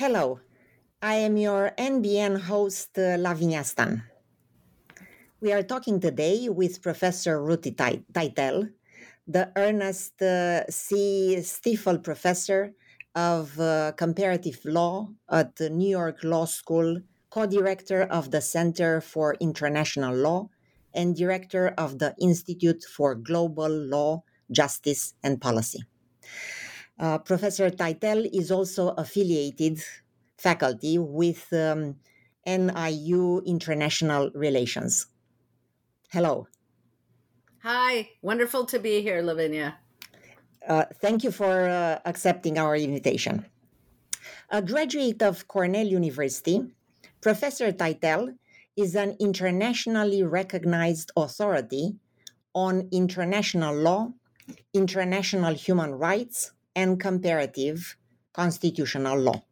Hello, 0.00 0.40
I 1.02 1.16
am 1.16 1.36
your 1.36 1.72
NBN 1.76 2.40
host, 2.40 2.96
uh, 2.96 3.18
Lavinia 3.18 3.62
Stan. 3.62 4.02
We 5.42 5.52
are 5.52 5.62
talking 5.62 6.00
today 6.00 6.48
with 6.48 6.80
Professor 6.80 7.36
Ruti 7.36 7.76
Teitel, 7.76 8.70
the 9.26 9.52
Ernest 9.56 10.22
uh, 10.22 10.64
C. 10.70 11.42
Stiefel 11.42 11.98
Professor 11.98 12.72
of 13.14 13.60
uh, 13.60 13.92
Comparative 13.92 14.64
Law 14.64 15.10
at 15.30 15.56
the 15.56 15.68
New 15.68 15.90
York 15.90 16.24
Law 16.24 16.46
School, 16.46 17.02
co 17.28 17.44
director 17.44 18.04
of 18.04 18.30
the 18.30 18.40
Center 18.40 19.02
for 19.02 19.36
International 19.38 20.16
Law, 20.16 20.48
and 20.94 21.14
director 21.14 21.74
of 21.76 21.98
the 21.98 22.14
Institute 22.18 22.84
for 22.84 23.14
Global 23.14 23.68
Law, 23.68 24.22
Justice, 24.50 25.12
and 25.22 25.42
Policy. 25.42 25.84
Uh, 27.00 27.16
Professor 27.16 27.70
Teitel 27.70 28.28
is 28.30 28.50
also 28.50 28.88
affiliated 28.90 29.82
faculty 30.36 30.98
with 30.98 31.50
um, 31.50 31.96
NYU 32.46 33.42
International 33.46 34.30
Relations. 34.34 35.06
Hello. 36.12 36.46
Hi, 37.62 38.10
wonderful 38.20 38.66
to 38.66 38.78
be 38.78 39.00
here, 39.00 39.22
Lavinia. 39.22 39.78
Uh, 40.68 40.84
thank 41.00 41.24
you 41.24 41.30
for 41.30 41.70
uh, 41.70 42.00
accepting 42.04 42.58
our 42.58 42.76
invitation. 42.76 43.46
A 44.50 44.60
graduate 44.60 45.22
of 45.22 45.48
Cornell 45.48 45.86
University, 45.86 46.60
Professor 47.22 47.72
Teitel 47.72 48.36
is 48.76 48.94
an 48.94 49.16
internationally 49.18 50.22
recognized 50.22 51.12
authority 51.16 51.96
on 52.54 52.88
international 52.92 53.74
law, 53.74 54.12
international 54.74 55.54
human 55.54 55.92
rights, 55.92 56.52
and 56.74 57.00
comparative 57.00 57.96
constitutional 58.32 59.18
law. 59.18 59.42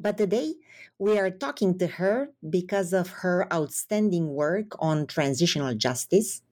But 0.00 0.18
today, 0.18 0.54
we 0.98 1.18
are 1.18 1.30
talking 1.30 1.78
to 1.78 1.86
her 1.86 2.30
because 2.48 2.92
of 2.92 3.08
her 3.22 3.46
outstanding 3.52 4.34
work 4.34 4.72
on 4.78 5.06
transitional 5.06 5.74
justice, 5.74 6.42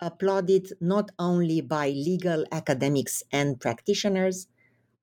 applauded 0.00 0.72
not 0.80 1.10
only 1.18 1.60
by 1.60 1.88
legal 1.88 2.44
academics 2.52 3.22
and 3.32 3.60
practitioners, 3.60 4.48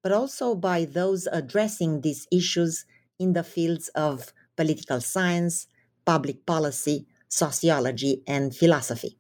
but 0.04 0.12
also 0.12 0.56
by 0.56 0.86
those 0.86 1.28
addressing 1.32 2.02
these 2.02 2.28
issues 2.32 2.86
in 3.20 3.34
the 3.34 3.44
fields 3.44 3.88
of 3.90 4.34
political 4.56 5.02
science, 5.02 5.68
public 6.06 6.46
policy, 6.46 7.08
sociology, 7.28 8.22
and 8.28 8.56
philosophy. 8.56 9.18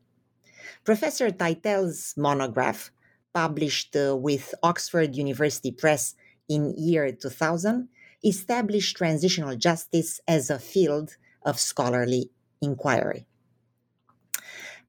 Professor 0.83 1.29
Teitel's 1.29 2.15
monograph 2.17 2.91
published 3.33 3.95
uh, 3.95 4.15
with 4.15 4.53
Oxford 4.63 5.15
University 5.15 5.71
Press 5.71 6.15
in 6.49 6.73
year 6.77 7.11
2000, 7.11 7.87
established 8.23 8.97
transitional 8.97 9.55
justice 9.55 10.19
as 10.27 10.49
a 10.49 10.59
field 10.59 11.17
of 11.43 11.59
scholarly 11.59 12.29
inquiry. 12.61 13.25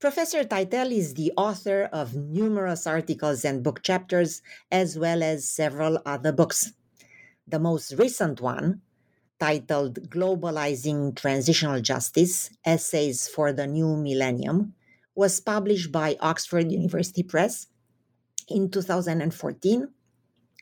Professor 0.00 0.42
Teitel 0.42 0.90
is 0.90 1.14
the 1.14 1.32
author 1.36 1.88
of 1.92 2.16
numerous 2.16 2.88
articles 2.88 3.44
and 3.44 3.62
book 3.62 3.82
chapters, 3.82 4.42
as 4.70 4.98
well 4.98 5.22
as 5.22 5.48
several 5.48 6.02
other 6.04 6.32
books. 6.32 6.72
The 7.46 7.60
most 7.60 7.92
recent 7.92 8.40
one, 8.40 8.82
titled 9.38 10.10
Globalizing 10.10 11.14
Transitional 11.14 11.80
Justice 11.80 12.50
Essays 12.64 13.28
for 13.28 13.52
the 13.52 13.66
New 13.66 13.96
Millennium, 13.96 14.74
was 15.14 15.38
published 15.38 15.92
by 15.92 16.16
Oxford 16.20 16.72
University 16.72 17.22
Press 17.22 17.68
in 18.54 18.70
2014, 18.70 19.88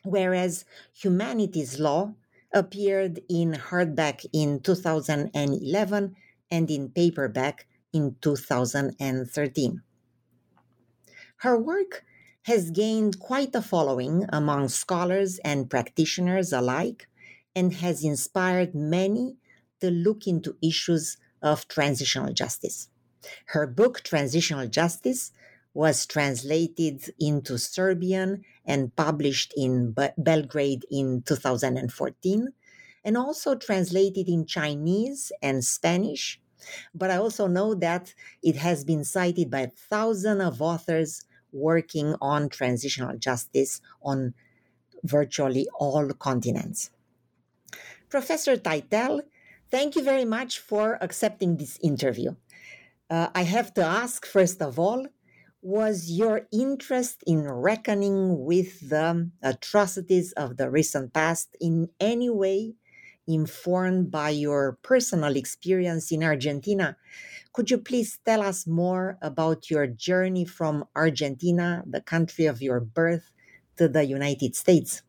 whereas 0.04 0.64
Humanity's 0.94 1.78
Law 1.78 2.14
appeared 2.52 3.20
in 3.28 3.52
hardback 3.52 4.24
in 4.32 4.60
2011 4.60 6.16
and 6.50 6.70
in 6.70 6.88
paperback 6.90 7.66
in 7.92 8.16
2013. 8.20 9.82
Her 11.36 11.58
work 11.58 12.04
has 12.44 12.70
gained 12.70 13.18
quite 13.18 13.54
a 13.54 13.62
following 13.62 14.24
among 14.30 14.68
scholars 14.68 15.38
and 15.44 15.70
practitioners 15.70 16.52
alike 16.52 17.08
and 17.54 17.74
has 17.74 18.04
inspired 18.04 18.74
many 18.74 19.36
to 19.80 19.90
look 19.90 20.26
into 20.26 20.56
issues 20.62 21.16
of 21.42 21.68
transitional 21.68 22.32
justice. 22.32 22.88
Her 23.46 23.66
book, 23.66 24.02
Transitional 24.02 24.66
Justice, 24.66 25.32
was 25.74 26.06
translated 26.06 27.02
into 27.18 27.58
Serbian 27.58 28.42
and 28.64 28.94
published 28.96 29.54
in 29.56 29.94
Belgrade 30.18 30.84
in 30.90 31.22
2014, 31.22 32.48
and 33.04 33.16
also 33.16 33.54
translated 33.54 34.28
in 34.28 34.46
Chinese 34.46 35.32
and 35.42 35.64
Spanish. 35.64 36.40
But 36.94 37.10
I 37.10 37.16
also 37.16 37.46
know 37.46 37.74
that 37.74 38.14
it 38.42 38.56
has 38.56 38.84
been 38.84 39.04
cited 39.04 39.50
by 39.50 39.70
thousands 39.88 40.42
of 40.42 40.60
authors 40.60 41.24
working 41.52 42.14
on 42.20 42.48
transitional 42.48 43.16
justice 43.16 43.80
on 44.02 44.34
virtually 45.04 45.68
all 45.78 46.08
continents. 46.12 46.90
Professor 48.08 48.56
Teitel, 48.56 49.22
thank 49.70 49.96
you 49.96 50.02
very 50.02 50.24
much 50.24 50.58
for 50.58 50.98
accepting 51.00 51.56
this 51.56 51.78
interview. 51.82 52.34
Uh, 53.08 53.28
I 53.34 53.42
have 53.42 53.72
to 53.74 53.82
ask, 53.82 54.26
first 54.26 54.60
of 54.62 54.78
all, 54.78 55.06
was 55.62 56.10
your 56.10 56.46
interest 56.52 57.22
in 57.26 57.46
reckoning 57.46 58.44
with 58.44 58.88
the 58.88 59.30
atrocities 59.42 60.32
of 60.32 60.56
the 60.56 60.70
recent 60.70 61.12
past 61.12 61.56
in 61.60 61.88
any 62.00 62.30
way 62.30 62.74
informed 63.26 64.10
by 64.10 64.30
your 64.30 64.78
personal 64.82 65.36
experience 65.36 66.10
in 66.10 66.24
Argentina? 66.24 66.96
Could 67.52 67.70
you 67.70 67.78
please 67.78 68.18
tell 68.24 68.42
us 68.42 68.66
more 68.66 69.18
about 69.20 69.70
your 69.70 69.86
journey 69.86 70.44
from 70.44 70.84
Argentina, 70.96 71.84
the 71.86 72.00
country 72.00 72.46
of 72.46 72.62
your 72.62 72.80
birth, 72.80 73.30
to 73.76 73.88
the 73.88 74.04
United 74.04 74.56
States? 74.56 75.02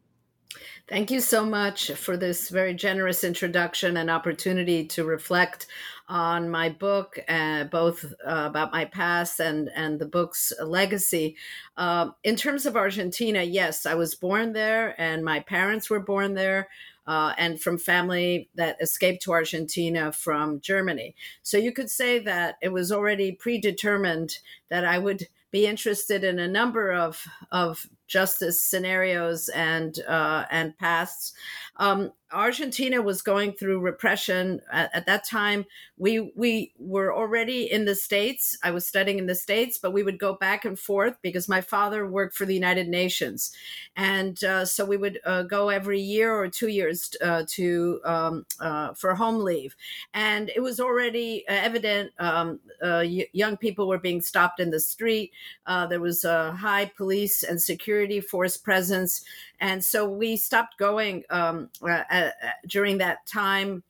Thank 0.87 1.09
you 1.11 1.21
so 1.21 1.45
much 1.45 1.91
for 1.91 2.17
this 2.17 2.49
very 2.49 2.73
generous 2.73 3.23
introduction 3.23 3.97
and 3.97 4.09
opportunity 4.09 4.85
to 4.87 5.05
reflect 5.05 5.67
on 6.09 6.49
my 6.49 6.67
book, 6.67 7.17
uh, 7.29 7.63
both 7.65 8.03
uh, 8.27 8.43
about 8.47 8.73
my 8.73 8.83
past 8.83 9.39
and, 9.39 9.69
and 9.73 9.99
the 9.99 10.05
book's 10.05 10.51
legacy. 10.61 11.37
Uh, 11.77 12.09
in 12.25 12.35
terms 12.35 12.65
of 12.65 12.75
Argentina, 12.75 13.41
yes, 13.41 13.85
I 13.85 13.93
was 13.95 14.15
born 14.15 14.51
there 14.51 14.93
and 14.99 15.23
my 15.23 15.39
parents 15.39 15.89
were 15.89 16.01
born 16.01 16.33
there. 16.33 16.67
Uh, 17.07 17.33
and 17.39 17.59
from 17.59 17.79
family 17.79 18.47
that 18.53 18.77
escaped 18.79 19.23
to 19.23 19.31
Argentina 19.31 20.11
from 20.11 20.61
Germany. 20.61 21.15
So 21.41 21.57
you 21.57 21.71
could 21.73 21.89
say 21.89 22.19
that 22.19 22.55
it 22.61 22.69
was 22.69 22.91
already 22.91 23.31
predetermined 23.31 24.37
that 24.69 24.85
I 24.85 24.99
would 24.99 25.27
be 25.49 25.65
interested 25.65 26.23
in 26.23 26.37
a 26.37 26.47
number 26.47 26.93
of, 26.93 27.25
of 27.51 27.87
justice 28.11 28.61
scenarios 28.61 29.47
and 29.49 29.99
uh, 30.07 30.43
and 30.51 30.77
pasts. 30.77 31.33
Um, 31.77 32.11
Argentina 32.31 33.01
was 33.01 33.21
going 33.21 33.53
through 33.53 33.79
repression 33.79 34.61
at, 34.71 34.89
at, 34.93 35.05
that 35.05 35.27
time. 35.27 35.65
We 35.97 36.31
we 36.35 36.73
were 36.77 37.13
already 37.13 37.71
in 37.71 37.85
the 37.85 37.95
states. 37.95 38.57
I 38.63 38.71
was 38.71 38.87
studying 38.87 39.19
in 39.19 39.27
the 39.27 39.35
states, 39.35 39.77
but 39.77 39.93
we 39.93 40.03
would 40.03 40.19
go 40.19 40.35
back 40.35 40.65
and 40.65 40.77
forth 40.77 41.15
because 41.21 41.49
my 41.49 41.61
father 41.61 42.07
worked 42.07 42.35
for 42.35 42.45
the 42.45 42.53
United 42.53 42.87
Nations, 42.87 43.51
and 43.95 44.43
uh, 44.43 44.65
so 44.65 44.85
we 44.85 44.97
would 44.97 45.19
uh, 45.25 45.43
go 45.43 45.69
every 45.69 45.99
year 45.99 46.33
or 46.33 46.47
two 46.47 46.69
years 46.69 47.11
uh, 47.21 47.43
to 47.47 47.99
um, 48.05 48.45
uh, 48.59 48.93
for 48.93 49.15
home 49.15 49.43
leave. 49.43 49.75
And 50.13 50.51
it 50.55 50.61
was 50.61 50.79
already 50.79 51.45
evident 51.47 52.11
um, 52.19 52.59
uh, 52.81 53.03
young 53.33 53.57
people 53.57 53.87
were 53.87 53.99
being 53.99 54.21
stopped 54.21 54.59
in 54.59 54.71
the 54.71 54.79
street. 54.79 55.31
there 55.67 55.99
was 55.99 56.23
a 56.23 56.53
high 56.53 56.85
police 56.85 57.43
and 57.43 57.61
security 57.61 58.21
force 58.21 58.57
presence, 58.57 59.23
and 59.61 59.81
so 59.83 60.09
we 60.09 60.35
stopped 60.35 60.77
going. 60.77 61.23
Um, 61.29 61.69
uh, 61.81 62.03
uh, 62.11 62.31
during 62.67 62.97
that 62.97 63.25
time 63.25 63.83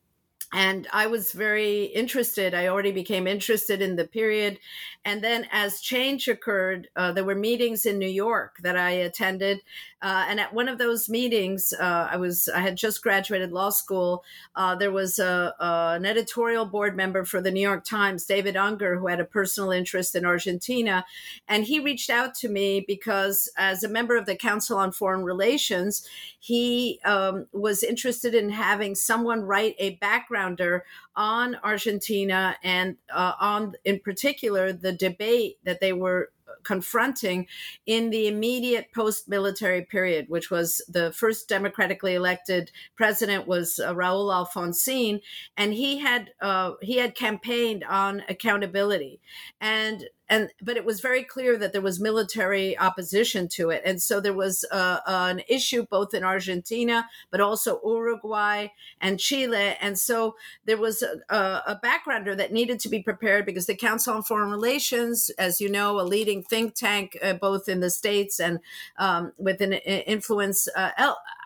and 0.53 0.87
I 0.91 1.07
was 1.07 1.31
very 1.31 1.85
interested. 1.85 2.53
I 2.53 2.67
already 2.67 2.91
became 2.91 3.25
interested 3.25 3.81
in 3.81 3.95
the 3.95 4.05
period. 4.05 4.59
And 5.05 5.23
then, 5.23 5.47
as 5.51 5.79
change 5.79 6.27
occurred, 6.27 6.89
uh, 6.95 7.13
there 7.13 7.23
were 7.23 7.35
meetings 7.35 7.85
in 7.85 7.97
New 7.97 8.09
York 8.09 8.57
that 8.61 8.75
I 8.75 8.91
attended. 8.91 9.61
Uh, 10.01 10.25
and 10.27 10.39
at 10.39 10.53
one 10.53 10.67
of 10.67 10.77
those 10.77 11.09
meetings, 11.09 11.73
uh, 11.79 12.07
I 12.09 12.17
was 12.17 12.49
I 12.49 12.59
had 12.59 12.75
just 12.75 13.03
graduated 13.03 13.51
law 13.51 13.69
school. 13.69 14.23
Uh, 14.55 14.75
there 14.75 14.91
was 14.91 15.19
a, 15.19 15.53
an 15.59 16.05
editorial 16.05 16.65
board 16.65 16.95
member 16.95 17.23
for 17.25 17.41
the 17.41 17.51
New 17.51 17.61
York 17.61 17.83
Times, 17.83 18.25
David 18.25 18.55
Unger, 18.55 18.97
who 18.97 19.07
had 19.07 19.19
a 19.19 19.25
personal 19.25 19.71
interest 19.71 20.15
in 20.15 20.25
Argentina, 20.25 21.05
and 21.47 21.65
he 21.65 21.79
reached 21.79 22.09
out 22.09 22.33
to 22.35 22.49
me 22.49 22.83
because, 22.87 23.51
as 23.57 23.83
a 23.83 23.89
member 23.89 24.17
of 24.17 24.25
the 24.25 24.35
Council 24.35 24.77
on 24.77 24.91
Foreign 24.91 25.23
Relations, 25.23 26.07
he 26.39 26.99
um, 27.05 27.45
was 27.51 27.83
interested 27.83 28.33
in 28.33 28.49
having 28.49 28.95
someone 28.95 29.41
write 29.41 29.75
a 29.77 29.97
backgrounder 29.97 30.81
on 31.15 31.55
Argentina 31.63 32.55
and 32.63 32.97
uh, 33.13 33.33
on, 33.39 33.75
in 33.85 33.99
particular, 33.99 34.73
the 34.73 34.91
debate 34.91 35.57
that 35.63 35.79
they 35.79 35.93
were 35.93 36.31
confronting 36.63 37.47
in 37.85 38.09
the 38.09 38.27
immediate 38.27 38.87
post-military 38.93 39.83
period, 39.83 40.25
which 40.29 40.49
was 40.51 40.81
the 40.87 41.11
first 41.11 41.47
democratically 41.47 42.15
elected 42.15 42.71
president 42.95 43.47
was 43.47 43.79
uh, 43.79 43.93
Raul 43.93 44.31
Alfonsín, 44.31 45.21
and 45.57 45.73
he 45.73 45.99
had 45.99 46.31
uh, 46.41 46.73
he 46.81 46.97
had 46.97 47.15
campaigned 47.15 47.83
on 47.83 48.23
accountability, 48.29 49.19
and 49.59 50.05
and 50.31 50.49
but 50.61 50.77
it 50.77 50.85
was 50.85 51.01
very 51.01 51.23
clear 51.23 51.57
that 51.57 51.73
there 51.73 51.81
was 51.81 51.99
military 51.99 52.77
opposition 52.79 53.49
to 53.49 53.69
it, 53.69 53.81
and 53.85 54.01
so 54.01 54.21
there 54.21 54.33
was 54.33 54.65
uh, 54.71 54.99
an 55.05 55.41
issue 55.49 55.85
both 55.89 56.13
in 56.13 56.23
Argentina, 56.23 57.07
but 57.29 57.41
also 57.41 57.81
Uruguay 57.83 58.67
and 59.01 59.19
Chile, 59.19 59.75
and 59.81 59.99
so 59.99 60.35
there 60.65 60.77
was 60.77 61.03
a, 61.03 61.35
a 61.35 61.79
backgrounder 61.83 62.35
that 62.37 62.53
needed 62.53 62.79
to 62.79 62.89
be 62.89 63.03
prepared 63.03 63.45
because 63.45 63.65
the 63.65 63.75
Council 63.75 64.13
on 64.13 64.23
Foreign 64.23 64.49
Relations, 64.49 65.29
as 65.37 65.59
you 65.59 65.69
know, 65.69 65.99
a 65.99 66.03
leading 66.03 66.41
think 66.43 66.75
tank 66.75 67.17
uh, 67.21 67.33
both 67.33 67.67
in 67.67 67.81
the 67.81 67.89
states 67.89 68.39
and 68.39 68.59
um, 68.97 69.33
with 69.37 69.59
an 69.59 69.73
influence 69.73 70.69
uh, 70.77 70.91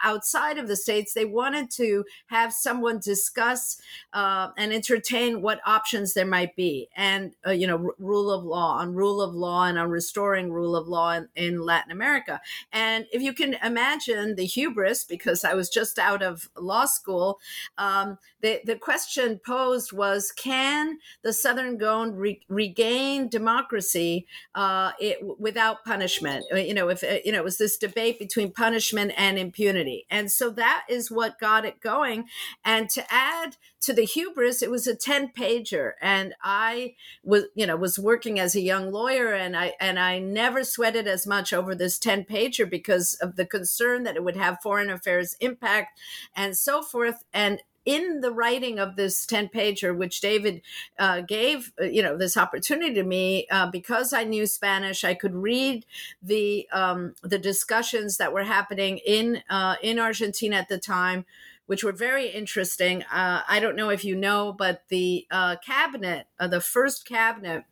outside 0.06 0.58
of 0.58 0.68
the 0.68 0.76
states, 0.76 1.14
they 1.14 1.26
wanted 1.26 1.70
to 1.72 2.06
have 2.28 2.54
someone 2.54 3.00
discuss 3.00 3.82
uh, 4.14 4.50
and 4.58 4.72
entertain 4.72 5.42
what 5.42 5.60
options 5.66 6.14
there 6.14 6.26
might 6.38 6.56
be, 6.56 6.88
and 6.96 7.34
uh, 7.46 7.52
you 7.52 7.68
know, 7.68 7.78
r- 7.78 7.96
rule 7.98 8.32
of 8.32 8.46
law 8.46 8.78
on 8.78 8.94
rule 8.94 9.20
of 9.22 9.34
law 9.34 9.66
and 9.66 9.78
on 9.80 9.90
restoring 9.90 10.52
rule 10.52 10.76
of 10.76 10.88
law 10.88 11.12
in, 11.12 11.28
in 11.36 11.62
Latin 11.62 11.92
America. 11.92 12.40
And 12.72 13.06
if 13.12 13.22
you 13.22 13.34
can 13.34 13.56
imagine 13.64 14.36
the 14.36 14.46
hubris, 14.46 15.04
because 15.04 15.44
I 15.44 15.56
was 15.56 15.70
just 15.70 15.98
out 15.98 16.22
of 16.22 16.50
law 16.56 16.86
school, 16.86 17.40
um, 17.78 18.20
the, 18.42 18.62
the 18.64 18.76
question 18.76 19.40
posed 19.46 19.92
was 19.92 20.32
can 20.32 21.00
the 21.24 21.34
Southern 21.34 21.80
Cone 21.80 22.14
re- 22.16 22.46
regain 22.48 23.28
democracy 23.28 24.28
uh, 24.54 24.92
it, 25.00 25.18
without 25.40 25.84
punishment? 25.84 26.46
Uh, 26.54 26.58
you 26.58 26.74
know, 26.74 26.90
if 26.90 27.04
uh, 27.04 27.18
you 27.26 27.32
know, 27.32 27.40
it 27.40 27.44
was 27.44 27.58
this 27.58 27.78
debate 27.78 28.20
between 28.20 28.52
punishment 28.52 29.12
and 29.18 29.40
impunity. 29.40 29.95
And 30.10 30.32
so 30.32 30.50
that 30.52 30.86
is 30.90 31.12
what 31.12 31.40
got 31.40 31.66
it 31.66 31.80
going. 31.82 32.26
And 32.64 32.90
to 32.92 33.04
add 33.10 33.58
to 33.82 33.94
the 33.94 34.06
hubris, 34.06 34.62
it 34.62 34.72
was 34.72 34.88
a 34.88 34.96
10 34.96 35.32
pager. 35.38 35.92
And 36.02 36.34
I 36.44 36.96
was, 37.24 37.44
you 37.56 37.68
know, 37.68 37.76
was 37.76 38.00
working 38.00 38.40
as 38.40 38.56
a 38.56 38.62
young 38.62 38.92
lawyer 38.92 39.34
and 39.34 39.56
I, 39.56 39.74
and 39.80 40.00
I 40.00 40.20
never 40.20 40.64
sweated 40.64 41.08
as 41.08 41.28
much 41.28 41.54
over 41.54 41.76
this 41.76 42.00
10 42.00 42.26
pager 42.26 42.70
because 42.70 43.16
of 43.16 43.36
the 43.36 43.46
concern 43.46 44.04
that 44.04 44.16
it 44.16 44.24
would 44.24 44.38
have 44.38 44.62
foreign 44.62 44.90
affairs 44.90 45.36
impact 45.40 46.00
and 46.36 46.58
so 46.58 46.82
forth. 46.82 47.24
And 47.34 47.62
in 47.86 48.22
the 48.22 48.32
writing 48.32 48.80
of 48.80 48.96
this 48.96 49.26
10 49.26 49.50
pager, 49.50 49.96
which 49.96 50.22
David 50.22 50.62
uh, 50.98 51.22
gave, 51.22 51.72
uh, 51.80 51.86
you 51.86 52.02
know, 52.02 52.18
this 52.18 52.36
opportunity 52.36 52.94
to 52.96 53.04
me, 53.04 53.48
uh, 53.52 53.70
because 53.70 54.14
I 54.14 54.24
knew 54.24 54.46
Spanish, 54.46 55.04
I 55.04 55.14
could 55.14 55.36
read 55.36 55.86
the, 56.22 56.68
um, 56.72 57.14
the 57.24 57.40
discussions 57.40 58.18
that 58.18 58.34
were 58.34 58.44
happening 58.44 59.00
in, 59.00 59.44
uh, 59.50 59.76
in 59.82 60.00
Argentina 60.00 60.58
at 60.58 60.70
the 60.70 60.80
time 60.80 61.26
which 61.68 61.84
were 61.84 61.92
very 61.92 62.28
interesting. 62.28 63.02
Uh, 63.12 63.42
I 63.48 63.60
don't 63.60 63.76
know 63.76 63.90
if 63.90 64.06
you 64.06 64.16
know, 64.16 64.54
but 64.54 64.84
the 64.90 65.26
uh, 65.32 65.56
cabinet, 65.66 66.28
the 66.40 66.62
first 66.62 67.08
cabinet 67.08 67.64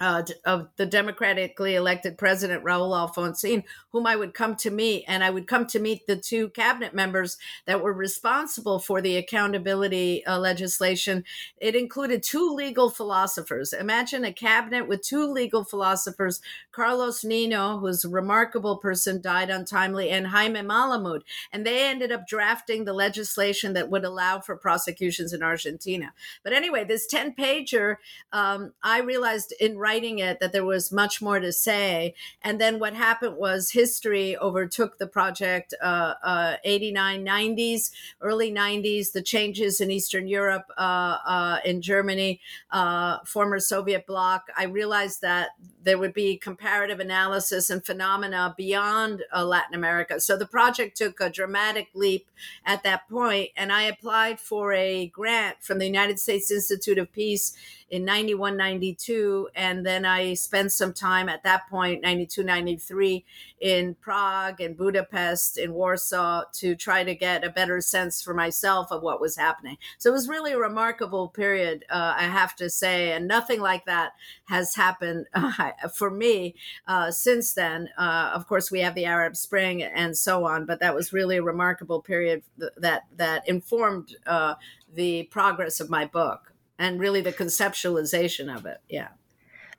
uh, 0.00 0.22
of 0.44 0.68
the 0.76 0.86
democratically 0.86 1.74
elected 1.74 2.18
president 2.18 2.64
Raul 2.64 2.94
Alfonsin, 2.96 3.64
whom 3.90 4.06
I 4.06 4.16
would 4.16 4.34
come 4.34 4.56
to 4.56 4.70
meet, 4.70 5.04
and 5.08 5.24
I 5.24 5.30
would 5.30 5.46
come 5.46 5.66
to 5.68 5.78
meet 5.78 6.06
the 6.06 6.16
two 6.16 6.50
cabinet 6.50 6.94
members 6.94 7.38
that 7.66 7.82
were 7.82 7.92
responsible 7.92 8.78
for 8.78 9.00
the 9.00 9.16
accountability 9.16 10.24
uh, 10.26 10.38
legislation. 10.38 11.24
It 11.58 11.74
included 11.74 12.22
two 12.22 12.52
legal 12.52 12.90
philosophers. 12.90 13.72
Imagine 13.72 14.24
a 14.24 14.32
cabinet 14.32 14.86
with 14.86 15.02
two 15.02 15.26
legal 15.26 15.64
philosophers: 15.64 16.40
Carlos 16.72 17.24
Nino, 17.24 17.78
who's 17.78 18.04
a 18.04 18.08
remarkable 18.08 18.76
person, 18.76 19.20
died 19.20 19.48
untimely, 19.50 20.10
and 20.10 20.26
Jaime 20.26 20.60
Malamud, 20.60 21.22
and 21.52 21.64
they 21.64 21.88
ended 21.88 22.12
up 22.12 22.26
drafting 22.26 22.84
the 22.84 22.92
legislation 22.92 23.72
that 23.72 23.90
would 23.90 24.04
allow 24.04 24.40
for 24.40 24.56
prosecutions 24.56 25.32
in 25.32 25.42
Argentina. 25.42 26.12
But 26.44 26.52
anyway, 26.52 26.84
this 26.84 27.06
ten 27.06 27.34
pager, 27.34 27.96
um, 28.32 28.72
I 28.82 29.00
realized 29.00 29.54
in 29.58 29.78
writing 29.86 30.18
it 30.18 30.40
that 30.40 30.50
there 30.52 30.64
was 30.64 30.90
much 30.90 31.22
more 31.22 31.38
to 31.38 31.52
say. 31.52 32.12
And 32.42 32.60
then 32.60 32.80
what 32.80 32.94
happened 32.94 33.36
was 33.36 33.70
history 33.70 34.36
overtook 34.36 34.98
the 34.98 35.06
project 35.06 35.74
uh, 35.80 36.14
uh, 36.24 36.56
89, 36.64 37.24
90s, 37.24 37.92
early 38.20 38.50
90s, 38.50 39.12
the 39.12 39.22
changes 39.22 39.80
in 39.80 39.92
Eastern 39.92 40.26
Europe, 40.26 40.66
uh, 40.76 41.18
uh 41.34 41.58
in 41.64 41.82
Germany, 41.82 42.40
uh, 42.72 43.18
former 43.24 43.60
Soviet 43.60 44.08
bloc. 44.08 44.48
I 44.56 44.64
realized 44.64 45.20
that 45.20 45.50
there 45.84 45.98
would 45.98 46.12
be 46.12 46.36
comparative 46.36 46.98
analysis 46.98 47.70
and 47.70 47.86
phenomena 47.86 48.52
beyond 48.56 49.22
uh, 49.32 49.44
Latin 49.44 49.76
America. 49.76 50.18
So 50.18 50.36
the 50.36 50.46
project 50.58 50.96
took 50.96 51.20
a 51.20 51.30
dramatic 51.30 51.90
leap 51.94 52.26
at 52.64 52.82
that 52.82 53.08
point, 53.08 53.50
and 53.56 53.72
I 53.72 53.82
applied 53.82 54.40
for 54.40 54.72
a 54.72 55.06
grant 55.06 55.62
from 55.62 55.78
the 55.78 55.86
United 55.86 56.18
States 56.18 56.50
Institute 56.50 56.98
of 56.98 57.12
Peace 57.12 57.54
in 57.88 58.04
91, 58.04 58.56
92. 58.56 59.48
And 59.54 59.86
then 59.86 60.04
I 60.04 60.34
spent 60.34 60.72
some 60.72 60.92
time 60.92 61.28
at 61.28 61.44
that 61.44 61.68
point, 61.68 62.02
92, 62.02 62.42
93, 62.42 63.24
in 63.60 63.94
Prague 63.94 64.60
and 64.60 64.76
Budapest, 64.76 65.56
in 65.56 65.72
Warsaw, 65.72 66.44
to 66.54 66.74
try 66.74 67.04
to 67.04 67.14
get 67.14 67.44
a 67.44 67.50
better 67.50 67.80
sense 67.80 68.20
for 68.20 68.34
myself 68.34 68.90
of 68.90 69.02
what 69.02 69.20
was 69.20 69.36
happening. 69.36 69.76
So 69.98 70.10
it 70.10 70.14
was 70.14 70.28
really 70.28 70.52
a 70.52 70.58
remarkable 70.58 71.28
period, 71.28 71.84
uh, 71.88 72.14
I 72.16 72.24
have 72.24 72.56
to 72.56 72.68
say. 72.68 73.12
And 73.12 73.28
nothing 73.28 73.60
like 73.60 73.86
that 73.86 74.12
has 74.46 74.74
happened 74.74 75.26
uh, 75.34 75.70
for 75.94 76.10
me 76.10 76.54
uh, 76.86 77.10
since 77.10 77.54
then. 77.54 77.88
Uh, 77.96 78.30
of 78.34 78.46
course, 78.46 78.70
we 78.70 78.80
have 78.80 78.94
the 78.94 79.04
Arab 79.04 79.36
Spring 79.36 79.82
and 79.82 80.16
so 80.16 80.44
on, 80.44 80.66
but 80.66 80.80
that 80.80 80.94
was 80.94 81.12
really 81.12 81.36
a 81.36 81.42
remarkable 81.42 82.02
period 82.02 82.42
that, 82.76 83.04
that 83.16 83.48
informed 83.48 84.16
uh, 84.26 84.54
the 84.92 85.24
progress 85.24 85.80
of 85.80 85.88
my 85.88 86.04
book 86.04 86.52
and 86.78 87.00
really 87.00 87.20
the 87.20 87.32
conceptualization 87.32 88.54
of 88.54 88.66
it. 88.66 88.80
Yeah. 88.88 89.08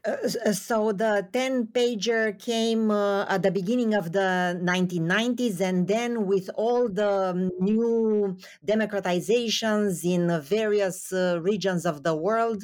Uh, 0.08 0.54
so 0.54 0.94
the 0.94 1.28
10 1.34 1.68
pager 1.68 2.40
came 2.40 2.90
uh, 2.90 3.26
at 3.26 3.44
the 3.44 3.52
beginning 3.52 3.94
of 3.94 4.14
the 4.14 4.58
1990s 4.64 5.60
and 5.60 5.86
then 5.90 6.26
with 6.26 6.50
all 6.56 6.88
the 6.88 7.52
new 7.60 8.38
democratizations 8.64 10.06
in 10.06 10.42
various 10.42 11.12
uh, 11.12 11.40
regions 11.42 11.86
of 11.86 12.04
the 12.04 12.16
world 12.16 12.64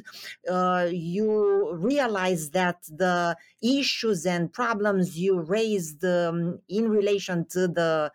uh, 0.49 0.87
you 0.89 1.73
realize 1.73 2.51
that 2.51 2.77
the 2.87 3.35
issues 3.61 4.25
and 4.25 4.53
problems 4.53 5.19
you 5.19 5.41
raised 5.41 6.05
um, 6.05 6.59
in 6.69 6.89
relation 6.89 7.45
to 7.49 7.67
the 7.67 8.09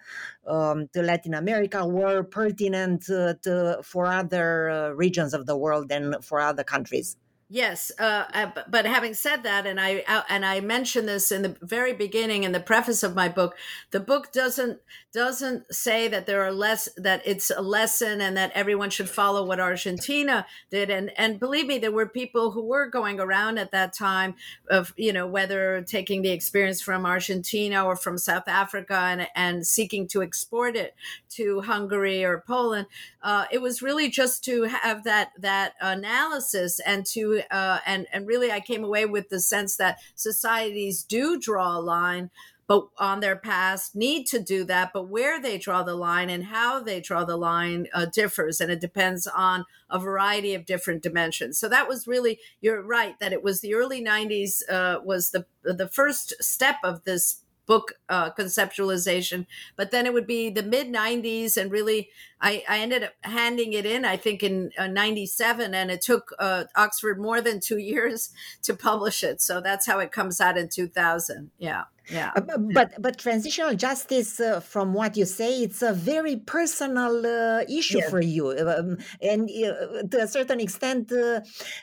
um, 0.47 0.89
to 0.95 1.03
Latin 1.03 1.35
America 1.35 1.87
were 1.87 2.23
pertinent 2.23 3.11
uh, 3.11 3.35
to, 3.43 3.79
for 3.85 4.07
other 4.07 4.71
uh, 4.71 4.89
regions 4.91 5.35
of 5.35 5.45
the 5.45 5.57
world 5.57 5.93
and 5.93 6.25
for 6.25 6.41
other 6.41 6.65
countries 6.65 7.19
Yes, 7.51 7.91
uh, 7.99 8.51
but 8.69 8.85
having 8.85 9.15
said 9.15 9.43
that, 9.45 9.67
and 9.67 9.81
I 9.81 10.05
uh, 10.07 10.21
and 10.29 10.45
I 10.45 10.61
mentioned 10.61 11.09
this 11.09 11.33
in 11.33 11.41
the 11.41 11.57
very 11.63 11.95
beginning 11.95 12.45
in 12.45 12.53
the 12.53 12.61
preface 12.61 13.03
of 13.03 13.15
my 13.15 13.31
book, 13.31 13.57
the 13.91 14.01
book 14.01 14.33
doesn't 14.33 14.81
doesn't 15.15 15.75
say 15.75 16.09
that 16.09 16.27
there 16.27 16.43
are 16.43 16.53
less 16.53 16.91
that 16.99 17.23
it's 17.25 17.51
a 17.51 17.63
lesson 17.63 18.21
and 18.21 18.37
that 18.37 18.53
everyone 18.55 18.91
should 18.91 19.09
follow 19.09 19.47
what 19.47 19.61
Argentina 19.61 20.45
did. 20.71 20.91
And 20.91 21.11
and 21.19 21.41
believe 21.41 21.67
me, 21.67 21.79
there 21.79 21.91
were 21.91 22.05
people 22.07 22.51
who 22.51 22.67
were 22.67 22.87
going 22.87 23.19
around 23.19 23.57
at 23.57 23.73
that 23.73 23.95
time 23.95 24.35
of 24.69 24.93
you 24.99 25.15
know 25.15 25.27
whether 25.27 25.81
taking 25.81 26.21
the 26.21 26.33
experience 26.33 26.83
from 26.83 27.07
Argentina 27.07 27.83
or 27.83 27.97
from 27.97 28.19
South 28.19 28.47
Africa 28.47 28.95
and 28.95 29.27
and 29.35 29.67
seeking 29.67 30.07
to 30.09 30.21
export 30.21 30.77
it 30.77 30.95
to 31.31 31.63
Hungary 31.63 32.25
or 32.25 32.45
Poland. 32.47 32.89
Uh, 33.23 33.47
it 33.51 33.63
was 33.63 33.81
really 33.81 34.11
just 34.11 34.45
to 34.45 34.65
have 34.65 35.05
that 35.05 35.31
that 35.39 35.73
analysis 35.81 36.79
and 36.81 37.07
to 37.07 37.38
uh, 37.51 37.79
and 37.87 38.07
and 38.13 38.27
really 38.27 38.51
I 38.53 38.61
came 38.61 38.85
away 38.85 39.07
with 39.07 39.29
the 39.29 39.41
sense 39.41 39.77
that 39.77 39.99
societies 40.15 41.03
do 41.03 41.39
draw 41.39 41.79
a 41.79 41.81
line 41.81 42.31
but 42.67 42.89
on 42.99 43.21
their 43.21 43.37
past 43.37 43.97
need 43.97 44.27
to 44.27 44.39
do 44.39 44.63
that 44.65 44.93
but 44.93 45.09
where 45.09 45.41
they 45.41 45.59
draw 45.59 45.83
the 45.83 45.95
line 45.95 46.29
and 46.29 46.45
how 46.45 46.81
they 46.81 47.01
draw 47.01 47.25
the 47.25 47.37
line 47.37 47.87
uh, 47.95 48.07
differs 48.07 48.61
and 48.61 48.71
it 48.71 48.81
depends 48.81 49.27
on 49.27 49.65
a 49.91 49.99
variety 49.99 50.55
of 50.55 50.67
different 50.67 51.03
dimensions 51.03 51.59
so 51.59 51.69
that 51.69 51.89
was 51.89 52.07
really 52.07 52.39
you're 52.61 52.83
right 52.83 53.19
that 53.21 53.33
it 53.33 53.43
was 53.43 53.61
the 53.61 53.75
early 53.75 54.05
90s 54.05 54.63
uh, 54.71 55.01
was 55.03 55.31
the 55.31 55.47
the 55.63 55.89
first 55.89 56.35
step 56.43 56.77
of 56.85 57.05
this 57.05 57.43
book 57.69 57.93
uh, 58.09 58.33
conceptualization. 58.33 59.47
But 59.77 59.93
then 59.93 60.07
it 60.07 60.13
would 60.13 60.27
be 60.27 60.51
the 60.51 60.65
mid 60.65 60.89
90s, 60.89 61.57
and 61.57 61.71
really, 61.71 62.09
I, 62.41 62.63
I, 62.69 62.79
ended 62.79 63.03
up 63.05 63.13
handing 63.23 63.73
it 63.73 63.85
in, 63.85 64.05
I 64.05 64.17
think, 64.17 64.43
in 64.43 64.71
uh, 64.79 64.87
97, 64.87 65.75
and 65.75 65.91
it 65.91 66.03
took 66.03 66.35
uh, 66.39 66.65
Oxford 66.77 67.21
more 67.21 67.41
than 67.41 67.61
two 67.61 67.79
years 67.93 68.31
to 68.63 68.75
publish 68.75 69.25
it. 69.25 69.41
So 69.41 69.61
that's 69.61 69.87
how 69.87 69.99
it 69.99 70.13
comes 70.13 70.41
out 70.41 70.57
in 70.57 70.69
2000. 70.69 71.51
Yeah 71.59 71.85
yeah 72.11 72.33
uh, 72.37 72.59
but 72.73 73.01
but 73.01 73.19
transitional 73.19 73.75
justice 73.75 74.41
uh, 74.41 74.61
from 74.61 74.95
what 74.95 75.17
you 75.17 75.25
say 75.25 75.63
it's 75.63 75.83
a 75.83 75.93
very 75.93 76.37
personal 76.37 77.27
uh, 77.27 77.63
issue 77.69 77.99
yes. 77.99 78.11
for 78.11 78.21
you 78.21 78.51
um, 78.51 78.97
and 79.21 79.51
uh, 79.51 80.03
to 80.11 80.23
a 80.23 80.27
certain 80.27 80.61
extent 80.61 81.13
uh, 81.13 81.41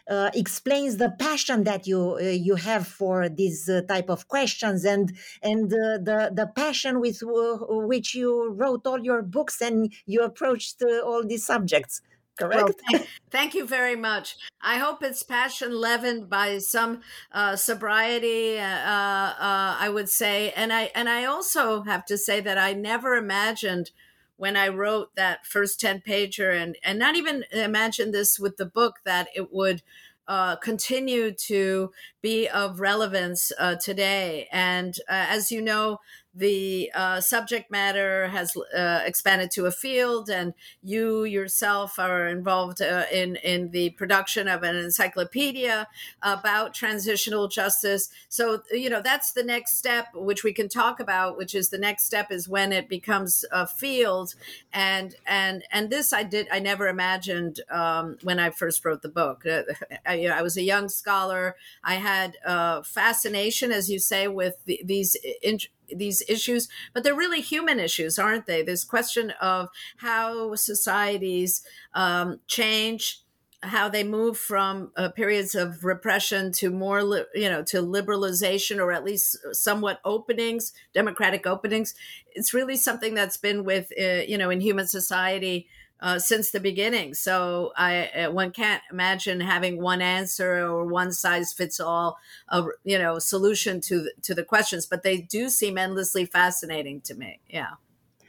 uh, 0.10 0.30
explains 0.34 0.98
the 0.98 1.10
passion 1.20 1.64
that 1.64 1.86
you 1.86 2.20
you 2.20 2.56
have 2.56 2.88
for 2.88 3.30
these 3.30 3.70
type 3.88 4.10
of 4.10 4.28
questions 4.28 4.84
and 4.84 5.16
and 5.44 5.70
the 5.70 6.32
the 6.34 6.48
passion 6.56 7.00
with 7.00 7.20
which 7.22 8.16
you 8.16 8.52
wrote 8.54 8.86
all 8.88 9.00
your 9.00 9.22
books 9.22 9.62
and 9.62 9.94
you 10.06 10.22
approached 10.46 10.84
all 11.04 11.26
these 11.26 11.46
subjects 11.46 12.02
correct? 12.38 12.64
Well, 12.64 12.74
thank, 12.92 13.08
thank, 13.32 13.54
you 13.54 13.66
very 13.66 13.96
much. 13.96 14.36
I 14.62 14.78
hope 14.78 15.02
it's 15.02 15.24
passion 15.24 15.80
leavened 15.80 16.30
by 16.30 16.58
some 16.60 17.02
uh, 17.32 17.56
sobriety. 17.56 18.60
Uh, 18.60 18.64
uh, 18.64 19.78
I 19.80 19.90
would 19.90 20.10
say, 20.10 20.52
and 20.56 20.72
I 20.74 20.92
and 20.96 21.10
I 21.10 21.26
also 21.26 21.84
have 21.84 22.06
to 22.06 22.18
say 22.18 22.42
that 22.42 22.58
I 22.58 22.74
never 22.74 23.16
imagined 23.16 23.92
when 24.38 24.58
I 24.58 24.68
wrote 24.68 25.16
that 25.16 25.46
first 25.46 25.80
ten 25.80 26.02
pager, 26.06 26.56
and 26.56 26.78
and 26.84 27.00
not 27.00 27.16
even 27.16 27.46
imagine 27.52 28.12
this 28.12 28.40
with 28.40 28.58
the 28.58 28.66
book 28.66 28.96
that 29.06 29.28
it 29.36 29.52
would. 29.52 29.82
Uh, 30.28 30.56
continue 30.56 31.32
to 31.32 31.92
be 32.24 32.48
of 32.48 32.80
relevance 32.80 33.52
uh, 33.60 33.76
today. 33.76 34.48
And 34.52 34.96
uh, 35.08 35.28
as 35.30 35.52
you 35.52 35.62
know, 35.62 36.00
the 36.36 36.92
uh, 36.94 37.22
subject 37.22 37.72
matter 37.72 38.28
has 38.28 38.56
uh, 38.78 39.02
expanded 39.06 39.52
to 39.52 39.66
a 39.66 39.72
field, 39.72 40.30
and 40.30 40.54
you 40.84 41.24
yourself 41.24 41.98
are 41.98 42.28
involved 42.28 42.82
uh, 42.82 43.06
in 43.12 43.38
in 43.38 43.72
the 43.72 43.92
production 43.92 44.48
of 44.48 44.62
an 44.64 44.76
encyclopedia 44.76 45.88
about 46.22 46.74
transitional 46.74 47.48
justice. 47.48 48.10
So 48.28 48.64
you 48.72 48.90
know 48.90 49.02
that's 49.02 49.32
the 49.32 49.44
next 49.44 49.78
step, 49.78 50.08
which 50.14 50.44
we 50.44 50.52
can 50.54 50.68
talk 50.68 51.00
about. 51.00 51.38
Which 51.38 51.56
is 51.56 51.70
the 51.70 51.78
next 51.78 52.04
step 52.06 52.32
is 52.32 52.50
when 52.50 52.74
it 52.74 52.90
becomes 52.90 53.46
a 53.52 53.66
field, 53.66 54.36
and 54.74 55.16
and 55.26 55.64
and 55.72 55.90
this 55.90 56.12
I 56.12 56.24
did 56.24 56.48
I 56.52 56.60
never 56.60 56.88
imagined 56.88 57.62
um, 57.70 58.18
when 58.24 58.40
I 58.40 58.50
first 58.50 58.84
wrote 58.84 59.02
the 59.02 59.10
book. 59.10 59.46
Uh, 59.46 59.64
I, 60.06 60.16
you 60.16 60.28
know, 60.28 60.36
I 60.36 60.42
was 60.42 60.58
a 60.58 60.64
young 60.64 60.90
scholar. 60.90 61.56
I 61.84 61.96
had 61.96 62.38
uh, 62.46 62.82
fascination, 62.84 63.72
as 63.72 63.90
you 63.90 64.00
say, 64.00 64.28
with 64.28 64.56
the, 64.66 64.82
these. 64.84 65.16
In, 65.42 65.60
these 65.94 66.24
issues, 66.30 66.70
but 66.94 67.04
they're 67.04 67.16
really 67.16 67.42
human 67.42 67.80
issues, 67.80 68.18
aren't 68.20 68.46
they? 68.46 68.62
This 68.64 68.84
question 68.84 69.32
of 69.42 69.70
how 69.98 70.56
societies 70.56 71.64
um, 71.94 72.40
change, 72.48 73.22
how 73.64 73.90
they 73.90 74.04
move 74.04 74.38
from 74.38 74.92
uh, 74.96 75.10
periods 75.10 75.56
of 75.56 75.84
repression 75.84 76.52
to 76.52 76.70
more, 76.70 77.04
li- 77.04 77.26
you 77.34 77.50
know, 77.50 77.64
to 77.64 77.78
liberalization 77.78 78.80
or 78.80 78.92
at 78.92 79.04
least 79.04 79.38
somewhat 79.52 80.00
openings, 80.06 80.74
democratic 80.94 81.48
openings. 81.48 81.96
It's 82.34 82.54
really 82.54 82.78
something 82.78 83.14
that's 83.14 83.38
been 83.38 83.64
with, 83.64 83.92
uh, 84.00 84.24
you 84.28 84.38
know, 84.38 84.50
in 84.50 84.62
human 84.62 84.88
society 84.88 85.68
uh, 86.00 86.20
since 86.20 86.52
the 86.52 86.60
beginning. 86.60 87.14
So 87.14 87.72
I 87.78 88.08
uh, 88.08 88.32
one 88.32 88.52
can't 88.52 88.82
imagine 88.92 89.40
having 89.42 89.82
one 89.82 90.02
answer 90.02 90.58
or 90.58 90.86
one 90.86 91.12
size 91.12 91.54
fits 91.54 91.80
all, 91.80 92.18
uh, 92.50 92.66
you 92.84 93.00
know, 93.00 93.20
solution 93.20 93.82
to 93.82 94.10
to 94.24 94.34
the 94.34 94.44
questions. 94.44 94.86
But 94.86 95.04
they 95.04 95.18
do 95.18 95.50
seem 95.50 95.78
endlessly 95.78 96.26
fascinating 96.26 97.02
to 97.02 97.16
me. 97.16 97.40
Yeah. 97.50 97.74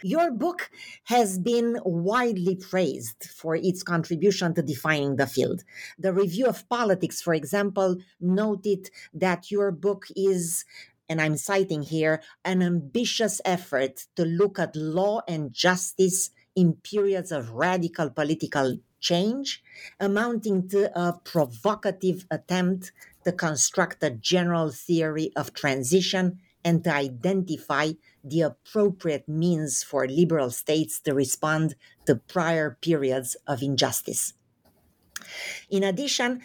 Your 0.03 0.31
book 0.31 0.71
has 1.05 1.39
been 1.39 1.81
widely 1.85 2.55
praised 2.55 3.25
for 3.25 3.57
its 3.57 3.83
contribution 3.83 4.53
to 4.55 4.63
defining 4.63 5.17
the 5.17 5.27
field. 5.27 5.65
The 5.99 6.13
Review 6.13 6.47
of 6.47 6.69
Politics, 6.69 7.23
for 7.23 7.33
example, 7.33 7.97
noted 8.21 8.91
that 9.15 9.51
your 9.51 9.73
book 9.73 10.07
is 10.15 10.67
and 11.09 11.21
I'm 11.21 11.37
citing 11.37 11.83
here, 11.83 12.21
an 12.45 12.63
ambitious 12.63 13.41
effort 13.45 14.07
to 14.17 14.25
look 14.25 14.59
at 14.59 14.75
law 14.75 15.21
and 15.29 15.53
justice 15.53 16.31
in 16.57 16.73
periods 16.83 17.31
of 17.31 17.51
radical 17.51 18.11
political 18.11 18.79
change, 18.99 19.63
amounting 20.01 20.69
to 20.71 20.91
a 20.99 21.13
provocative 21.23 22.27
attempt 22.31 22.93
to 23.25 23.31
construct 23.31 24.03
a 24.03 24.11
general 24.11 24.71
theory 24.71 25.31
of 25.37 25.53
transition 25.53 26.41
and 26.65 26.83
to 26.83 26.93
identify 26.93 27.93
the 28.25 28.41
appropriate 28.41 29.29
means 29.29 29.85
for 29.85 30.09
liberal 30.09 30.51
states 30.51 30.99
to 31.01 31.15
respond 31.15 31.77
to 32.07 32.17
prior 32.17 32.77
periods 32.81 33.37
of 33.47 33.63
injustice. 33.63 34.33
In 35.71 35.85
addition, 35.85 36.43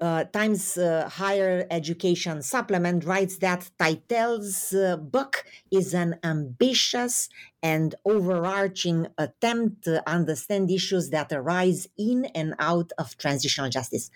uh, 0.00 0.24
Times 0.24 0.76
uh, 0.76 1.08
Higher 1.08 1.66
Education 1.70 2.42
Supplement 2.42 3.04
writes 3.04 3.38
that 3.38 3.70
Teitel's 3.78 4.72
uh, 4.72 4.96
book 4.96 5.44
is 5.70 5.94
an 5.94 6.16
ambitious 6.24 7.28
and 7.62 7.94
overarching 8.04 9.06
attempt 9.18 9.84
to 9.84 10.02
understand 10.08 10.70
issues 10.70 11.10
that 11.10 11.32
arise 11.32 11.88
in 11.96 12.26
and 12.34 12.54
out 12.58 12.92
of 12.98 13.16
transitional 13.16 13.70
justice. 13.70 14.10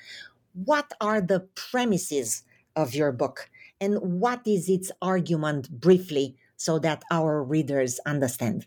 What 0.52 0.92
are 1.00 1.20
the 1.20 1.40
premises 1.54 2.42
of 2.74 2.94
your 2.94 3.12
book, 3.12 3.50
and 3.80 3.98
what 4.20 4.46
is 4.46 4.68
its 4.68 4.90
argument 5.00 5.70
briefly 5.70 6.36
so 6.56 6.78
that 6.80 7.02
our 7.10 7.42
readers 7.42 8.00
understand? 8.04 8.66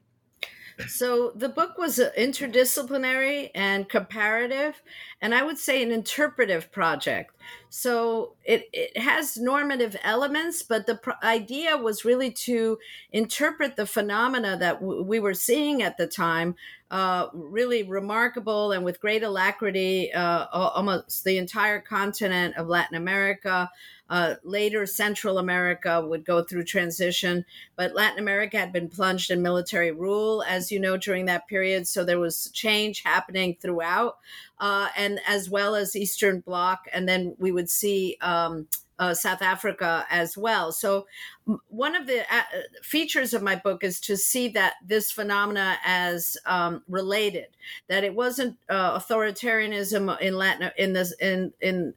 So 0.88 1.32
the 1.36 1.50
book 1.50 1.78
was 1.78 2.00
interdisciplinary 2.18 3.52
and 3.54 3.88
comparative, 3.88 4.82
and 5.22 5.36
I 5.36 5.44
would 5.44 5.58
say 5.58 5.84
an 5.84 5.92
interpretive 5.92 6.72
project. 6.72 7.36
So 7.70 8.34
it, 8.44 8.68
it 8.74 8.98
has 8.98 9.38
normative 9.38 9.96
elements, 10.04 10.64
but 10.64 10.88
the 10.88 10.96
pr- 10.96 11.12
idea 11.24 11.78
was 11.78 12.04
really 12.04 12.32
to 12.32 12.80
interpret 13.12 13.76
the 13.76 13.86
phenomena 13.86 14.58
that 14.58 14.82
w- 14.82 15.04
we 15.04 15.20
were 15.20 15.34
seeing 15.34 15.82
at 15.82 15.98
the 15.98 16.08
time, 16.08 16.56
uh, 16.90 17.28
really 17.34 17.84
remarkable 17.84 18.72
and 18.72 18.84
with 18.84 19.00
great 19.00 19.24
alacrity, 19.24 20.12
uh, 20.12 20.48
almost 20.52 21.24
the 21.24 21.38
entire 21.38 21.80
continent 21.80 22.58
of 22.58 22.68
Latin 22.68 22.98
America. 22.98 23.70
Uh, 24.10 24.36
later, 24.44 24.86
Central 24.86 25.38
America 25.38 26.06
would 26.06 26.26
go 26.26 26.44
through 26.44 26.66
transition, 26.66 27.46
but 27.78 27.96
Latin 27.96 28.20
America 28.20 28.58
had 28.58 28.74
been 28.74 28.90
plunged 28.90 29.32
in 29.32 29.42
military 29.42 29.92
rule, 29.92 30.44
as 30.46 30.70
you 30.70 30.82
know, 30.82 30.98
during 30.98 31.28
that 31.28 31.48
period. 31.48 31.88
So 31.88 32.04
there 32.04 32.20
was 32.20 32.52
change 32.52 33.04
happening 33.04 33.56
throughout, 33.62 34.18
uh, 34.62 34.90
and 34.96 35.20
as 35.28 35.50
well 35.50 35.76
as 35.76 35.96
Eastern 35.96 36.40
Bloc. 36.40 36.86
And 36.94 37.10
then 37.10 37.36
we 37.40 37.52
would 37.52 37.70
see 37.70 38.18
um, 38.22 38.68
uh, 39.02 39.16
South 39.16 39.42
Africa 39.42 40.06
as 40.12 40.38
well. 40.38 40.72
So, 40.72 41.08
one 41.68 41.96
of 41.96 42.06
the 42.06 42.22
uh, 42.34 42.44
features 42.84 43.34
of 43.34 43.42
my 43.42 43.56
book 43.56 43.84
is 43.84 44.00
to 44.02 44.16
see 44.16 44.48
that 44.50 44.76
this 44.86 45.12
phenomena 45.12 45.78
as 45.84 46.38
um, 46.46 46.84
related, 46.88 47.48
that 47.90 48.04
it 48.04 48.14
wasn't 48.14 48.58
uh, 48.70 48.98
authoritarianism 48.98 50.22
in 50.22 50.36
Latin 50.36 50.70
in 50.78 50.94
this 50.94 51.14
in 51.14 51.52
in 51.60 51.96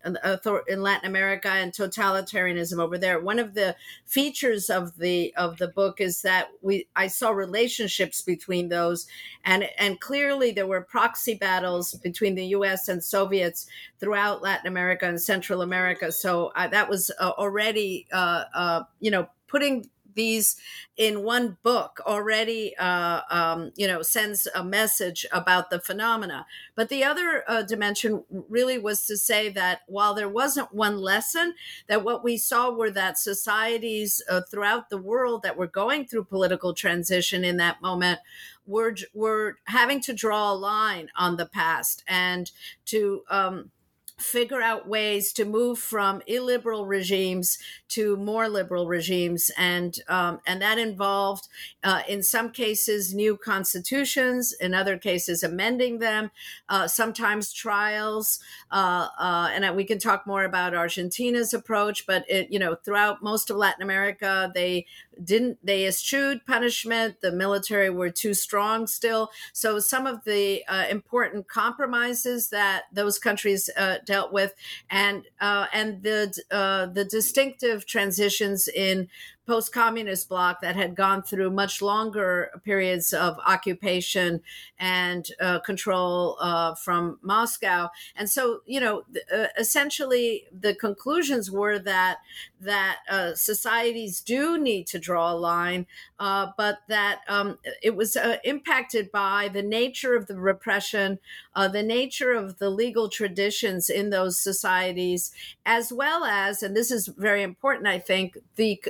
in 0.66 0.82
Latin 0.82 1.06
America 1.06 1.48
and 1.48 1.72
totalitarianism 1.72 2.78
over 2.78 2.96
there. 2.96 3.20
One 3.20 3.38
of 3.38 3.52
the 3.52 3.76
features 4.06 4.70
of 4.70 4.96
the 4.96 5.34
of 5.36 5.58
the 5.58 5.68
book 5.68 6.00
is 6.00 6.22
that 6.22 6.48
we 6.62 6.88
I 6.96 7.08
saw 7.08 7.30
relationships 7.30 8.22
between 8.22 8.70
those, 8.70 9.06
and 9.44 9.68
and 9.76 10.00
clearly 10.00 10.52
there 10.52 10.66
were 10.66 10.80
proxy 10.80 11.34
battles 11.34 11.92
between 11.96 12.34
the 12.34 12.46
U.S. 12.46 12.88
and 12.88 13.04
Soviets 13.04 13.66
throughout 14.00 14.42
Latin 14.42 14.66
America 14.66 15.06
and 15.06 15.20
Central 15.20 15.60
America. 15.60 16.10
So 16.12 16.50
uh, 16.56 16.68
that 16.68 16.88
was 16.88 16.93
uh, 17.18 17.30
already, 17.38 18.06
uh, 18.12 18.44
uh, 18.54 18.82
you 19.00 19.10
know, 19.10 19.28
putting 19.46 19.88
these 20.14 20.56
in 20.96 21.22
one 21.22 21.58
book 21.62 22.00
already 22.06 22.76
uh, 22.76 23.20
um, 23.30 23.72
you 23.76 23.86
know 23.86 24.02
sends 24.02 24.46
a 24.54 24.62
message 24.62 25.26
about 25.32 25.70
the 25.70 25.80
phenomena. 25.80 26.46
But 26.74 26.88
the 26.88 27.04
other 27.04 27.44
uh, 27.48 27.62
dimension 27.62 28.24
really 28.48 28.78
was 28.78 29.06
to 29.06 29.16
say 29.16 29.48
that 29.50 29.80
while 29.86 30.14
there 30.14 30.28
wasn't 30.28 30.72
one 30.72 30.98
lesson 30.98 31.54
that 31.88 32.04
what 32.04 32.24
we 32.24 32.36
saw 32.36 32.70
were 32.70 32.90
that 32.90 33.18
societies 33.18 34.22
uh, 34.28 34.42
throughout 34.50 34.88
the 34.88 34.98
world 34.98 35.42
that 35.42 35.56
were 35.56 35.66
going 35.66 36.06
through 36.06 36.24
political 36.24 36.74
transition 36.74 37.44
in 37.44 37.56
that 37.58 37.82
moment 37.82 38.20
were 38.66 38.94
were 39.12 39.58
having 39.64 40.00
to 40.00 40.12
draw 40.12 40.52
a 40.52 40.54
line 40.54 41.08
on 41.16 41.36
the 41.36 41.46
past 41.46 42.04
and 42.06 42.50
to 42.86 43.22
um, 43.28 43.70
figure 44.18 44.62
out 44.62 44.88
ways 44.88 45.32
to 45.32 45.44
move 45.44 45.78
from 45.78 46.22
illiberal 46.26 46.86
regimes 46.86 47.58
to 47.94 48.16
more 48.16 48.48
liberal 48.48 48.88
regimes, 48.88 49.52
and 49.56 49.98
um, 50.08 50.40
and 50.46 50.60
that 50.60 50.78
involved, 50.78 51.46
uh, 51.84 52.02
in 52.08 52.24
some 52.24 52.50
cases, 52.50 53.14
new 53.14 53.36
constitutions, 53.36 54.52
in 54.52 54.74
other 54.74 54.98
cases, 54.98 55.44
amending 55.44 56.00
them, 56.00 56.32
uh, 56.68 56.88
sometimes 56.88 57.52
trials, 57.52 58.40
uh, 58.72 59.08
uh 59.18 59.48
and 59.52 59.76
we 59.76 59.84
can 59.84 59.98
talk 60.00 60.26
more 60.26 60.42
about 60.42 60.74
Argentina's 60.74 61.54
approach. 61.54 62.04
But 62.04 62.24
it, 62.28 62.50
you 62.50 62.58
know, 62.58 62.74
throughout 62.74 63.22
most 63.22 63.48
of 63.48 63.56
Latin 63.56 63.82
America, 63.82 64.50
they 64.52 64.86
didn't 65.22 65.58
they 65.62 65.86
eschewed 65.86 66.44
punishment. 66.46 67.20
The 67.20 67.30
military 67.30 67.90
were 67.90 68.10
too 68.10 68.34
strong 68.34 68.88
still, 68.88 69.30
so 69.52 69.78
some 69.78 70.08
of 70.08 70.24
the 70.24 70.64
uh, 70.66 70.86
important 70.90 71.46
compromises 71.46 72.48
that 72.48 72.84
those 72.92 73.20
countries 73.20 73.70
uh, 73.76 73.98
dealt 74.04 74.32
with, 74.32 74.54
and 74.90 75.24
uh, 75.40 75.66
and 75.72 76.02
the 76.02 76.42
uh, 76.50 76.86
the 76.86 77.04
distinctive 77.04 77.86
transitions 77.86 78.68
in 78.68 79.08
post-communist 79.46 80.28
bloc 80.28 80.60
that 80.60 80.76
had 80.76 80.94
gone 80.94 81.22
through 81.22 81.50
much 81.50 81.82
longer 81.82 82.50
periods 82.64 83.12
of 83.12 83.38
occupation 83.46 84.40
and 84.78 85.28
uh, 85.40 85.58
control 85.60 86.36
uh, 86.40 86.74
from 86.74 87.18
Moscow, 87.22 87.88
and 88.16 88.28
so 88.30 88.60
you 88.66 88.80
know, 88.80 89.04
uh, 89.32 89.46
essentially, 89.58 90.44
the 90.52 90.74
conclusions 90.74 91.50
were 91.50 91.78
that 91.78 92.18
that 92.60 92.98
uh, 93.08 93.34
societies 93.34 94.20
do 94.20 94.58
need 94.58 94.86
to 94.86 94.98
draw 94.98 95.32
a 95.32 95.36
line, 95.36 95.86
uh, 96.18 96.48
but 96.56 96.78
that 96.88 97.20
um, 97.28 97.58
it 97.82 97.94
was 97.94 98.16
uh, 98.16 98.38
impacted 98.44 99.12
by 99.12 99.48
the 99.48 99.62
nature 99.62 100.16
of 100.16 100.26
the 100.26 100.38
repression, 100.38 101.18
the 101.54 101.82
nature 101.82 102.32
of 102.32 102.58
the 102.58 102.70
legal 102.70 103.08
traditions 103.08 103.90
in 103.90 104.10
those 104.10 104.38
societies, 104.38 105.32
as 105.66 105.92
well 105.92 106.24
as, 106.24 106.62
and 106.62 106.76
this 106.76 106.90
is 106.90 107.08
very 107.08 107.42
important, 107.42 107.86
I 107.86 107.98
think, 107.98 108.38
the 108.56 108.82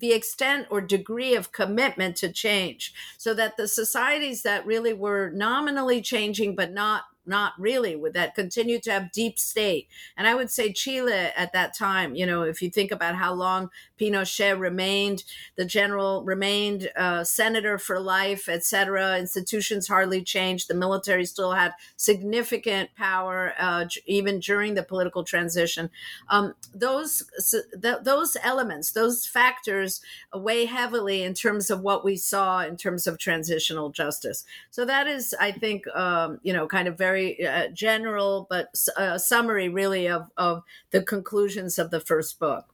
the 0.00 0.12
extent 0.12 0.66
or 0.70 0.80
degree 0.80 1.34
of 1.34 1.52
commitment 1.52 2.16
to 2.16 2.32
change 2.32 2.92
so 3.18 3.32
that 3.34 3.56
the 3.56 3.68
societies 3.68 4.42
that 4.42 4.66
really 4.66 4.92
were 4.92 5.30
nominally 5.30 6.00
changing 6.00 6.56
but 6.56 6.72
not 6.72 7.04
not 7.26 7.52
really 7.58 7.94
would 7.96 8.14
that 8.14 8.34
continue 8.34 8.80
to 8.80 8.90
have 8.90 9.12
deep 9.12 9.38
state. 9.38 9.88
And 10.16 10.26
i 10.26 10.34
would 10.34 10.50
say 10.50 10.72
chile 10.72 11.12
at 11.12 11.52
that 11.52 11.76
time 11.76 12.14
you 12.14 12.26
know 12.26 12.42
if 12.42 12.62
you 12.62 12.70
think 12.70 12.90
about 12.90 13.14
how 13.16 13.32
long 13.32 13.70
pinochet 13.98 14.58
remained 14.58 15.24
the 15.56 15.64
general 15.64 16.24
remained 16.24 16.90
uh, 16.96 17.24
senator 17.24 17.78
for 17.78 18.00
life 18.00 18.48
etc 18.48 19.18
institutions 19.18 19.88
hardly 19.88 20.22
changed. 20.22 20.68
The 20.68 20.74
military 20.74 21.24
still 21.24 21.52
had 21.52 21.74
significant 21.96 22.94
power 22.96 23.52
uh, 23.58 23.86
even 24.06 24.40
during 24.40 24.74
the 24.74 24.82
political 24.82 25.24
transition. 25.24 25.90
Um, 26.28 26.54
those 26.74 27.22
th- 27.50 28.02
those 28.02 28.36
elements 28.42 28.92
those 28.92 29.26
factors 29.26 30.00
weigh 30.34 30.66
heavily 30.66 31.22
in 31.22 31.34
terms 31.34 31.70
of 31.70 31.80
what 31.80 32.04
we 32.04 32.16
saw 32.16 32.62
in 32.62 32.76
terms 32.76 33.06
of 33.06 33.18
transitional 33.18 33.90
justice. 33.90 34.44
So 34.70 34.84
that 34.84 35.06
is 35.06 35.34
i 35.40 35.50
think 35.52 35.86
um, 35.94 36.38
you 36.42 36.52
know 36.52 36.66
kind 36.66 36.88
of 36.88 36.96
very 36.96 37.09
very 37.10 37.44
uh, 37.44 37.68
general 37.74 38.46
but 38.48 38.66
a 38.96 39.00
uh, 39.00 39.18
summary 39.18 39.68
really 39.68 40.08
of, 40.08 40.22
of 40.36 40.62
the 40.90 41.02
conclusions 41.02 41.78
of 41.78 41.90
the 41.90 42.00
first 42.00 42.38
book. 42.38 42.64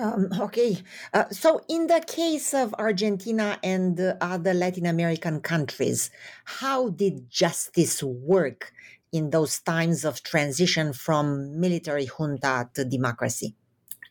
Um, 0.00 0.30
okay. 0.40 0.78
Uh, 1.12 1.28
so, 1.30 1.60
in 1.68 1.86
the 1.86 2.00
case 2.00 2.54
of 2.54 2.74
Argentina 2.78 3.58
and 3.62 4.00
other 4.20 4.54
Latin 4.54 4.86
American 4.86 5.40
countries, 5.40 6.10
how 6.44 6.88
did 6.88 7.30
justice 7.30 8.02
work 8.02 8.72
in 9.12 9.30
those 9.30 9.60
times 9.60 10.04
of 10.04 10.22
transition 10.22 10.92
from 10.92 11.60
military 11.60 12.06
junta 12.06 12.70
to 12.74 12.84
democracy? 12.84 13.54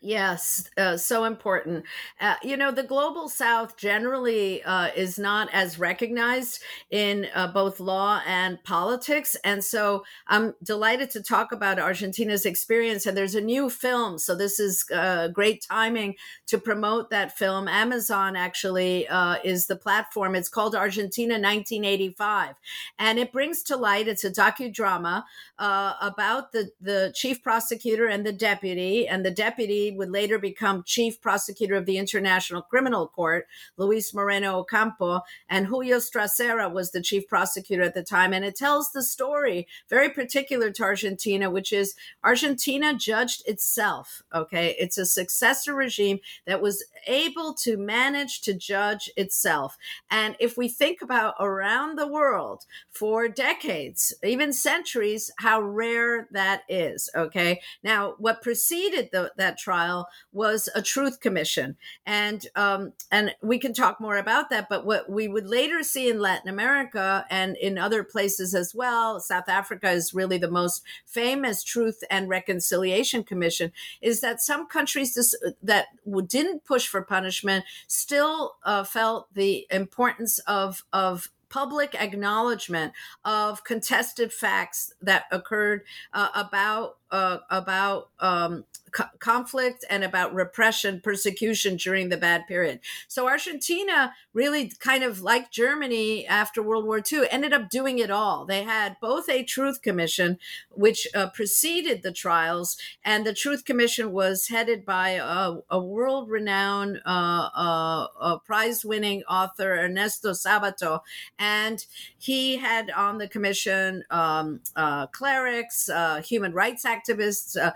Yes, 0.04 0.68
uh, 0.76 0.98
so 0.98 1.24
important. 1.24 1.86
Uh, 2.20 2.34
you 2.42 2.58
know, 2.58 2.70
the 2.70 2.82
global 2.82 3.26
south 3.26 3.78
generally 3.78 4.62
uh, 4.62 4.90
is 4.94 5.18
not 5.18 5.48
as 5.50 5.78
recognized 5.78 6.60
in 6.90 7.28
uh, 7.34 7.46
both 7.46 7.80
law 7.80 8.20
and 8.26 8.62
politics. 8.64 9.34
And 9.44 9.64
so 9.64 10.04
I'm 10.26 10.54
delighted 10.62 11.08
to 11.12 11.22
talk 11.22 11.52
about 11.52 11.78
Argentina's 11.78 12.44
experience. 12.44 13.06
And 13.06 13.16
there's 13.16 13.34
a 13.34 13.40
new 13.40 13.70
film. 13.70 14.18
So 14.18 14.34
this 14.34 14.60
is 14.60 14.84
uh, 14.94 15.28
great 15.28 15.62
timing 15.62 16.16
to 16.48 16.58
promote 16.58 17.08
that 17.08 17.38
film. 17.38 17.66
Amazon 17.66 18.36
actually 18.36 19.08
uh, 19.08 19.36
is 19.42 19.68
the 19.68 19.76
platform. 19.76 20.34
It's 20.34 20.50
called 20.50 20.74
Argentina 20.74 21.36
1985. 21.36 22.56
And 22.98 23.18
it 23.18 23.32
brings 23.32 23.62
to 23.62 23.76
light, 23.78 24.06
it's 24.06 24.24
a 24.24 24.30
docudrama 24.30 25.24
about 25.58 26.52
the, 26.52 26.72
the 26.78 27.10
chief 27.16 27.42
prosecutor 27.42 28.06
and 28.06 28.26
the 28.26 28.32
deputy. 28.32 29.08
And 29.08 29.24
the 29.24 29.30
deputy 29.30 29.93
would 29.96 30.10
later 30.10 30.38
become 30.38 30.82
chief 30.84 31.20
prosecutor 31.20 31.74
of 31.74 31.86
the 31.86 31.98
International 31.98 32.62
Criminal 32.62 33.08
Court, 33.08 33.46
Luis 33.76 34.14
Moreno 34.14 34.58
Ocampo, 34.58 35.20
and 35.48 35.66
Julio 35.66 35.98
Strassera 35.98 36.72
was 36.72 36.90
the 36.90 37.02
chief 37.02 37.26
prosecutor 37.28 37.82
at 37.82 37.94
the 37.94 38.02
time. 38.02 38.32
And 38.32 38.44
it 38.44 38.56
tells 38.56 38.92
the 38.92 39.02
story 39.02 39.66
very 39.88 40.08
particular 40.08 40.70
to 40.70 40.82
Argentina, 40.82 41.50
which 41.50 41.72
is 41.72 41.94
Argentina 42.22 42.94
judged 42.94 43.42
itself. 43.46 44.22
Okay. 44.34 44.74
It's 44.78 44.98
a 44.98 45.06
successor 45.06 45.74
regime 45.74 46.18
that 46.46 46.62
was 46.62 46.84
able 47.06 47.54
to 47.54 47.76
manage 47.76 48.40
to 48.42 48.54
judge 48.54 49.10
itself. 49.16 49.76
And 50.10 50.36
if 50.40 50.56
we 50.56 50.68
think 50.68 51.02
about 51.02 51.34
around 51.38 51.96
the 51.96 52.08
world 52.08 52.64
for 52.90 53.28
decades, 53.28 54.14
even 54.22 54.52
centuries, 54.52 55.30
how 55.38 55.60
rare 55.60 56.28
that 56.32 56.62
is. 56.68 57.08
Okay. 57.14 57.60
Now, 57.82 58.14
what 58.18 58.42
preceded 58.42 59.10
the, 59.12 59.32
that 59.36 59.58
trial 59.58 59.83
trial 59.84 60.08
was 60.32 60.68
a 60.74 60.82
truth 60.82 61.20
commission, 61.20 61.76
and 62.06 62.46
um, 62.56 62.92
and 63.10 63.34
we 63.42 63.58
can 63.58 63.72
talk 63.72 64.00
more 64.00 64.16
about 64.16 64.50
that. 64.50 64.68
But 64.68 64.86
what 64.86 65.10
we 65.10 65.28
would 65.28 65.46
later 65.46 65.82
see 65.82 66.08
in 66.08 66.20
Latin 66.20 66.48
America 66.48 67.24
and 67.30 67.56
in 67.56 67.78
other 67.78 68.04
places 68.04 68.54
as 68.54 68.74
well, 68.74 69.20
South 69.20 69.48
Africa 69.48 69.90
is 69.90 70.14
really 70.14 70.38
the 70.38 70.50
most 70.50 70.82
famous 71.06 71.62
Truth 71.62 72.02
and 72.10 72.28
Reconciliation 72.28 73.24
Commission. 73.24 73.72
Is 74.00 74.20
that 74.20 74.40
some 74.40 74.66
countries 74.66 75.34
that 75.62 75.86
didn't 76.28 76.64
push 76.64 76.86
for 76.86 77.02
punishment 77.02 77.64
still 77.86 78.56
uh, 78.64 78.84
felt 78.84 79.32
the 79.34 79.66
importance 79.70 80.38
of 80.40 80.84
of 80.92 81.30
public 81.54 81.94
acknowledgement 81.94 82.92
of 83.24 83.62
contested 83.62 84.32
facts 84.32 84.92
that 85.00 85.22
occurred 85.30 85.82
uh, 86.12 86.28
about 86.34 86.96
uh, 87.14 87.38
about 87.48 88.08
um, 88.18 88.64
co- 88.90 89.04
conflict 89.20 89.84
and 89.88 90.02
about 90.02 90.34
repression, 90.34 91.00
persecution 91.00 91.76
during 91.76 92.08
the 92.08 92.16
bad 92.16 92.46
period. 92.48 92.80
So 93.06 93.28
Argentina 93.28 94.14
really 94.32 94.72
kind 94.80 95.04
of 95.04 95.20
like 95.20 95.52
Germany 95.52 96.26
after 96.26 96.60
World 96.60 96.86
War 96.86 97.00
II 97.00 97.24
ended 97.30 97.52
up 97.52 97.70
doing 97.70 98.00
it 98.00 98.10
all. 98.10 98.44
They 98.44 98.64
had 98.64 98.96
both 99.00 99.28
a 99.28 99.44
truth 99.44 99.80
commission, 99.80 100.38
which 100.70 101.06
uh, 101.14 101.28
preceded 101.30 102.02
the 102.02 102.10
trials, 102.10 102.76
and 103.04 103.24
the 103.24 103.32
truth 103.32 103.64
commission 103.64 104.10
was 104.10 104.48
headed 104.48 104.84
by 104.84 105.10
a, 105.10 105.58
a 105.70 105.80
world 105.80 106.28
renowned 106.28 107.00
uh, 107.06 107.48
uh, 107.54 108.38
prize 108.38 108.84
winning 108.84 109.22
author, 109.28 109.78
Ernesto 109.78 110.30
Sabato. 110.30 111.00
And 111.38 111.84
he 112.18 112.56
had 112.56 112.90
on 112.90 113.18
the 113.18 113.28
commission 113.28 114.04
um, 114.10 114.60
uh, 114.74 115.06
clerics, 115.08 115.88
uh, 115.88 116.22
human 116.22 116.52
rights 116.52 116.84
activists, 116.84 117.03
uh, 117.10 117.72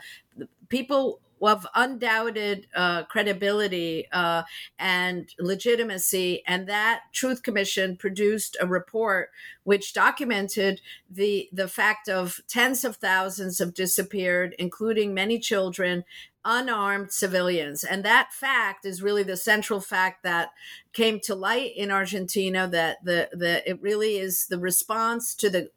people 0.68 1.20
of 1.40 1.66
undoubted 1.74 2.66
uh, 2.74 3.04
credibility 3.04 4.08
uh, 4.12 4.42
and 4.78 5.32
legitimacy. 5.38 6.42
And 6.46 6.68
that 6.68 7.02
Truth 7.12 7.42
Commission 7.42 7.96
produced 7.96 8.56
a 8.60 8.66
report 8.66 9.30
which 9.64 9.92
documented 9.92 10.80
the 11.10 11.48
the 11.52 11.68
fact 11.68 12.08
of 12.08 12.40
tens 12.48 12.84
of 12.84 12.96
thousands 12.96 13.58
have 13.58 13.74
disappeared, 13.74 14.54
including 14.58 15.14
many 15.14 15.38
children, 15.38 16.04
unarmed 16.44 17.12
civilians. 17.12 17.84
And 17.84 18.04
that 18.04 18.32
fact 18.32 18.84
is 18.84 19.02
really 19.02 19.22
the 19.22 19.36
central 19.36 19.80
fact 19.80 20.22
that 20.22 20.50
came 20.92 21.20
to 21.20 21.34
light 21.34 21.72
in 21.76 21.90
Argentina 21.90 22.66
that 22.68 23.04
the, 23.04 23.28
the 23.32 23.68
it 23.68 23.80
really 23.82 24.16
is 24.16 24.46
the 24.46 24.58
response 24.58 25.34
to 25.34 25.50
the 25.50 25.70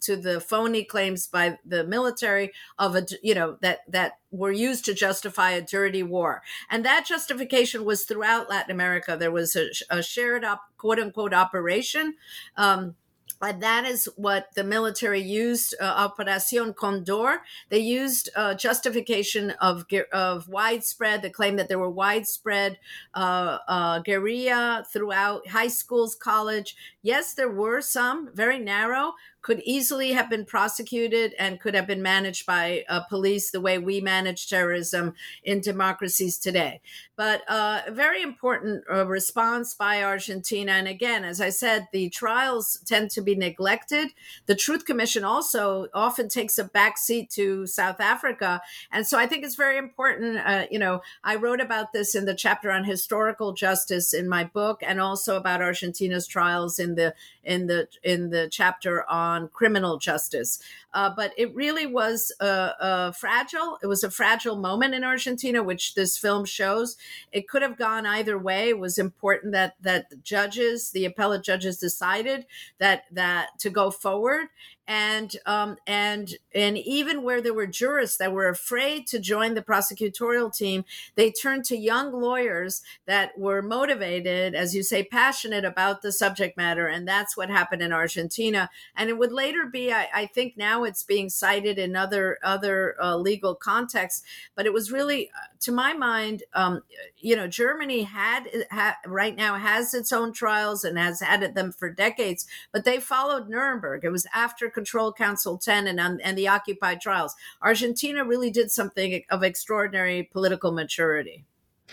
to 0.00 0.16
the 0.16 0.40
phony 0.40 0.84
claims 0.84 1.26
by 1.26 1.58
the 1.64 1.84
military 1.84 2.52
of 2.78 2.96
a 2.96 3.06
you 3.22 3.34
know 3.34 3.56
that 3.62 3.80
that 3.88 4.18
were 4.30 4.52
used 4.52 4.84
to 4.86 4.94
justify 4.94 5.50
a 5.50 5.62
dirty 5.62 6.02
war. 6.02 6.42
And 6.68 6.84
that 6.84 7.06
justification 7.06 7.84
was 7.84 8.04
throughout 8.04 8.50
Latin 8.50 8.72
America. 8.72 9.16
There 9.18 9.30
was 9.30 9.56
a, 9.56 9.68
a 9.90 10.02
shared 10.02 10.44
op, 10.44 10.62
quote 10.76 10.98
unquote 10.98 11.32
operation 11.32 12.14
um, 12.56 12.96
and 13.40 13.62
that 13.62 13.84
is 13.84 14.08
what 14.16 14.54
the 14.54 14.64
military 14.64 15.20
used 15.20 15.74
uh, 15.80 16.08
Operacion 16.08 16.74
Condor. 16.74 17.42
They 17.68 17.78
used 17.78 18.30
uh, 18.34 18.54
justification 18.54 19.50
of 19.60 19.84
of 20.12 20.48
widespread, 20.48 21.22
the 21.22 21.30
claim 21.30 21.56
that 21.56 21.68
there 21.68 21.78
were 21.78 21.90
widespread 21.90 22.78
uh, 23.14 23.58
uh, 23.68 23.98
guerrilla 24.00 24.86
throughout 24.90 25.48
high 25.48 25.68
schools, 25.68 26.14
college. 26.14 26.76
Yes, 27.02 27.34
there 27.34 27.50
were 27.50 27.80
some 27.80 28.30
very 28.34 28.58
narrow, 28.58 29.12
could 29.46 29.62
easily 29.64 30.10
have 30.10 30.28
been 30.28 30.44
prosecuted 30.44 31.32
and 31.38 31.60
could 31.60 31.76
have 31.76 31.86
been 31.86 32.02
managed 32.02 32.44
by 32.46 32.84
uh, 32.88 32.98
police 33.02 33.52
the 33.52 33.60
way 33.60 33.78
we 33.78 34.00
manage 34.00 34.48
terrorism 34.48 35.14
in 35.44 35.60
democracies 35.60 36.36
today. 36.36 36.80
But 37.14 37.48
uh, 37.48 37.82
a 37.86 37.92
very 37.92 38.22
important 38.22 38.82
uh, 38.92 39.06
response 39.06 39.72
by 39.72 40.02
Argentina. 40.02 40.72
And 40.72 40.88
again, 40.88 41.22
as 41.22 41.40
I 41.40 41.50
said, 41.50 41.86
the 41.92 42.08
trials 42.08 42.80
tend 42.84 43.12
to 43.12 43.22
be 43.22 43.36
neglected. 43.36 44.08
The 44.46 44.56
Truth 44.56 44.84
Commission 44.84 45.22
also 45.22 45.86
often 45.94 46.28
takes 46.28 46.58
a 46.58 46.64
backseat 46.64 47.30
to 47.34 47.68
South 47.68 48.00
Africa. 48.00 48.60
And 48.90 49.06
so 49.06 49.16
I 49.16 49.28
think 49.28 49.44
it's 49.44 49.54
very 49.54 49.78
important. 49.78 50.38
Uh, 50.38 50.66
you 50.72 50.80
know, 50.80 51.02
I 51.22 51.36
wrote 51.36 51.60
about 51.60 51.92
this 51.92 52.16
in 52.16 52.24
the 52.24 52.34
chapter 52.34 52.72
on 52.72 52.82
historical 52.82 53.52
justice 53.52 54.12
in 54.12 54.28
my 54.28 54.42
book 54.42 54.82
and 54.84 55.00
also 55.00 55.36
about 55.36 55.62
Argentina's 55.62 56.26
trials 56.26 56.80
in 56.80 56.96
the 56.96 57.14
in 57.44 57.68
the 57.68 57.86
in 58.02 58.30
the 58.30 58.48
chapter 58.50 59.08
on 59.08 59.35
criminal 59.48 59.98
justice. 59.98 60.58
Uh, 60.92 61.10
but 61.14 61.32
it 61.36 61.54
really 61.54 61.86
was 61.86 62.32
uh, 62.40 63.12
fragile. 63.12 63.78
It 63.82 63.86
was 63.86 64.02
a 64.02 64.10
fragile 64.10 64.56
moment 64.56 64.94
in 64.94 65.04
Argentina, 65.04 65.62
which 65.62 65.94
this 65.94 66.16
film 66.16 66.44
shows. 66.44 66.96
It 67.32 67.48
could 67.48 67.62
have 67.62 67.76
gone 67.76 68.06
either 68.06 68.38
way. 68.38 68.70
It 68.70 68.78
was 68.78 68.98
important 68.98 69.52
that 69.52 69.74
that 69.80 70.10
the 70.10 70.16
judges, 70.16 70.90
the 70.90 71.04
appellate 71.04 71.44
judges, 71.44 71.78
decided 71.78 72.46
that 72.78 73.04
that 73.12 73.58
to 73.58 73.70
go 73.70 73.90
forward, 73.90 74.48
and 74.88 75.34
um, 75.46 75.76
and 75.86 76.34
and 76.54 76.78
even 76.78 77.22
where 77.22 77.40
there 77.40 77.54
were 77.54 77.66
jurists 77.66 78.16
that 78.18 78.32
were 78.32 78.48
afraid 78.48 79.06
to 79.08 79.18
join 79.18 79.54
the 79.54 79.62
prosecutorial 79.62 80.54
team, 80.56 80.84
they 81.14 81.30
turned 81.30 81.64
to 81.66 81.76
young 81.76 82.12
lawyers 82.12 82.82
that 83.06 83.38
were 83.38 83.62
motivated, 83.62 84.54
as 84.54 84.74
you 84.74 84.82
say, 84.82 85.02
passionate 85.02 85.64
about 85.64 86.02
the 86.02 86.12
subject 86.12 86.56
matter, 86.56 86.86
and 86.86 87.06
that's 87.06 87.36
what 87.36 87.50
happened 87.50 87.82
in 87.82 87.92
Argentina. 87.92 88.70
And 88.96 89.10
it 89.10 89.18
would 89.18 89.32
later 89.32 89.66
be, 89.66 89.92
I, 89.92 90.08
I 90.14 90.26
think, 90.26 90.56
now 90.56 90.84
it's 90.84 91.02
being 91.02 91.28
cited 91.28 91.78
in 91.78 91.96
other 91.96 92.38
other 92.42 92.96
uh, 93.02 93.16
legal 93.16 93.54
contexts, 93.54 94.22
but 94.54 94.66
it 94.66 94.72
was 94.72 94.92
really, 94.92 95.30
uh, 95.30 95.55
to 95.60 95.72
my 95.72 95.92
mind, 95.92 96.42
um, 96.54 96.82
you 97.18 97.36
know, 97.36 97.46
Germany 97.46 98.02
had, 98.02 98.48
ha, 98.70 98.96
right 99.06 99.36
now 99.36 99.56
has 99.56 99.94
its 99.94 100.12
own 100.12 100.32
trials 100.32 100.84
and 100.84 100.98
has 100.98 101.20
had 101.20 101.54
them 101.54 101.72
for 101.72 101.90
decades, 101.90 102.46
but 102.72 102.84
they 102.84 103.00
followed 103.00 103.48
Nuremberg. 103.48 104.04
It 104.04 104.10
was 104.10 104.26
after 104.34 104.70
Control 104.70 105.12
Council 105.12 105.58
10 105.58 105.86
and, 105.86 106.00
and 106.00 106.38
the 106.38 106.48
Occupied 106.48 107.00
trials. 107.00 107.34
Argentina 107.62 108.24
really 108.24 108.50
did 108.50 108.70
something 108.70 109.22
of 109.30 109.42
extraordinary 109.42 110.22
political 110.22 110.72
maturity 110.72 111.44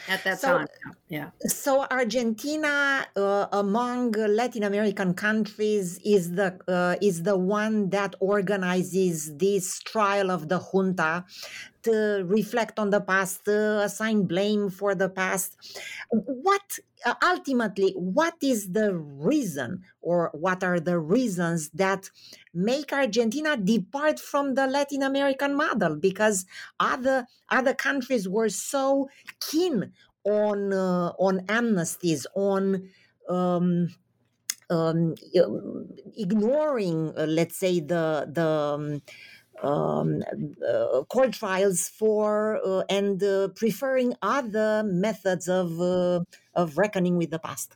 at 0.07 0.23
that 0.23 0.39
so, 0.39 0.59
time. 0.59 0.67
Yeah. 1.07 1.29
So 1.41 1.85
Argentina, 1.89 3.05
uh, 3.15 3.47
among 3.51 4.11
Latin 4.11 4.63
American 4.63 5.13
countries, 5.13 5.99
is 6.03 6.31
the 6.31 6.59
uh, 6.67 6.95
is 7.01 7.23
the 7.23 7.37
one 7.37 7.89
that 7.89 8.15
organizes 8.19 9.35
this 9.37 9.79
trial 9.79 10.31
of 10.31 10.49
the 10.49 10.59
junta 10.59 11.25
reflect 11.87 12.79
on 12.79 12.89
the 12.89 13.01
past, 13.01 13.45
to 13.45 13.81
assign 13.81 14.23
blame 14.23 14.69
for 14.69 14.95
the 14.95 15.09
past. 15.09 15.57
What 16.11 16.79
uh, 17.05 17.15
ultimately, 17.23 17.91
what 17.95 18.35
is 18.41 18.71
the 18.71 18.95
reason, 18.95 19.83
or 20.01 20.29
what 20.33 20.63
are 20.63 20.79
the 20.79 20.99
reasons 20.99 21.69
that 21.69 22.09
make 22.53 22.93
Argentina 22.93 23.57
depart 23.57 24.19
from 24.19 24.55
the 24.55 24.67
Latin 24.67 25.03
American 25.03 25.55
model? 25.55 25.95
Because 25.95 26.45
other 26.79 27.27
other 27.49 27.73
countries 27.73 28.27
were 28.29 28.49
so 28.49 29.09
keen 29.39 29.91
on 30.23 30.71
uh, 30.73 31.11
on 31.19 31.39
amnesties, 31.47 32.25
on 32.35 32.89
um, 33.29 33.89
um, 34.69 35.15
ignoring, 36.17 37.13
uh, 37.17 37.25
let's 37.25 37.57
say, 37.57 37.79
the 37.79 38.29
the 38.31 38.47
um, 38.47 39.01
um, 39.61 40.23
uh, 40.67 41.03
court 41.03 41.33
trials 41.33 41.87
for 41.87 42.59
uh, 42.65 42.83
and 42.89 43.21
uh, 43.23 43.49
preferring 43.49 44.15
other 44.21 44.83
methods 44.83 45.47
of 45.47 45.79
uh, 45.79 46.21
of 46.55 46.77
reckoning 46.77 47.17
with 47.17 47.29
the 47.31 47.39
past. 47.39 47.75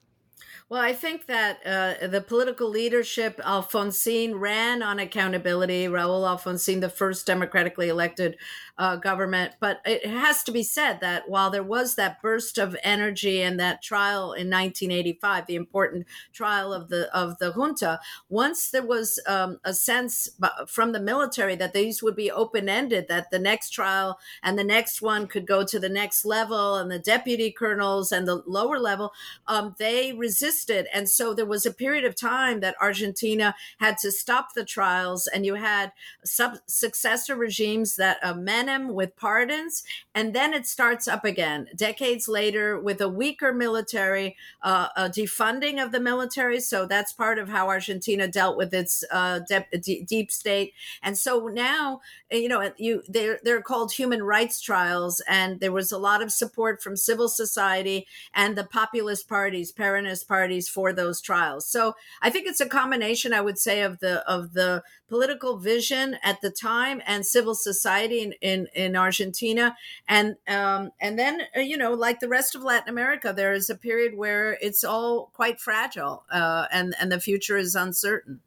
Well, 0.70 0.82
I 0.82 0.92
think 0.92 1.28
that 1.28 1.66
uh, 1.66 2.08
the 2.08 2.20
political 2.20 2.68
leadership, 2.68 3.38
Alfonsín 3.38 4.38
ran 4.38 4.84
on 4.84 5.00
accountability. 5.00 5.86
Raúl 5.86 6.28
Alfonsín, 6.28 6.82
the 6.82 6.90
first 6.90 7.26
democratically 7.26 7.88
elected 7.88 8.36
uh, 8.78 8.98
government. 8.98 9.54
But 9.62 9.80
it 9.86 10.06
has 10.06 10.44
to 10.44 10.52
be 10.52 10.64
said 10.64 11.00
that 11.00 11.30
while 11.30 11.50
there 11.50 11.64
was 11.64 11.96
that 11.96 12.22
burst 12.22 12.58
of 12.58 12.76
energy 12.84 13.42
and 13.42 13.58
that 13.62 13.82
trial 13.82 14.34
in 14.34 14.50
1985, 14.50 15.48
the 15.48 15.56
important 15.56 16.06
trial 16.34 16.74
of 16.74 16.90
the 16.90 17.10
of 17.16 17.38
the 17.38 17.54
junta, 17.54 18.02
once 18.28 18.70
there 18.70 18.86
was 18.86 19.22
um, 19.26 19.60
a 19.64 19.74
sense 19.74 20.28
from 20.68 20.92
the 20.92 21.00
military 21.00 21.56
that 21.56 21.74
these 21.74 22.04
would 22.04 22.16
be 22.18 22.30
open 22.30 22.68
ended, 22.68 23.08
that 23.08 23.32
the 23.32 23.40
next 23.40 23.70
trial 23.70 24.20
and 24.44 24.60
the 24.60 24.66
next 24.66 25.02
one 25.02 25.28
could 25.28 25.48
go 25.48 25.64
to 25.64 25.80
the 25.80 25.88
next 25.88 26.26
level, 26.26 26.76
and 26.76 26.92
the 26.92 27.00
deputy 27.00 27.52
colonels 27.52 28.12
and 28.12 28.28
the 28.28 28.44
lower 28.46 28.78
level, 28.78 29.14
um, 29.48 29.74
they 29.80 30.12
resisted 30.12 30.57
resisted. 30.58 30.88
And 30.94 31.10
so 31.10 31.34
there 31.34 31.46
was 31.46 31.66
a 31.66 31.74
period 31.74 32.06
of 32.06 32.16
time 32.16 32.60
that 32.62 32.76
Argentina 32.82 33.56
had 33.80 33.98
to 34.00 34.12
stop 34.12 34.54
the 34.54 34.66
trials, 34.66 35.28
and 35.28 35.46
you 35.46 35.56
had 35.56 35.92
sub- 36.24 36.60
successor 36.68 37.36
regimes 37.36 37.96
that 37.96 38.18
uh, 38.24 38.34
Menem 38.34 38.94
with 38.94 39.16
pardons, 39.16 39.84
and 40.14 40.34
then 40.34 40.54
it 40.54 40.66
starts 40.66 41.08
up 41.08 41.26
again 41.26 41.68
decades 41.76 42.28
later 42.28 42.80
with 42.80 43.02
a 43.02 43.10
weaker 43.10 43.54
military, 43.54 44.36
uh, 44.62 44.88
a 44.96 45.10
defunding 45.10 45.84
of 45.84 45.92
the 45.92 46.00
military. 46.00 46.60
So 46.60 46.86
that's 46.86 47.14
part 47.14 47.40
of 47.40 47.50
how 47.50 47.68
Argentina 47.68 48.28
dealt 48.28 48.58
with 48.58 48.74
its 48.74 49.04
uh, 49.12 49.40
de- 49.48 49.80
d- 49.80 50.04
deep 50.04 50.32
state. 50.32 50.74
And 51.02 51.18
so 51.18 51.48
now, 51.48 52.02
you 52.32 52.50
know, 52.50 52.72
you 52.78 53.04
they're 53.08 53.40
they're 53.44 53.62
called 53.62 53.92
human 53.92 54.24
rights 54.24 54.62
trials, 54.62 55.22
and 55.28 55.60
there 55.60 55.72
was 55.72 55.92
a 55.92 55.98
lot 55.98 56.22
of 56.22 56.32
support 56.32 56.82
from 56.82 56.96
civil 56.96 57.30
society 57.30 58.08
and 58.34 58.56
the 58.56 58.64
populist 58.64 59.28
parties, 59.28 59.72
Peronist 59.72 60.28
parties 60.28 60.47
parties 60.48 60.70
for 60.70 60.94
those 60.94 61.20
trials. 61.20 61.68
So 61.68 61.96
I 62.22 62.30
think 62.30 62.48
it's 62.48 62.62
a 62.62 62.70
combination, 62.70 63.34
I 63.34 63.42
would 63.42 63.58
say, 63.58 63.82
of 63.82 64.00
the 64.00 64.26
of 64.30 64.54
the 64.54 64.82
political 65.10 65.58
vision 65.58 66.18
at 66.24 66.40
the 66.42 66.50
time 66.50 67.02
and 67.06 67.26
civil 67.26 67.54
society 67.54 68.22
in 68.22 68.34
in, 68.42 68.68
in 68.74 68.96
Argentina, 68.96 69.76
and 70.08 70.38
um, 70.48 70.92
and 71.02 71.20
then 71.20 71.42
uh, 71.56 71.60
you 71.60 71.78
know, 71.78 71.94
like 71.94 72.20
the 72.20 72.30
rest 72.30 72.56
of 72.56 72.64
Latin 72.64 72.90
America, 72.90 73.34
there 73.36 73.54
is 73.54 73.70
a 73.70 73.76
period 73.76 74.16
where 74.16 74.58
it's 74.62 74.84
all 74.84 75.30
quite 75.34 75.60
fragile, 75.60 76.24
uh, 76.32 76.66
and 76.72 76.96
and 77.02 77.12
the 77.12 77.20
future 77.20 77.58
is 77.58 77.76
uncertain. 77.76 78.40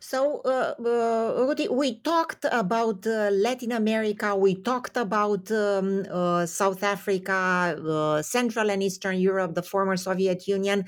So, 0.00 0.40
uh, 0.44 0.74
uh, 0.78 1.46
Ruti, 1.46 1.68
we 1.68 1.96
talked 2.00 2.44
about 2.50 3.06
uh, 3.06 3.30
Latin 3.32 3.72
America, 3.72 4.34
we 4.36 4.54
talked 4.54 4.96
about 4.96 5.50
um, 5.50 6.04
uh, 6.10 6.46
South 6.46 6.82
Africa, 6.82 7.76
uh, 7.78 8.22
Central 8.22 8.70
and 8.70 8.82
Eastern 8.82 9.18
Europe, 9.18 9.54
the 9.54 9.62
former 9.62 9.96
Soviet 9.96 10.46
Union. 10.46 10.84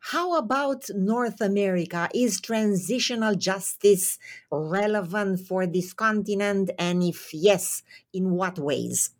How 0.00 0.36
about 0.36 0.84
North 0.94 1.40
America? 1.40 2.08
Is 2.14 2.40
transitional 2.40 3.34
justice 3.34 4.18
relevant 4.50 5.40
for 5.40 5.66
this 5.66 5.92
continent? 5.92 6.70
And 6.78 7.02
if 7.02 7.32
yes, 7.34 7.82
in 8.12 8.30
what 8.30 8.58
ways? 8.58 9.10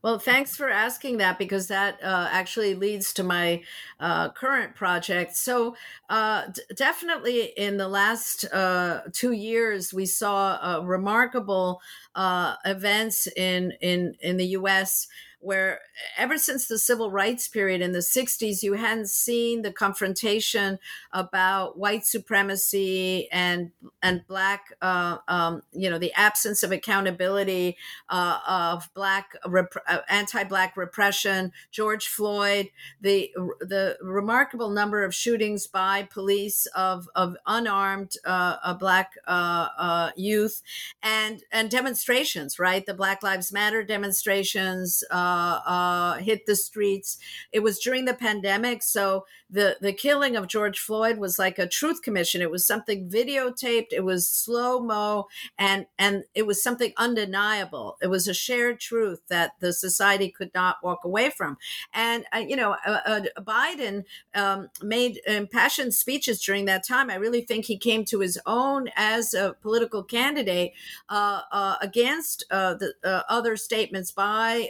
Well, 0.00 0.20
thanks 0.20 0.56
for 0.56 0.68
asking 0.70 1.16
that 1.18 1.38
because 1.40 1.66
that 1.68 2.00
uh, 2.02 2.28
actually 2.30 2.76
leads 2.76 3.12
to 3.14 3.24
my 3.24 3.62
uh, 3.98 4.30
current 4.30 4.76
project. 4.76 5.34
So, 5.36 5.74
uh, 6.08 6.46
d- 6.46 6.62
definitely 6.76 7.46
in 7.56 7.78
the 7.78 7.88
last 7.88 8.44
uh, 8.52 9.02
two 9.12 9.32
years, 9.32 9.92
we 9.92 10.06
saw 10.06 10.56
uh, 10.62 10.82
remarkable 10.84 11.80
uh, 12.14 12.54
events 12.64 13.26
in 13.36 13.72
in 13.80 14.14
in 14.20 14.36
the 14.36 14.46
U.S 14.58 15.08
where 15.40 15.80
ever 16.16 16.36
since 16.36 16.66
the 16.66 16.78
civil 16.78 17.10
rights 17.10 17.46
period 17.46 17.80
in 17.80 17.92
the 17.92 17.98
60s, 17.98 18.62
you 18.62 18.74
hadn't 18.74 19.08
seen 19.08 19.62
the 19.62 19.72
confrontation 19.72 20.78
about 21.12 21.78
white 21.78 22.04
supremacy 22.04 23.28
and 23.30 23.70
and 24.02 24.26
black, 24.26 24.74
uh, 24.82 25.18
um, 25.28 25.62
you 25.72 25.88
know, 25.88 25.98
the 25.98 26.12
absence 26.14 26.62
of 26.62 26.72
accountability 26.72 27.76
uh, 28.08 28.38
of 28.48 28.90
black 28.94 29.32
rep- 29.46 29.74
uh, 29.86 29.98
anti-black 30.08 30.76
repression, 30.76 31.52
George 31.70 32.08
Floyd, 32.08 32.70
the 33.00 33.30
the 33.60 33.96
remarkable 34.00 34.70
number 34.70 35.04
of 35.04 35.14
shootings 35.14 35.66
by 35.66 36.02
police 36.02 36.66
of 36.74 37.08
of 37.14 37.36
unarmed 37.46 38.14
uh, 38.24 38.74
black 38.74 39.12
uh, 39.26 39.68
uh, 39.78 40.10
youth, 40.16 40.62
and 41.02 41.42
and 41.52 41.70
demonstrations, 41.70 42.58
right? 42.58 42.84
The 42.86 42.94
Black 42.94 43.22
Lives 43.22 43.52
Matter 43.52 43.84
demonstrations. 43.84 45.04
Uh, 45.10 45.27
uh, 45.28 45.60
uh, 45.70 46.14
hit 46.18 46.46
the 46.46 46.56
streets. 46.56 47.18
It 47.52 47.60
was 47.60 47.78
during 47.78 48.04
the 48.04 48.14
pandemic, 48.14 48.82
so 48.82 49.24
the 49.50 49.76
the 49.80 49.92
killing 49.92 50.36
of 50.36 50.46
George 50.46 50.78
Floyd 50.78 51.18
was 51.18 51.38
like 51.38 51.58
a 51.58 51.66
truth 51.66 52.02
commission. 52.02 52.42
It 52.42 52.50
was 52.50 52.66
something 52.66 53.08
videotaped. 53.08 53.92
It 53.92 54.04
was 54.04 54.28
slow 54.28 54.80
mo, 54.80 55.28
and 55.58 55.86
and 55.98 56.24
it 56.34 56.46
was 56.46 56.62
something 56.62 56.92
undeniable. 56.96 57.96
It 58.02 58.08
was 58.08 58.28
a 58.28 58.34
shared 58.34 58.78
truth 58.80 59.20
that 59.28 59.52
the 59.60 59.72
society 59.72 60.30
could 60.30 60.50
not 60.54 60.76
walk 60.82 61.04
away 61.04 61.30
from. 61.30 61.56
And 61.94 62.24
uh, 62.34 62.38
you 62.38 62.56
know, 62.56 62.76
uh, 62.86 63.00
uh, 63.06 63.20
Biden 63.40 64.04
um, 64.34 64.68
made 64.82 65.20
impassioned 65.26 65.94
speeches 65.94 66.42
during 66.42 66.66
that 66.66 66.86
time. 66.86 67.10
I 67.10 67.16
really 67.16 67.42
think 67.42 67.64
he 67.64 67.78
came 67.78 68.04
to 68.06 68.20
his 68.20 68.38
own 68.44 68.88
as 68.96 69.32
a 69.32 69.56
political 69.62 70.02
candidate 70.02 70.72
uh, 71.08 71.76
against 71.80 72.44
the 72.50 73.24
other 73.28 73.56
statements 73.56 74.10
by 74.10 74.68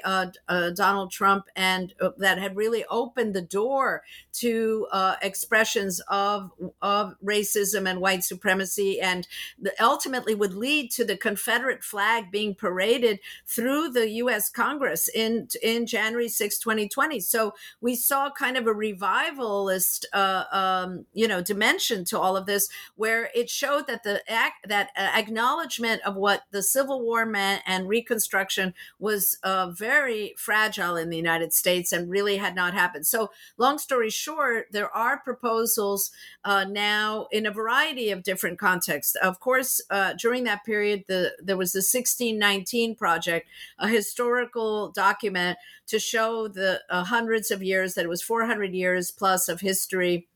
Donald 0.70 1.10
Trump, 1.10 1.46
and 1.56 1.94
that 2.18 2.38
had 2.38 2.56
really 2.56 2.84
opened 2.90 3.34
the 3.34 3.42
door 3.42 4.02
to 4.32 4.86
uh, 4.92 5.16
expressions 5.22 6.00
of 6.08 6.50
of 6.82 7.14
racism 7.24 7.88
and 7.88 8.00
white 8.00 8.24
supremacy, 8.24 9.00
and 9.00 9.26
the, 9.60 9.72
ultimately 9.82 10.34
would 10.34 10.54
lead 10.54 10.90
to 10.92 11.04
the 11.04 11.16
Confederate 11.16 11.82
flag 11.82 12.30
being 12.30 12.54
paraded 12.54 13.20
through 13.46 13.90
the 13.90 14.08
U.S. 14.10 14.48
Congress 14.48 15.08
in 15.08 15.48
in 15.62 15.86
January 15.86 16.28
6, 16.28 16.58
2020. 16.58 17.20
So 17.20 17.54
we 17.80 17.94
saw 17.94 18.30
kind 18.30 18.56
of 18.56 18.66
a 18.66 18.72
revivalist, 18.72 20.06
uh, 20.12 20.44
um, 20.52 21.06
you 21.12 21.28
know, 21.28 21.40
dimension 21.40 22.04
to 22.06 22.18
all 22.18 22.36
of 22.36 22.46
this, 22.46 22.68
where 22.96 23.30
it 23.34 23.50
showed 23.50 23.86
that 23.86 24.02
the 24.02 24.22
that 24.66 24.90
uh, 24.96 25.10
acknowledgement 25.14 26.02
of 26.02 26.16
what 26.16 26.42
the 26.50 26.62
Civil 26.62 27.02
War 27.02 27.26
meant 27.26 27.62
and 27.66 27.88
Reconstruction 27.88 28.74
was 28.98 29.38
uh, 29.42 29.70
very 29.70 30.34
fragile 30.38 30.96
in 30.96 31.10
the 31.10 31.16
United 31.16 31.52
States 31.52 31.92
and 31.92 32.08
really 32.08 32.36
had 32.36 32.54
not 32.54 32.74
happened. 32.74 33.06
So, 33.06 33.30
long 33.56 33.78
story 33.78 34.10
short, 34.10 34.66
there 34.70 34.94
are 34.94 35.20
proposals 35.20 36.10
uh, 36.44 36.64
now 36.64 37.26
in 37.32 37.46
a 37.46 37.50
variety 37.50 38.10
of 38.10 38.22
different 38.22 38.58
contexts. 38.58 39.14
Of 39.16 39.40
course, 39.40 39.80
uh, 39.90 40.14
during 40.14 40.44
that 40.44 40.64
period, 40.64 41.04
the, 41.08 41.32
there 41.42 41.56
was 41.56 41.72
the 41.72 41.78
1619 41.78 42.94
Project, 42.96 43.48
a 43.78 43.88
historical 43.88 44.90
document 44.90 45.58
to 45.88 45.98
show 45.98 46.48
the 46.48 46.80
uh, 46.90 47.04
hundreds 47.04 47.50
of 47.50 47.62
years 47.62 47.94
that 47.94 48.04
it 48.04 48.08
was 48.08 48.22
400 48.22 48.72
years 48.72 49.10
plus 49.10 49.48
of 49.48 49.60
history 49.60 50.28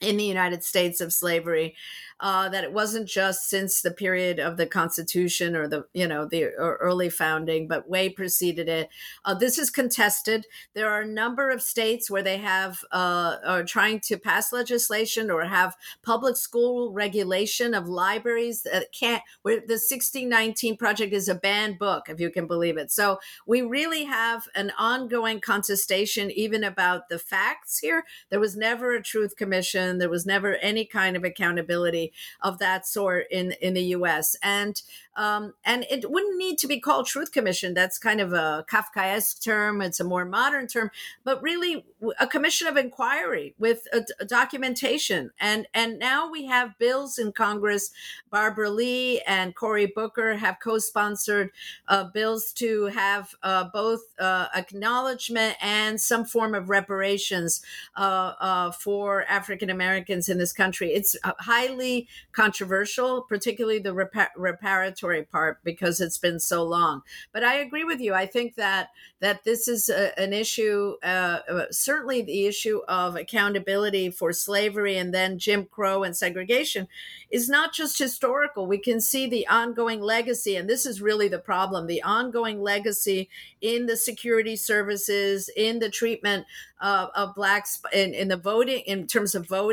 in 0.00 0.16
the 0.16 0.24
United 0.24 0.62
States 0.62 1.00
of 1.00 1.12
slavery 1.12 1.74
uh, 2.20 2.48
that 2.48 2.64
it 2.64 2.72
wasn't 2.72 3.06
just 3.06 3.48
since 3.48 3.82
the 3.82 3.90
period 3.90 4.38
of 4.38 4.56
the 4.56 4.66
Constitution 4.66 5.54
or 5.54 5.68
the 5.68 5.86
you 5.92 6.08
know 6.08 6.24
the 6.24 6.44
early 6.44 7.10
founding, 7.10 7.68
but 7.68 7.88
way 7.88 8.08
preceded 8.08 8.68
it. 8.68 8.88
Uh, 9.24 9.34
this 9.34 9.58
is 9.58 9.68
contested. 9.68 10.46
There 10.74 10.90
are 10.90 11.02
a 11.02 11.06
number 11.06 11.50
of 11.50 11.60
states 11.60 12.10
where 12.10 12.22
they 12.22 12.38
have 12.38 12.82
uh, 12.90 13.36
are 13.44 13.64
trying 13.64 14.00
to 14.00 14.16
pass 14.16 14.52
legislation 14.52 15.30
or 15.30 15.44
have 15.44 15.76
public 16.02 16.36
school 16.36 16.92
regulation 16.92 17.74
of 17.74 17.86
libraries 17.86 18.62
that 18.62 18.92
can't. 18.98 19.22
Where 19.42 19.56
the 19.56 19.74
1619 19.74 20.78
project 20.78 21.12
is 21.12 21.28
a 21.28 21.34
banned 21.34 21.78
book, 21.78 22.08
if 22.08 22.18
you 22.18 22.30
can 22.30 22.46
believe 22.46 22.78
it. 22.78 22.90
So 22.90 23.18
we 23.46 23.60
really 23.60 24.04
have 24.04 24.48
an 24.54 24.72
ongoing 24.78 25.40
contestation, 25.40 26.30
even 26.30 26.64
about 26.64 27.10
the 27.10 27.18
facts 27.18 27.78
here. 27.78 28.04
There 28.30 28.40
was 28.40 28.56
never 28.56 28.94
a 28.94 29.02
truth 29.02 29.36
commission. 29.36 29.85
There 29.98 30.10
was 30.10 30.26
never 30.26 30.56
any 30.56 30.84
kind 30.84 31.16
of 31.16 31.24
accountability 31.24 32.12
of 32.40 32.58
that 32.58 32.86
sort 32.86 33.26
in 33.30 33.52
in 33.60 33.74
the 33.74 33.84
U.S. 33.96 34.36
and 34.42 34.80
um, 35.16 35.54
and 35.64 35.86
it 35.90 36.10
wouldn't 36.10 36.36
need 36.36 36.58
to 36.58 36.66
be 36.66 36.78
called 36.78 37.06
Truth 37.06 37.32
Commission. 37.32 37.72
That's 37.72 37.98
kind 37.98 38.20
of 38.20 38.34
a 38.34 38.66
Kafkaesque 38.70 39.42
term. 39.42 39.80
It's 39.80 39.98
a 39.98 40.04
more 40.04 40.26
modern 40.26 40.66
term, 40.66 40.90
but 41.24 41.42
really 41.42 41.86
a 42.20 42.26
commission 42.26 42.68
of 42.68 42.76
inquiry 42.76 43.54
with 43.58 43.86
a, 43.92 44.04
a 44.20 44.26
documentation. 44.26 45.30
And 45.40 45.66
and 45.72 45.98
now 45.98 46.30
we 46.30 46.46
have 46.46 46.78
bills 46.78 47.18
in 47.18 47.32
Congress. 47.32 47.90
Barbara 48.30 48.70
Lee 48.70 49.22
and 49.22 49.54
Cory 49.54 49.86
Booker 49.86 50.36
have 50.36 50.58
co-sponsored 50.62 51.50
uh, 51.88 52.04
bills 52.04 52.52
to 52.54 52.86
have 52.86 53.34
uh, 53.42 53.64
both 53.72 54.02
uh, 54.18 54.48
acknowledgement 54.54 55.56
and 55.62 56.00
some 56.00 56.24
form 56.26 56.54
of 56.54 56.68
reparations 56.68 57.62
uh, 57.96 58.34
uh, 58.38 58.70
for 58.72 59.24
African 59.24 59.70
Americans 59.76 60.28
in 60.28 60.38
this 60.38 60.52
country. 60.52 60.88
It's 60.98 61.12
uh, 61.22 61.32
highly 61.38 62.08
controversial, 62.32 63.22
particularly 63.22 63.80
the 63.80 63.94
repar- 64.02 64.36
reparatory 64.36 65.28
part, 65.28 65.54
because 65.62 66.00
it's 66.00 66.18
been 66.18 66.40
so 66.40 66.64
long. 66.64 67.02
But 67.32 67.44
I 67.44 67.54
agree 67.56 67.84
with 67.84 68.00
you. 68.00 68.12
I 68.14 68.26
think 68.26 68.54
that 68.56 68.88
that 69.20 69.44
this 69.44 69.66
is 69.66 69.88
a, 69.88 70.18
an 70.20 70.32
issue, 70.32 70.96
uh, 71.02 71.38
uh, 71.48 71.66
certainly 71.70 72.20
the 72.20 72.46
issue 72.46 72.80
of 72.86 73.16
accountability 73.16 74.10
for 74.10 74.30
slavery 74.30 74.98
and 74.98 75.14
then 75.14 75.38
Jim 75.38 75.64
Crow 75.64 76.02
and 76.02 76.14
segregation 76.14 76.86
is 77.30 77.48
not 77.48 77.72
just 77.72 77.98
historical. 77.98 78.66
We 78.66 78.78
can 78.78 79.00
see 79.00 79.26
the 79.26 79.46
ongoing 79.48 80.00
legacy, 80.00 80.54
and 80.56 80.68
this 80.68 80.84
is 80.84 81.00
really 81.00 81.28
the 81.28 81.38
problem 81.38 81.86
the 81.86 82.02
ongoing 82.02 82.60
legacy 82.60 83.28
in 83.60 83.86
the 83.86 83.96
security 83.96 84.56
services, 84.56 85.50
in 85.56 85.78
the 85.78 85.90
treatment 85.90 86.46
uh, 86.80 87.08
of 87.14 87.34
blacks 87.34 87.80
in, 87.92 88.14
in 88.14 88.28
the 88.28 88.36
voting, 88.36 88.82
in 88.86 89.06
terms 89.06 89.34
of 89.34 89.48
voting, 89.48 89.65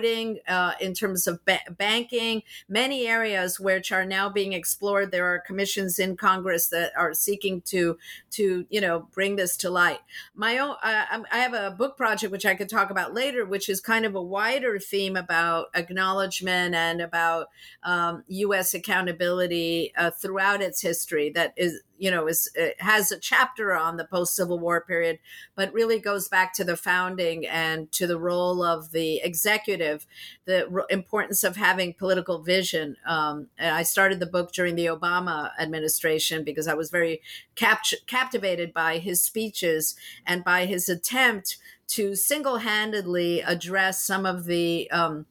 uh, 0.47 0.73
in 0.79 0.93
terms 0.93 1.27
of 1.27 1.43
ba- 1.45 1.59
banking, 1.71 2.43
many 2.67 3.07
areas 3.07 3.59
which 3.59 3.91
are 3.91 4.05
now 4.05 4.29
being 4.29 4.53
explored. 4.53 5.11
There 5.11 5.25
are 5.25 5.39
commissions 5.39 5.99
in 5.99 6.17
Congress 6.17 6.67
that 6.67 6.91
are 6.97 7.13
seeking 7.13 7.61
to 7.61 7.97
to 8.31 8.65
you 8.69 8.81
know 8.81 9.07
bring 9.11 9.35
this 9.35 9.57
to 9.57 9.69
light. 9.69 9.99
My 10.35 10.57
own, 10.57 10.75
uh, 10.81 11.23
I 11.31 11.37
have 11.37 11.53
a 11.53 11.71
book 11.71 11.97
project 11.97 12.31
which 12.31 12.45
I 12.45 12.55
could 12.55 12.69
talk 12.69 12.89
about 12.89 13.13
later, 13.13 13.45
which 13.45 13.69
is 13.69 13.79
kind 13.79 14.05
of 14.05 14.15
a 14.15 14.21
wider 14.21 14.79
theme 14.79 15.15
about 15.15 15.67
acknowledgement 15.75 16.75
and 16.75 17.01
about 17.01 17.49
um, 17.83 18.23
U.S. 18.27 18.73
accountability 18.73 19.93
uh, 19.97 20.11
throughout 20.11 20.61
its 20.61 20.81
history. 20.81 21.29
That 21.29 21.53
is 21.57 21.81
you 21.97 22.11
know 22.11 22.27
is 22.27 22.49
has 22.79 23.11
a 23.11 23.19
chapter 23.19 23.75
on 23.75 23.97
the 23.97 24.05
post 24.05 24.35
Civil 24.35 24.59
War 24.59 24.81
period, 24.81 25.19
but 25.55 25.73
really 25.73 25.99
goes 25.99 26.27
back 26.27 26.53
to 26.55 26.63
the 26.63 26.77
founding 26.77 27.45
and 27.45 27.91
to 27.93 28.07
the 28.07 28.19
role 28.19 28.63
of 28.63 28.91
the 28.91 29.17
executive, 29.23 30.05
the 30.45 30.67
r- 30.69 30.85
importance 30.89 31.43
of 31.43 31.55
having 31.55 31.93
political 31.93 32.41
vision. 32.41 32.97
Um, 33.05 33.47
I 33.59 33.83
started 33.83 34.19
the 34.19 34.25
book 34.25 34.51
during 34.51 34.75
the 34.75 34.87
Obama 34.87 35.51
administration 35.59 36.43
because 36.43 36.67
I 36.67 36.73
was 36.73 36.89
very 36.89 37.21
capt- 37.55 38.05
captivated 38.07 38.73
by 38.73 38.97
his 38.97 39.21
speeches 39.21 39.95
and 40.25 40.43
by 40.43 40.65
his 40.65 40.89
attempt 40.89 41.57
to 41.87 42.15
single 42.15 42.57
handedly 42.57 43.41
address 43.41 44.03
some 44.03 44.25
of 44.25 44.45
the 44.45 44.89
um, 44.91 45.25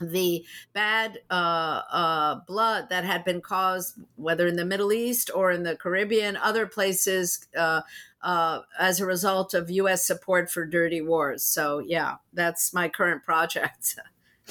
the 0.00 0.44
bad 0.72 1.20
uh, 1.30 1.82
uh, 1.90 2.40
blood 2.46 2.88
that 2.90 3.04
had 3.04 3.24
been 3.24 3.40
caused, 3.40 3.98
whether 4.16 4.46
in 4.46 4.56
the 4.56 4.64
Middle 4.64 4.92
East 4.92 5.30
or 5.34 5.50
in 5.50 5.62
the 5.62 5.76
Caribbean, 5.76 6.36
other 6.36 6.66
places, 6.66 7.46
uh, 7.56 7.82
uh 8.22 8.60
as 8.78 9.00
a 9.00 9.06
result 9.06 9.54
of 9.54 9.70
U.S. 9.70 10.06
support 10.06 10.50
for 10.50 10.64
dirty 10.64 11.00
wars. 11.00 11.42
So, 11.42 11.78
yeah, 11.78 12.16
that's 12.32 12.72
my 12.72 12.88
current 12.88 13.24
project. 13.24 13.96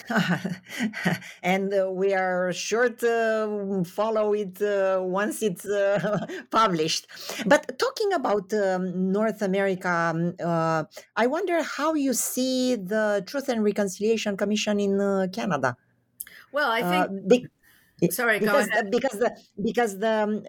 and 1.43 1.73
uh, 1.73 1.89
we 1.91 2.13
are 2.13 2.51
sure 2.53 2.89
to 2.89 3.83
follow 3.85 4.33
it 4.33 4.61
uh, 4.61 4.99
once 5.01 5.41
it's 5.41 5.65
uh, 5.65 6.25
published. 6.51 7.07
But 7.45 7.79
talking 7.79 8.13
about 8.13 8.53
um, 8.53 9.11
North 9.11 9.41
America, 9.41 9.89
um, 9.89 10.35
uh, 10.43 10.83
I 11.15 11.27
wonder 11.27 11.63
how 11.63 11.93
you 11.93 12.13
see 12.13 12.75
the 12.75 13.23
Truth 13.25 13.49
and 13.49 13.63
Reconciliation 13.63 14.37
Commission 14.37 14.79
in 14.79 14.99
uh, 14.99 15.27
Canada. 15.31 15.77
Well, 16.51 16.71
I 16.71 16.81
think. 16.81 17.05
Uh, 17.05 17.27
be- 17.27 17.47
Sorry, 18.11 18.39
because, 18.39 18.67
because 18.91 19.19
the 19.19 19.31
because 19.63 19.99
the 19.99 20.23
um, 20.23 20.43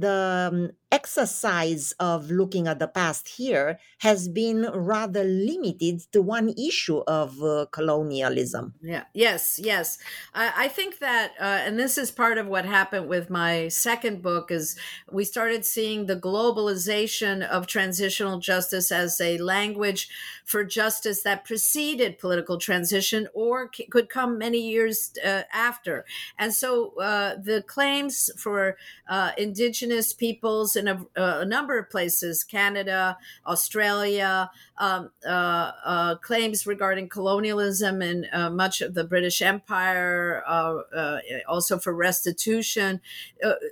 the 0.00 0.50
um, 0.52 0.70
exercise 0.92 1.92
of 2.00 2.30
looking 2.30 2.66
at 2.66 2.78
the 2.78 2.88
past 2.88 3.28
here 3.28 3.78
has 3.98 4.28
been 4.28 4.68
rather 4.74 5.22
limited 5.22 6.00
to 6.12 6.20
one 6.20 6.48
issue 6.58 6.98
of 7.06 7.42
uh, 7.42 7.66
colonialism. 7.70 8.74
Yeah. 8.82 9.04
Yes. 9.14 9.60
Yes. 9.62 9.98
I, 10.34 10.52
I 10.64 10.68
think 10.68 10.98
that, 10.98 11.32
uh, 11.40 11.44
and 11.44 11.78
this 11.78 11.96
is 11.96 12.10
part 12.10 12.38
of 12.38 12.46
what 12.48 12.64
happened 12.64 13.08
with 13.08 13.30
my 13.30 13.68
second 13.68 14.20
book, 14.22 14.50
is 14.50 14.76
we 15.10 15.24
started 15.24 15.64
seeing 15.64 16.06
the 16.06 16.16
globalization 16.16 17.46
of 17.46 17.66
transitional 17.66 18.40
justice 18.40 18.90
as 18.90 19.20
a 19.20 19.38
language 19.38 20.08
for 20.44 20.64
justice 20.64 21.22
that 21.22 21.44
preceded 21.44 22.18
political 22.18 22.58
transition 22.58 23.28
or 23.34 23.70
c- 23.72 23.86
could 23.86 24.08
come 24.08 24.38
many 24.38 24.58
years 24.58 25.12
uh, 25.24 25.42
after. 25.52 26.04
And 26.36 26.52
so 26.52 26.98
uh, 26.98 27.36
the 27.36 27.62
claims 27.62 28.30
for 28.36 28.76
uh, 29.08 29.32
indigenous 29.38 30.12
peoples 30.12 30.76
in 30.80 30.88
a, 30.88 31.06
a, 31.16 31.44
number 31.44 31.78
of 31.78 31.90
places 31.90 32.42
Canada, 32.42 33.16
Australia, 33.46 34.50
um, 34.78 35.10
uh, 35.24 35.72
uh, 35.84 36.14
claims 36.16 36.66
regarding 36.66 37.08
colonialism 37.08 38.02
and 38.02 38.26
uh, 38.32 38.50
much 38.50 38.80
of 38.80 38.94
the 38.94 39.04
British 39.04 39.42
Empire, 39.42 40.42
uh, 40.46 40.78
uh, 40.94 41.18
also 41.48 41.78
for 41.78 41.94
restitution. 41.94 43.00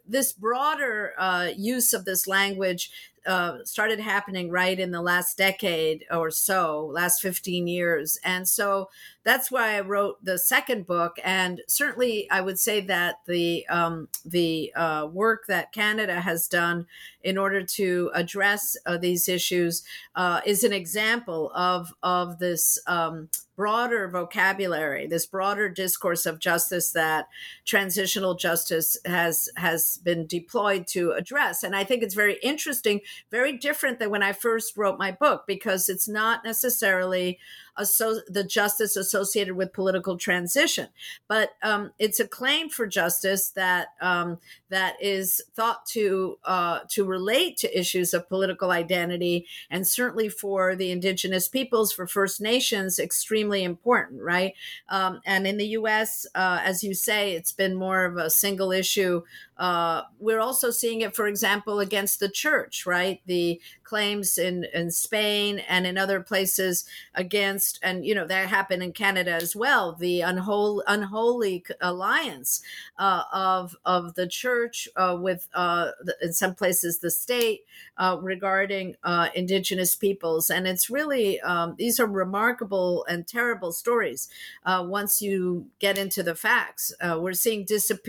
this 0.07 0.33
broader 0.33 1.15
use 1.57 1.93
of 1.93 2.05
this 2.05 2.27
language 2.27 2.91
uh, 3.29 3.63
started 3.65 4.01
happening 4.01 4.51
right 4.51 4.81
in 4.81 4.91
the 4.91 5.03
last 5.03 5.37
decade 5.37 6.05
or 6.11 6.31
so, 6.31 6.87
last 6.87 7.21
15 7.21 7.67
years. 7.67 8.19
And 8.25 8.49
so 8.49 8.89
that's 9.23 9.51
why 9.51 9.77
I 9.77 9.81
wrote 9.81 10.25
the 10.25 10.39
second 10.39 10.87
book. 10.87 11.19
And 11.23 11.61
certainly, 11.69 12.29
I 12.31 12.41
would 12.41 12.59
say 12.59 12.81
that 12.81 13.17
the 13.27 13.67
um, 13.69 14.09
the 14.25 14.73
uh, 14.75 15.09
work 15.13 15.45
that 15.49 15.73
Canada 15.73 16.21
has 16.23 16.49
done 16.49 16.87
in 17.23 17.37
order 17.37 17.63
to 17.63 18.11
address 18.15 18.77
uh, 18.87 18.97
these 18.97 19.29
issues 19.29 19.85
uh, 20.15 20.41
is 20.47 20.65
an 20.65 20.73
example 20.73 21.53
of 21.55 21.93
of 22.03 22.39
this 22.39 22.79
um, 22.87 23.29
broader 23.59 24.07
vocabulary, 24.07 25.09
this 25.09 25.27
broader 25.27 25.69
discourse 25.69 26.27
of 26.27 26.39
justice 26.39 26.93
that 26.93 27.27
transitional 27.67 28.37
justice 28.37 28.97
has 29.05 29.49
has 29.57 29.99
been 30.05 30.29
deployed 30.29 30.87
to 30.87 31.11
address. 31.11 31.65
And 31.65 31.75
I 31.75 31.83
think 31.83 32.05
it's 32.05 32.15
very 32.15 32.39
interesting, 32.41 33.01
very 33.33 33.59
different 33.59 33.99
than 33.99 34.11
when 34.11 34.23
I 34.23 34.33
first 34.33 34.77
wrote 34.77 34.97
my 34.97 35.11
book 35.11 35.43
because 35.49 35.89
it's 35.89 36.09
not 36.09 36.45
necessarily 36.45 37.41
asso- 37.79 38.23
the 38.29 38.45
justice 38.45 38.97
associated 38.97 39.57
with 39.57 39.73
political 39.73 40.17
transition, 40.17 40.89
but 41.29 41.51
um, 41.63 41.93
it's 41.99 42.21
a 42.21 42.27
claim 42.27 42.69
for 42.69 42.87
justice 42.87 43.51
that 43.51 43.89
um, 44.01 44.39
that 44.69 44.97
is 45.01 45.41
thought 45.55 45.87
to 45.87 46.39
uh, 46.45 46.81
to 46.91 47.05
relate 47.05 47.57
to 47.59 47.79
issues 47.79 48.13
of 48.13 48.29
political 48.29 48.71
identity, 48.71 49.47
and 49.71 49.87
certainly 49.87 50.29
for 50.29 50.75
the 50.75 50.91
indigenous 50.91 51.49
peoples, 51.49 51.93
for 51.93 52.07
First 52.07 52.41
Nations, 52.41 52.99
extremely 52.99 53.65
important, 53.65 54.23
right? 54.23 54.55
Um, 54.89 55.21
and 55.25 55.47
in 55.47 55.57
the 55.57 55.69
U.S., 55.69 56.27
uh, 56.35 56.61
as 56.63 56.83
you 56.83 56.95
say, 56.95 57.33
it's 57.33 57.53
been 57.53 57.75
more 57.75 58.05
of 58.05 58.17
a 58.17 58.31
single 58.31 58.73
issue 58.73 59.23
uh, 59.59 60.03
we're 60.21 60.39
also 60.39 60.71
seeing 60.71 61.01
it, 61.01 61.17
for 61.17 61.27
example, 61.27 61.81
against 61.81 62.21
the 62.21 62.29
church, 62.29 62.87
right? 62.87 63.21
The 63.27 63.61
claims 63.83 64.39
in, 64.39 64.67
in 64.73 64.93
Spain 64.93 65.59
and 65.69 65.85
in 65.85 65.99
other 65.99 66.21
places 66.21 66.85
against, 67.15 67.68
and 67.83 68.07
you 68.07 68.15
know 68.15 68.27
that 68.27 68.49
happened 68.49 68.83
in 68.83 68.93
Canada 68.93 69.33
as 69.33 69.55
well. 69.55 69.93
The 69.93 70.21
unholy, 70.21 70.85
unholy 70.87 71.65
alliance 71.81 72.63
uh, 72.99 73.25
of 73.33 73.77
of 73.85 74.15
the 74.15 74.27
church 74.27 74.89
uh, 74.97 75.17
with, 75.21 75.49
uh, 75.55 75.91
the, 76.03 76.17
in 76.23 76.33
some 76.33 76.55
places, 76.55 77.01
the 77.01 77.11
state 77.11 77.65
uh, 77.97 78.17
regarding 78.21 78.97
uh, 79.03 79.29
Indigenous 79.35 79.95
peoples, 79.95 80.51
and 80.51 80.67
it's 80.67 80.89
really 80.89 81.41
um, 81.41 81.75
these 81.79 82.01
are 82.01 82.07
remarkable 82.07 83.05
and 83.09 83.27
terrible 83.27 83.73
stories. 83.73 84.29
once 84.67 85.21
you 85.21 85.67
get 85.79 85.99
into 85.99 86.23
the 86.23 86.35
facts, 86.35 86.95
we're 87.03 87.33
seeing 87.33 87.67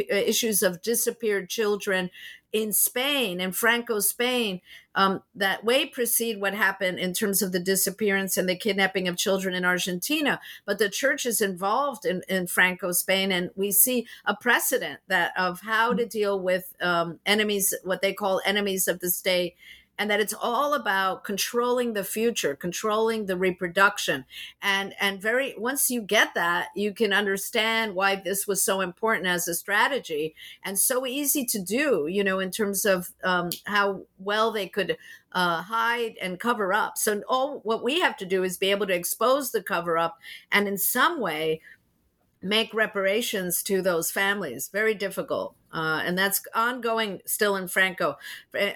issues 0.10 0.64
of 0.64 0.82
disappeared 0.82 1.50
children 1.50 2.10
in 2.52 2.74
Spain, 2.74 3.40
in 3.40 3.52
Franco 3.52 4.00
Spain, 4.00 4.62
um, 4.96 5.22
that 5.36 5.64
way 5.64 5.86
precede 5.86 6.42
what 6.42 6.54
happened 6.54 7.00
in 7.00 7.14
terms 7.14 7.42
of 7.42 7.52
the 7.52 7.60
disappearance 7.60 8.38
and 8.38 8.50
the 8.50 8.56
kidnapping 8.56 9.08
of 9.08 9.18
children 9.18 9.54
in 9.54 9.64
Argentina. 9.64 10.40
But 10.66 10.80
the 10.80 10.90
church 10.90 11.26
is 11.26 11.42
involved 11.42 12.06
in, 12.06 12.24
in 12.28 12.48
Franco 12.48 12.92
Spain, 12.92 13.32
and 13.32 13.52
we 13.56 13.72
see 13.72 14.08
a 14.26 14.36
precedent 14.36 15.00
that 15.08 15.32
of 15.38 15.62
how 15.62 15.94
to 15.94 16.06
deal 16.06 16.40
with 16.40 16.74
um, 16.82 17.20
enemies, 17.26 17.74
what 17.84 18.02
they 18.02 18.14
call 18.14 18.42
enemies 18.46 18.88
of 18.88 19.00
the 19.00 19.12
state, 19.12 19.56
and 20.00 20.10
that 20.10 20.22
it's 20.22 20.34
all 20.34 20.74
about 20.74 21.26
controlling 21.26 21.92
the 21.94 22.06
future 22.06 22.56
controlling 22.56 23.26
the 23.26 23.38
reproduction. 23.38 24.26
And 24.62 24.96
and 25.00 25.22
very 25.22 25.54
once 25.58 25.92
you 25.92 26.02
get 26.02 26.34
that 26.34 26.70
you 26.74 26.94
can 26.94 27.12
understand 27.12 27.94
why 27.94 28.16
this 28.16 28.48
was 28.48 28.64
so 28.64 28.80
important 28.80 29.28
as 29.28 29.48
a 29.48 29.54
strategy 29.54 30.34
and 30.64 30.80
so 30.80 31.06
easy 31.06 31.46
to 31.46 31.60
do 31.60 32.08
you 32.10 32.24
know 32.24 32.40
in 32.40 32.50
terms 32.50 32.86
of 32.86 33.12
um, 33.24 33.50
how 33.66 34.04
well 34.18 34.52
they 34.52 34.68
could 34.68 34.98
uh, 35.34 35.62
hide 35.64 36.16
and 36.22 36.40
cover 36.40 36.74
up. 36.74 36.98
So 36.98 37.22
all 37.28 37.60
what 37.60 37.84
we 37.84 38.00
have 38.00 38.18
to 38.18 38.26
do 38.26 38.44
is 38.44 38.58
be 38.58 38.72
able 38.72 38.88
to 38.88 38.96
expose 38.96 39.52
the 39.52 39.62
cover 39.62 39.98
up 39.98 40.18
and 40.52 40.68
in 40.68 40.78
some 40.78 41.20
way 41.20 41.62
make 42.42 42.74
reparations 42.74 43.62
to 43.64 43.82
those 43.82 44.12
families. 44.12 44.70
Very 44.72 44.96
difficult 44.96 45.56
uh, 45.74 46.02
and 46.04 46.18
that's 46.18 46.42
ongoing 46.56 47.22
still 47.26 47.56
in 47.56 47.68
Franco. 47.68 48.18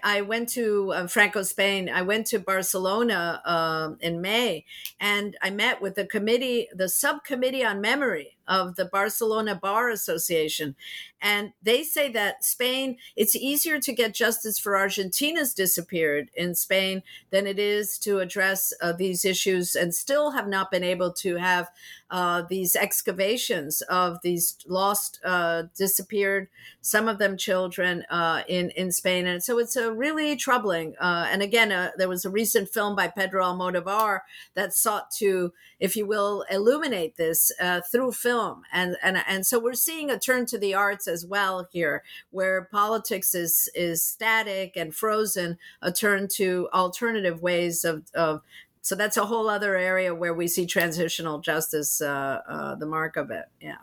I 0.03 0.21
went 0.21 0.49
to 0.49 0.91
uh, 0.93 1.07
Franco, 1.07 1.43
Spain. 1.43 1.89
I 1.89 2.01
went 2.03 2.27
to 2.27 2.39
Barcelona 2.39 3.41
uh, 3.45 3.95
in 3.99 4.21
May, 4.21 4.65
and 4.99 5.35
I 5.41 5.49
met 5.49 5.81
with 5.81 5.95
the 5.95 6.05
committee, 6.05 6.67
the 6.73 6.89
subcommittee 6.89 7.65
on 7.65 7.81
memory 7.81 8.37
of 8.45 8.75
the 8.75 8.85
Barcelona 8.85 9.55
Bar 9.55 9.89
Association, 9.89 10.75
and 11.21 11.53
they 11.63 11.81
say 11.83 12.11
that 12.11 12.43
Spain, 12.43 12.97
it's 13.15 13.35
easier 13.35 13.79
to 13.79 13.93
get 13.93 14.13
justice 14.13 14.59
for 14.59 14.77
Argentina's 14.77 15.53
disappeared 15.53 16.29
in 16.35 16.53
Spain 16.53 17.01
than 17.29 17.47
it 17.47 17.57
is 17.57 17.97
to 17.99 18.19
address 18.19 18.73
uh, 18.81 18.91
these 18.91 19.23
issues, 19.23 19.75
and 19.75 19.95
still 19.95 20.31
have 20.31 20.47
not 20.47 20.69
been 20.69 20.83
able 20.83 21.13
to 21.13 21.37
have 21.37 21.69
uh, 22.11 22.43
these 22.49 22.75
excavations 22.75 23.81
of 23.83 24.21
these 24.21 24.57
lost, 24.67 25.19
uh, 25.23 25.63
disappeared 25.75 26.49
some 26.83 27.07
of 27.07 27.17
them 27.17 27.37
children 27.37 28.03
uh, 28.09 28.43
in 28.47 28.69
in 28.71 28.91
Spain, 28.91 29.25
and 29.25 29.41
so 29.41 29.57
it's 29.57 29.77
a 29.77 29.91
really 29.91 30.35
troubling. 30.35 30.95
Uh, 30.99 31.27
and 31.31 31.41
again, 31.41 31.71
uh, 31.71 31.91
there 31.97 32.09
was 32.09 32.25
a 32.25 32.29
recent 32.29 32.67
film 32.67 32.93
by 32.93 33.07
Pedro 33.07 33.45
Almodovar 33.45 34.19
that 34.53 34.73
sought 34.73 35.09
to, 35.11 35.53
if 35.79 35.95
you 35.95 36.05
will, 36.05 36.43
illuminate 36.51 37.15
this 37.15 37.53
uh, 37.61 37.79
through 37.89 38.11
film, 38.11 38.63
and 38.71 38.97
and 39.01 39.23
and 39.25 39.45
so 39.45 39.59
we're 39.59 39.73
seeing 39.73 40.11
a 40.11 40.19
turn 40.19 40.45
to 40.47 40.57
the 40.57 40.73
arts 40.73 41.07
as 41.07 41.25
well 41.25 41.67
here, 41.71 42.03
where 42.31 42.65
politics 42.69 43.33
is 43.33 43.69
is 43.73 44.03
static 44.03 44.73
and 44.75 44.93
frozen, 44.93 45.57
a 45.81 45.91
turn 45.91 46.27
to 46.33 46.67
alternative 46.73 47.41
ways 47.41 47.85
of 47.85 48.03
of 48.13 48.41
so 48.81 48.95
that's 48.95 49.15
a 49.15 49.25
whole 49.25 49.49
other 49.49 49.77
area 49.77 50.13
where 50.13 50.33
we 50.33 50.49
see 50.49 50.65
transitional 50.65 51.39
justice, 51.39 52.01
uh, 52.01 52.41
uh, 52.45 52.75
the 52.75 52.85
mark 52.85 53.15
of 53.15 53.31
it. 53.31 53.45
Yeah. 53.61 53.77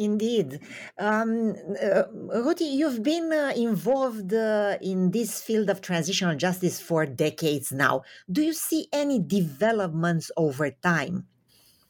Indeed. 0.00 0.60
Um, 0.98 1.54
uh, 1.78 2.04
Ruti, 2.44 2.72
you've 2.72 3.02
been 3.02 3.30
uh, 3.30 3.52
involved 3.54 4.32
uh, 4.32 4.78
in 4.80 5.10
this 5.10 5.42
field 5.42 5.68
of 5.68 5.82
transitional 5.82 6.36
justice 6.36 6.80
for 6.80 7.04
decades 7.04 7.70
now. 7.70 8.02
Do 8.32 8.40
you 8.40 8.54
see 8.54 8.88
any 8.94 9.18
developments 9.20 10.30
over 10.38 10.70
time 10.70 11.26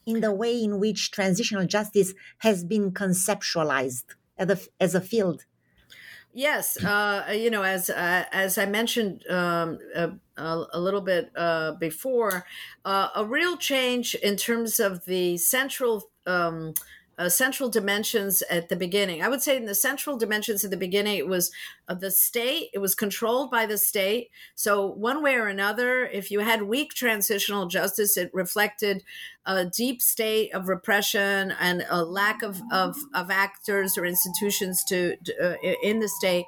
in 0.05 0.19
the 0.19 0.33
way 0.33 0.61
in 0.61 0.77
which 0.77 1.11
transitional 1.11 1.65
justice 1.65 2.13
has 2.39 2.65
been 2.65 2.91
conceptualized 2.91 4.03
as 4.37 4.49
a, 4.49 4.59
as 4.83 4.93
a 4.93 4.99
field? 4.99 5.45
Yes, 6.33 6.83
uh, 6.83 7.31
you 7.33 7.49
know, 7.49 7.63
as 7.63 7.89
uh, 7.89 8.25
as 8.31 8.57
I 8.57 8.65
mentioned 8.65 9.25
um, 9.29 9.79
a, 9.95 10.11
a, 10.37 10.79
little 10.79 11.01
bit 11.01 11.29
uh, 11.35 11.73
before, 11.73 12.45
a 12.85 13.25
real 13.25 13.55
change 13.57 14.15
in 14.15 14.35
terms 14.37 14.79
of 14.79 15.05
the 15.05 15.37
central 15.37 16.09
um, 16.25 16.73
uh, 17.17 17.29
central 17.29 17.69
dimensions 17.69 18.41
at 18.43 18.69
the 18.69 18.75
beginning. 18.75 19.21
I 19.21 19.29
would 19.29 19.41
say 19.41 19.57
in 19.57 19.65
the 19.65 19.75
central 19.75 20.17
dimensions 20.17 20.63
at 20.63 20.71
the 20.71 20.77
beginning, 20.77 21.17
it 21.17 21.27
was 21.27 21.51
uh, 21.87 21.93
the 21.93 22.11
state, 22.11 22.69
it 22.73 22.79
was 22.79 22.95
controlled 22.95 23.51
by 23.51 23.65
the 23.65 23.77
state. 23.77 24.29
So, 24.55 24.87
one 24.87 25.21
way 25.21 25.35
or 25.35 25.47
another, 25.47 26.05
if 26.05 26.31
you 26.31 26.39
had 26.39 26.63
weak 26.63 26.93
transitional 26.93 27.67
justice, 27.67 28.17
it 28.17 28.31
reflected 28.33 29.03
a 29.45 29.65
deep 29.65 30.01
state 30.01 30.53
of 30.53 30.67
repression 30.67 31.51
and 31.59 31.85
a 31.89 32.03
lack 32.03 32.43
of, 32.43 32.61
of, 32.71 32.95
of 33.13 33.31
actors 33.31 33.97
or 33.97 34.05
institutions 34.05 34.83
to, 34.83 35.15
uh, 35.41 35.55
in 35.81 35.99
the 35.99 36.07
state. 36.07 36.45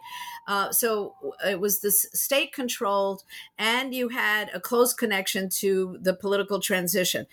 Uh, 0.48 0.72
so 0.72 1.16
it 1.48 1.60
was 1.60 1.80
this 1.80 2.06
state 2.14 2.52
controlled, 2.54 3.24
and 3.58 3.94
you 3.94 4.10
had 4.10 4.50
a 4.54 4.60
close 4.60 4.94
connection 4.94 5.50
to 5.50 5.98
the 6.02 6.14
political 6.14 6.60
transition. 6.60 7.26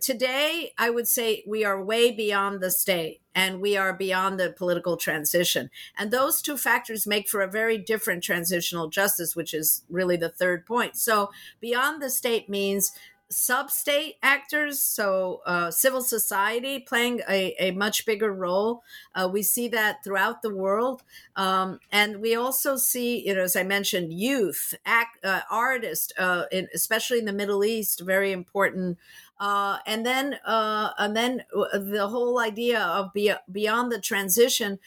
Today, 0.00 0.72
I 0.78 0.90
would 0.90 1.06
say 1.06 1.44
we 1.46 1.64
are 1.64 1.82
way 1.82 2.10
beyond 2.10 2.60
the 2.60 2.70
state 2.70 3.20
and 3.34 3.60
we 3.60 3.76
are 3.76 3.92
beyond 3.92 4.40
the 4.40 4.50
political 4.50 4.96
transition. 4.96 5.70
And 5.98 6.10
those 6.10 6.40
two 6.40 6.56
factors 6.56 7.06
make 7.06 7.28
for 7.28 7.42
a 7.42 7.50
very 7.50 7.78
different 7.78 8.22
transitional 8.22 8.88
justice, 8.88 9.36
which 9.36 9.52
is 9.52 9.82
really 9.90 10.16
the 10.16 10.28
third 10.28 10.66
point. 10.66 10.96
So, 10.96 11.30
beyond 11.60 12.00
the 12.00 12.10
state 12.10 12.48
means 12.48 12.92
sub-state 13.30 14.16
actors, 14.22 14.80
so 14.80 15.40
uh, 15.46 15.70
civil 15.70 16.02
society 16.02 16.78
playing 16.78 17.20
a, 17.28 17.54
a 17.58 17.70
much 17.72 18.06
bigger 18.06 18.32
role. 18.32 18.82
Uh, 19.14 19.28
we 19.32 19.42
see 19.42 19.68
that 19.68 20.04
throughout 20.04 20.42
the 20.42 20.54
world, 20.54 21.02
um, 21.36 21.78
and 21.90 22.20
we 22.20 22.34
also 22.34 22.76
see, 22.76 23.26
you 23.26 23.34
know, 23.34 23.42
as 23.42 23.56
I 23.56 23.62
mentioned, 23.62 24.12
youth, 24.12 24.74
act, 24.84 25.24
uh, 25.24 25.40
artists, 25.50 26.12
uh, 26.18 26.44
in, 26.52 26.68
especially 26.74 27.18
in 27.18 27.24
the 27.24 27.32
Middle 27.32 27.64
East, 27.64 28.00
very 28.00 28.30
important 28.32 28.98
uh, 29.40 29.78
and 29.86 30.06
then 30.06 30.38
uh, 30.46 30.90
and 30.98 31.16
then 31.16 31.42
the 31.52 32.06
whole 32.08 32.38
idea 32.38 32.80
of 32.80 33.12
be, 33.12 33.32
beyond 33.50 33.90
the 33.90 34.00
transition 34.00 34.78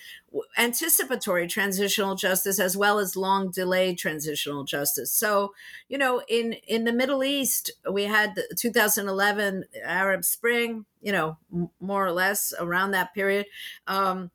anticipatory 0.58 1.48
transitional 1.48 2.16
justice 2.16 2.60
as 2.60 2.78
well 2.78 3.00
as 3.00 3.16
long 3.16 3.52
delayed 3.52 3.98
transitional 3.98 4.64
justice. 4.64 5.12
So 5.12 5.54
you 5.90 5.98
know 5.98 6.22
in 6.30 6.54
in 6.68 6.86
the 6.86 6.94
middle 6.94 7.24
east 7.24 7.72
we 7.92 8.04
had 8.04 8.36
the 8.36 8.56
2011 8.56 9.66
arab 9.84 10.24
spring 10.24 10.86
you 11.02 11.12
know 11.12 11.38
more 11.80 12.06
or 12.06 12.12
less 12.12 12.54
around 12.60 12.92
that 12.92 13.14
period. 13.14 13.48
Um, 13.88 14.32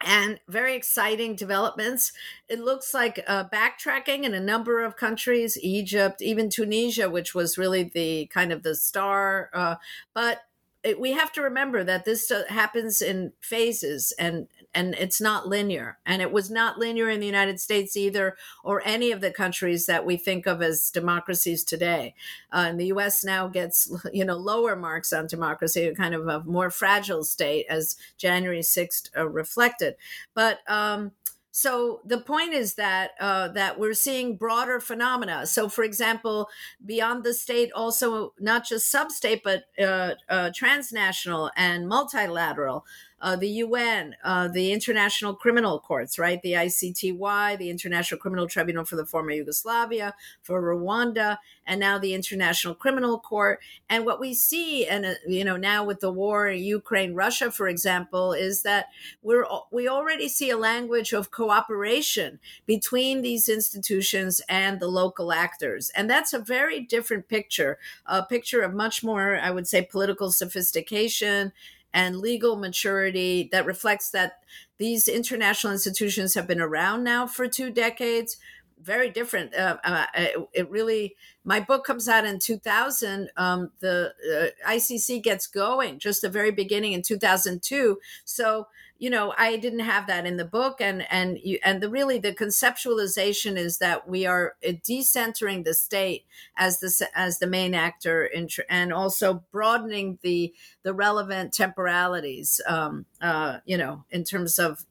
and 0.00 0.40
very 0.48 0.74
exciting 0.74 1.34
developments. 1.34 2.12
It 2.48 2.60
looks 2.60 2.94
like 2.94 3.22
uh, 3.26 3.44
backtracking 3.44 4.24
in 4.24 4.34
a 4.34 4.40
number 4.40 4.82
of 4.82 4.96
countries, 4.96 5.58
Egypt, 5.62 6.22
even 6.22 6.48
Tunisia, 6.48 7.10
which 7.10 7.34
was 7.34 7.58
really 7.58 7.84
the 7.84 8.26
kind 8.26 8.52
of 8.52 8.62
the 8.62 8.74
star. 8.74 9.50
Uh, 9.52 9.76
but 10.14 10.42
it, 10.82 10.98
we 10.98 11.12
have 11.12 11.30
to 11.32 11.42
remember 11.42 11.84
that 11.84 12.04
this 12.04 12.32
happens 12.48 13.02
in 13.02 13.32
phases 13.40 14.12
and 14.18 14.48
and 14.72 14.94
it's 14.94 15.20
not 15.20 15.48
linear. 15.48 15.98
And 16.06 16.22
it 16.22 16.30
was 16.30 16.48
not 16.48 16.78
linear 16.78 17.10
in 17.10 17.20
the 17.20 17.26
united 17.26 17.60
states 17.60 17.96
either 17.96 18.36
or 18.62 18.82
any 18.84 19.10
of 19.10 19.20
the 19.20 19.32
countries 19.32 19.86
that 19.86 20.06
we 20.06 20.16
think 20.16 20.46
of 20.46 20.62
as 20.62 20.90
democracies 20.90 21.64
today. 21.64 22.14
Uh, 22.52 22.66
and 22.68 22.80
the 22.80 22.86
us 22.86 23.24
now 23.24 23.48
gets 23.48 23.92
you 24.12 24.24
know 24.24 24.36
lower 24.36 24.76
marks 24.76 25.12
on 25.12 25.26
democracy 25.26 25.84
a 25.84 25.94
kind 25.94 26.14
of 26.14 26.28
a 26.28 26.42
more 26.44 26.70
fragile 26.70 27.24
state 27.24 27.66
as 27.68 27.96
january 28.16 28.60
6th 28.60 29.10
uh, 29.16 29.28
reflected. 29.28 29.96
But 30.34 30.60
um, 30.68 31.12
so 31.52 32.00
the 32.04 32.20
point 32.20 32.52
is 32.52 32.74
that 32.74 33.10
uh, 33.20 33.48
that 33.48 33.78
we're 33.78 33.94
seeing 33.94 34.36
broader 34.36 34.78
phenomena. 34.78 35.46
So, 35.46 35.68
for 35.68 35.82
example, 35.82 36.48
beyond 36.84 37.24
the 37.24 37.34
state, 37.34 37.72
also 37.72 38.34
not 38.38 38.64
just 38.64 38.90
sub-state, 38.90 39.42
but 39.42 39.64
uh, 39.78 40.14
uh, 40.28 40.50
transnational 40.54 41.50
and 41.56 41.88
multilateral 41.88 42.84
uh, 43.20 43.36
the 43.36 43.48
UN, 43.48 44.16
uh, 44.24 44.48
the 44.48 44.72
International 44.72 45.34
Criminal 45.34 45.78
Courts, 45.78 46.18
right? 46.18 46.40
The 46.42 46.52
ICTY, 46.52 47.58
the 47.58 47.70
International 47.70 48.18
Criminal 48.18 48.46
Tribunal 48.46 48.84
for 48.84 48.96
the 48.96 49.04
former 49.04 49.32
Yugoslavia, 49.32 50.14
for 50.42 50.62
Rwanda, 50.62 51.38
and 51.66 51.78
now 51.78 51.98
the 51.98 52.14
International 52.14 52.74
Criminal 52.74 53.18
Court. 53.18 53.60
And 53.88 54.06
what 54.06 54.20
we 54.20 54.34
see, 54.34 54.86
and 54.86 55.04
uh, 55.04 55.14
you 55.26 55.44
know, 55.44 55.56
now 55.56 55.84
with 55.84 56.00
the 56.00 56.10
war 56.10 56.48
in 56.48 56.62
Ukraine, 56.62 57.14
Russia, 57.14 57.50
for 57.50 57.68
example, 57.68 58.32
is 58.32 58.62
that 58.62 58.86
we're 59.22 59.46
we 59.70 59.86
already 59.88 60.28
see 60.28 60.50
a 60.50 60.56
language 60.56 61.12
of 61.12 61.30
cooperation 61.30 62.38
between 62.66 63.22
these 63.22 63.48
institutions 63.48 64.40
and 64.48 64.80
the 64.80 64.88
local 64.88 65.32
actors, 65.32 65.90
and 65.94 66.08
that's 66.08 66.32
a 66.32 66.38
very 66.38 66.80
different 66.80 67.28
picture, 67.28 67.78
a 68.06 68.22
picture 68.24 68.62
of 68.62 68.72
much 68.72 69.04
more, 69.04 69.38
I 69.38 69.50
would 69.50 69.68
say, 69.68 69.82
political 69.82 70.32
sophistication 70.32 71.52
and 71.92 72.18
legal 72.18 72.56
maturity 72.56 73.48
that 73.52 73.66
reflects 73.66 74.10
that 74.10 74.34
these 74.78 75.08
international 75.08 75.72
institutions 75.72 76.34
have 76.34 76.46
been 76.46 76.60
around 76.60 77.04
now 77.04 77.26
for 77.26 77.46
two 77.46 77.70
decades 77.70 78.36
very 78.82 79.10
different 79.10 79.54
uh, 79.54 79.76
uh, 79.84 80.06
it, 80.52 80.70
really 80.70 81.16
my 81.44 81.60
book 81.60 81.84
comes 81.84 82.08
out 82.08 82.24
in 82.24 82.38
2000 82.38 83.30
um, 83.36 83.70
the 83.80 84.12
uh, 84.66 84.70
icc 84.70 85.22
gets 85.22 85.46
going 85.46 85.98
just 85.98 86.22
the 86.22 86.28
very 86.28 86.50
beginning 86.50 86.92
in 86.92 87.02
2002 87.02 87.98
so 88.24 88.66
you 88.98 89.10
know 89.10 89.34
i 89.36 89.56
didn't 89.56 89.80
have 89.80 90.06
that 90.06 90.26
in 90.26 90.36
the 90.36 90.44
book 90.44 90.80
and 90.80 91.10
and 91.10 91.38
you 91.42 91.58
and 91.64 91.82
the 91.82 91.88
really 91.88 92.18
the 92.18 92.34
conceptualization 92.34 93.56
is 93.56 93.78
that 93.78 94.08
we 94.08 94.26
are 94.26 94.54
uh, 94.66 94.72
decentering 94.86 95.64
the 95.64 95.74
state 95.74 96.24
as 96.56 96.80
the 96.80 97.08
as 97.14 97.38
the 97.38 97.46
main 97.46 97.74
actor 97.74 98.24
in, 98.24 98.48
and 98.68 98.92
also 98.92 99.42
broadening 99.50 100.18
the 100.22 100.52
the 100.82 100.94
relevant 100.94 101.52
temporalities 101.52 102.60
um, 102.66 103.06
uh, 103.20 103.58
you 103.64 103.76
know 103.76 104.04
in 104.10 104.24
terms 104.24 104.58
of 104.58 104.84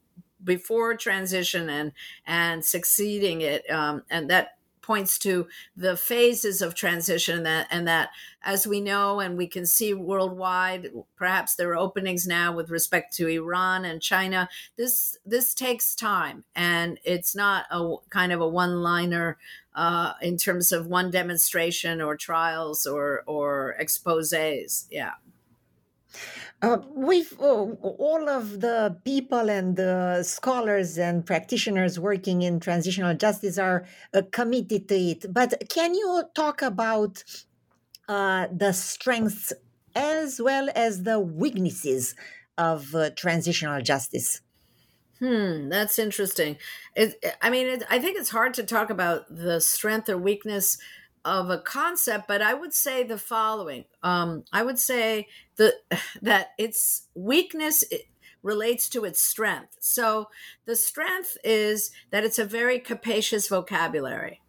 before 0.43 0.95
transition 0.95 1.69
and 1.69 1.91
and 2.25 2.63
succeeding 2.63 3.41
it 3.41 3.69
um, 3.69 4.03
and 4.09 4.29
that 4.29 4.55
points 4.89 5.19
to 5.19 5.47
the 5.77 5.95
phases 5.95 6.63
of 6.63 6.73
transition 6.73 7.37
and 7.37 7.45
that, 7.45 7.67
and 7.69 7.87
that 7.87 8.09
as 8.41 8.65
we 8.65 8.81
know 8.81 9.19
and 9.19 9.37
we 9.37 9.45
can 9.45 9.63
see 9.63 9.93
worldwide 9.93 10.89
perhaps 11.15 11.53
there 11.53 11.69
are 11.69 11.77
openings 11.77 12.25
now 12.25 12.51
with 12.51 12.71
respect 12.71 13.15
to 13.15 13.27
Iran 13.27 13.85
and 13.85 14.01
China. 14.01 14.49
This 14.77 15.15
this 15.23 15.53
takes 15.53 15.93
time 15.93 16.43
and 16.55 16.97
it's 17.03 17.35
not 17.35 17.67
a 17.69 17.97
kind 18.09 18.31
of 18.31 18.41
a 18.41 18.47
one 18.47 18.81
liner 18.81 19.37
uh, 19.75 20.13
in 20.23 20.37
terms 20.37 20.71
of 20.71 20.87
one 20.87 21.11
demonstration 21.11 22.01
or 22.01 22.17
trials 22.17 22.87
or 22.87 23.23
or 23.27 23.75
exposés. 23.79 24.87
Yeah 24.89 25.13
uh, 26.61 26.77
with 26.89 27.35
uh, 27.39 27.45
all 27.45 28.29
of 28.29 28.61
the 28.61 28.97
people 29.05 29.49
and 29.49 29.75
the 29.75 30.23
scholars 30.23 30.97
and 30.97 31.25
practitioners 31.25 31.99
working 31.99 32.41
in 32.41 32.59
transitional 32.59 33.13
justice 33.15 33.57
are 33.57 33.85
uh, 34.13 34.21
committed 34.31 34.87
to 34.89 34.95
it. 34.95 35.33
But 35.33 35.63
can 35.69 35.93
you 35.93 36.23
talk 36.35 36.61
about 36.61 37.23
uh, 38.07 38.47
the 38.51 38.73
strengths 38.73 39.53
as 39.95 40.41
well 40.41 40.69
as 40.75 41.03
the 41.03 41.19
weaknesses 41.19 42.15
of 42.57 42.93
uh, 42.95 43.11
transitional 43.11 43.81
justice? 43.81 44.41
Hmm, 45.19 45.67
that's 45.67 45.99
interesting. 45.99 46.57
It, 46.95 47.23
I 47.41 47.49
mean, 47.49 47.67
it, 47.67 47.83
I 47.89 47.99
think 47.99 48.17
it's 48.17 48.29
hard 48.29 48.53
to 48.53 48.63
talk 48.63 48.89
about 48.89 49.25
the 49.29 49.59
strength 49.59 50.07
or 50.07 50.17
weakness 50.17 50.77
of 51.25 51.49
a 51.49 51.59
concept, 51.59 52.27
but 52.27 52.41
I 52.41 52.53
would 52.53 52.73
say 52.73 53.03
the 53.03 53.17
following. 53.17 53.85
Um, 54.03 54.43
I 54.51 54.63
would 54.63 54.79
say 54.79 55.27
the 55.57 55.73
that 56.21 56.49
its 56.57 57.07
weakness 57.15 57.83
relates 58.41 58.87
to 58.89 59.03
its 59.03 59.21
strength. 59.21 59.77
So 59.81 60.29
the 60.65 60.75
strength 60.75 61.37
is 61.43 61.91
that 62.11 62.23
it's 62.23 62.39
a 62.39 62.45
very 62.45 62.79
capacious 62.79 63.47
vocabulary 63.47 64.41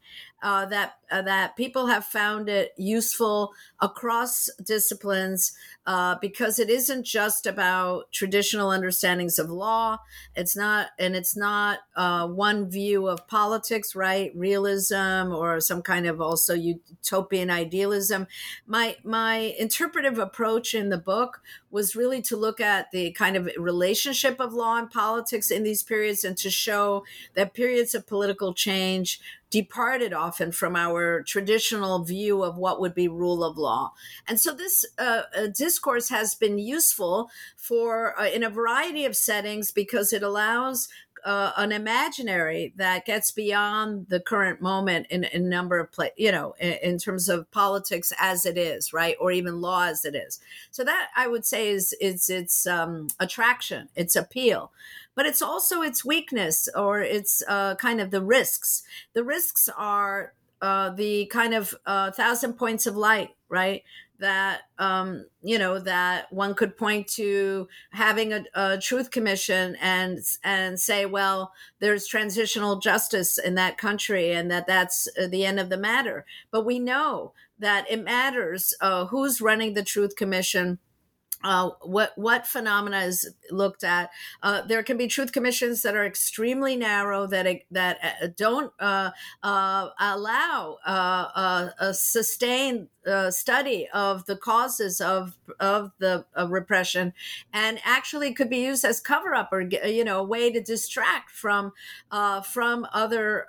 uh, 0.42 0.66
that 0.66 0.94
uh, 1.10 1.22
that 1.22 1.56
people 1.56 1.86
have 1.86 2.04
found 2.04 2.48
it 2.48 2.72
useful 2.76 3.52
across 3.80 4.48
disciplines 4.64 5.52
uh, 5.86 6.16
because 6.20 6.58
it 6.58 6.70
isn't 6.70 7.04
just 7.04 7.46
about 7.46 8.10
traditional 8.12 8.70
understandings 8.70 9.38
of 9.38 9.50
law. 9.50 9.98
It's 10.36 10.56
not, 10.56 10.90
and 10.98 11.16
it's 11.16 11.36
not 11.36 11.80
uh, 11.96 12.28
one 12.28 12.70
view 12.70 13.08
of 13.08 13.26
politics, 13.26 13.94
right? 13.94 14.30
Realism 14.36 15.32
or 15.32 15.60
some 15.60 15.82
kind 15.82 16.06
of 16.06 16.20
also 16.20 16.54
utopian 16.54 17.50
idealism. 17.50 18.26
My 18.66 18.96
my 19.04 19.54
interpretive 19.58 20.18
approach 20.18 20.74
in 20.74 20.90
the 20.90 20.98
book 20.98 21.42
was 21.70 21.94
really 21.94 22.20
to 22.22 22.36
look 22.36 22.60
at 22.60 22.90
the 22.90 23.12
kind 23.12 23.36
of 23.36 23.48
relationship 23.56 24.40
of 24.40 24.52
law 24.52 24.76
and 24.76 24.90
politics 24.90 25.50
in 25.50 25.62
these 25.62 25.82
periods 25.82 26.24
and 26.24 26.36
to 26.38 26.50
show 26.50 27.04
that 27.34 27.54
periods 27.54 27.94
of 27.94 28.06
political 28.06 28.52
change 28.52 29.20
departed 29.50 30.12
often 30.12 30.52
from 30.52 30.76
our 30.76 31.22
traditional 31.22 32.04
view 32.04 32.42
of 32.42 32.56
what 32.56 32.80
would 32.80 32.94
be 32.94 33.08
rule 33.08 33.42
of 33.42 33.58
law. 33.58 33.92
And 34.28 34.38
so 34.38 34.54
this 34.54 34.86
uh, 34.96 35.22
uh, 35.36 35.46
discourse 35.48 36.08
has 36.08 36.34
been 36.34 36.58
useful 36.58 37.30
for 37.56 38.18
uh, 38.18 38.28
in 38.28 38.44
a 38.44 38.50
variety 38.50 39.04
of 39.04 39.16
settings 39.16 39.72
because 39.72 40.12
it 40.12 40.22
allows 40.22 40.88
uh, 41.24 41.52
an 41.56 41.72
imaginary 41.72 42.72
that 42.76 43.04
gets 43.04 43.30
beyond 43.30 44.06
the 44.08 44.20
current 44.20 44.60
moment 44.60 45.06
in, 45.10 45.24
a 45.24 45.38
number 45.38 45.78
of 45.78 45.92
play, 45.92 46.10
you 46.16 46.32
know, 46.32 46.54
in, 46.60 46.72
in, 46.82 46.98
terms 46.98 47.28
of 47.28 47.50
politics 47.50 48.12
as 48.18 48.46
it 48.46 48.56
is, 48.56 48.92
right, 48.92 49.16
or 49.20 49.32
even 49.32 49.60
law 49.60 49.84
as 49.84 50.04
it 50.04 50.14
is. 50.14 50.40
So 50.70 50.84
that 50.84 51.08
I 51.16 51.26
would 51.26 51.44
say 51.44 51.68
is 51.70 51.94
is 52.00 52.30
its 52.30 52.66
um, 52.66 53.08
attraction, 53.18 53.88
its 53.94 54.16
appeal, 54.16 54.72
but 55.14 55.26
it's 55.26 55.42
also 55.42 55.82
its 55.82 56.04
weakness 56.04 56.68
or 56.74 57.00
its 57.00 57.42
uh, 57.48 57.74
kind 57.76 58.00
of 58.00 58.10
the 58.10 58.22
risks. 58.22 58.82
The 59.12 59.24
risks 59.24 59.68
are 59.76 60.32
uh, 60.62 60.90
the 60.90 61.26
kind 61.26 61.54
of 61.54 61.74
uh, 61.86 62.10
thousand 62.10 62.54
points 62.54 62.86
of 62.86 62.96
light, 62.96 63.30
right? 63.48 63.82
That 64.20 64.62
um, 64.78 65.26
you 65.42 65.58
know 65.58 65.78
that 65.78 66.32
one 66.32 66.54
could 66.54 66.76
point 66.76 67.08
to 67.08 67.68
having 67.90 68.32
a, 68.32 68.44
a, 68.54 68.78
truth 68.78 69.10
commission 69.10 69.76
and 69.80 70.18
and 70.44 70.78
say 70.78 71.06
well 71.06 71.52
there's 71.80 72.06
transitional 72.06 72.78
justice 72.78 73.38
in 73.38 73.54
that 73.56 73.78
country 73.78 74.32
and 74.32 74.50
that 74.50 74.66
that's 74.66 75.08
uh, 75.20 75.26
the 75.26 75.44
end 75.44 75.58
of 75.58 75.68
the 75.68 75.76
matter 75.76 76.24
but 76.50 76.64
we 76.64 76.78
know 76.78 77.32
that 77.58 77.90
it 77.90 78.02
matters 78.02 78.74
uh, 78.80 79.06
who's 79.06 79.40
running 79.40 79.74
the 79.74 79.82
truth 79.82 80.16
commission 80.16 80.78
uh, 81.42 81.70
what 81.82 82.12
what 82.16 82.46
phenomena 82.46 82.98
is 83.00 83.30
looked 83.50 83.84
at. 83.84 84.10
Uh, 84.42 84.62
there 84.62 84.82
can 84.82 84.96
be 84.96 85.06
truth 85.06 85.32
commissions 85.32 85.82
that 85.82 85.96
are 85.96 86.04
extremely 86.04 86.76
narrow 86.76 87.26
that 87.26 87.62
that 87.70 87.98
uh, 88.02 88.28
don't 88.36 88.72
uh, 88.78 89.10
uh, 89.42 89.88
allow 89.98 90.76
uh, 93.06 93.30
study 93.30 93.88
of 93.92 94.26
the 94.26 94.36
causes 94.36 95.00
of 95.00 95.36
of 95.58 95.92
the 95.98 96.24
of 96.34 96.50
repression, 96.50 97.12
and 97.52 97.78
actually 97.84 98.32
could 98.32 98.50
be 98.50 98.64
used 98.64 98.84
as 98.84 99.00
cover 99.00 99.34
up 99.34 99.52
or 99.52 99.62
uh, 99.62 99.86
you 99.86 100.04
know 100.04 100.20
a 100.20 100.24
way 100.24 100.50
to 100.50 100.62
distract 100.62 101.30
from 101.30 101.72
uh, 102.10 102.40
from 102.40 102.86
other 102.92 103.46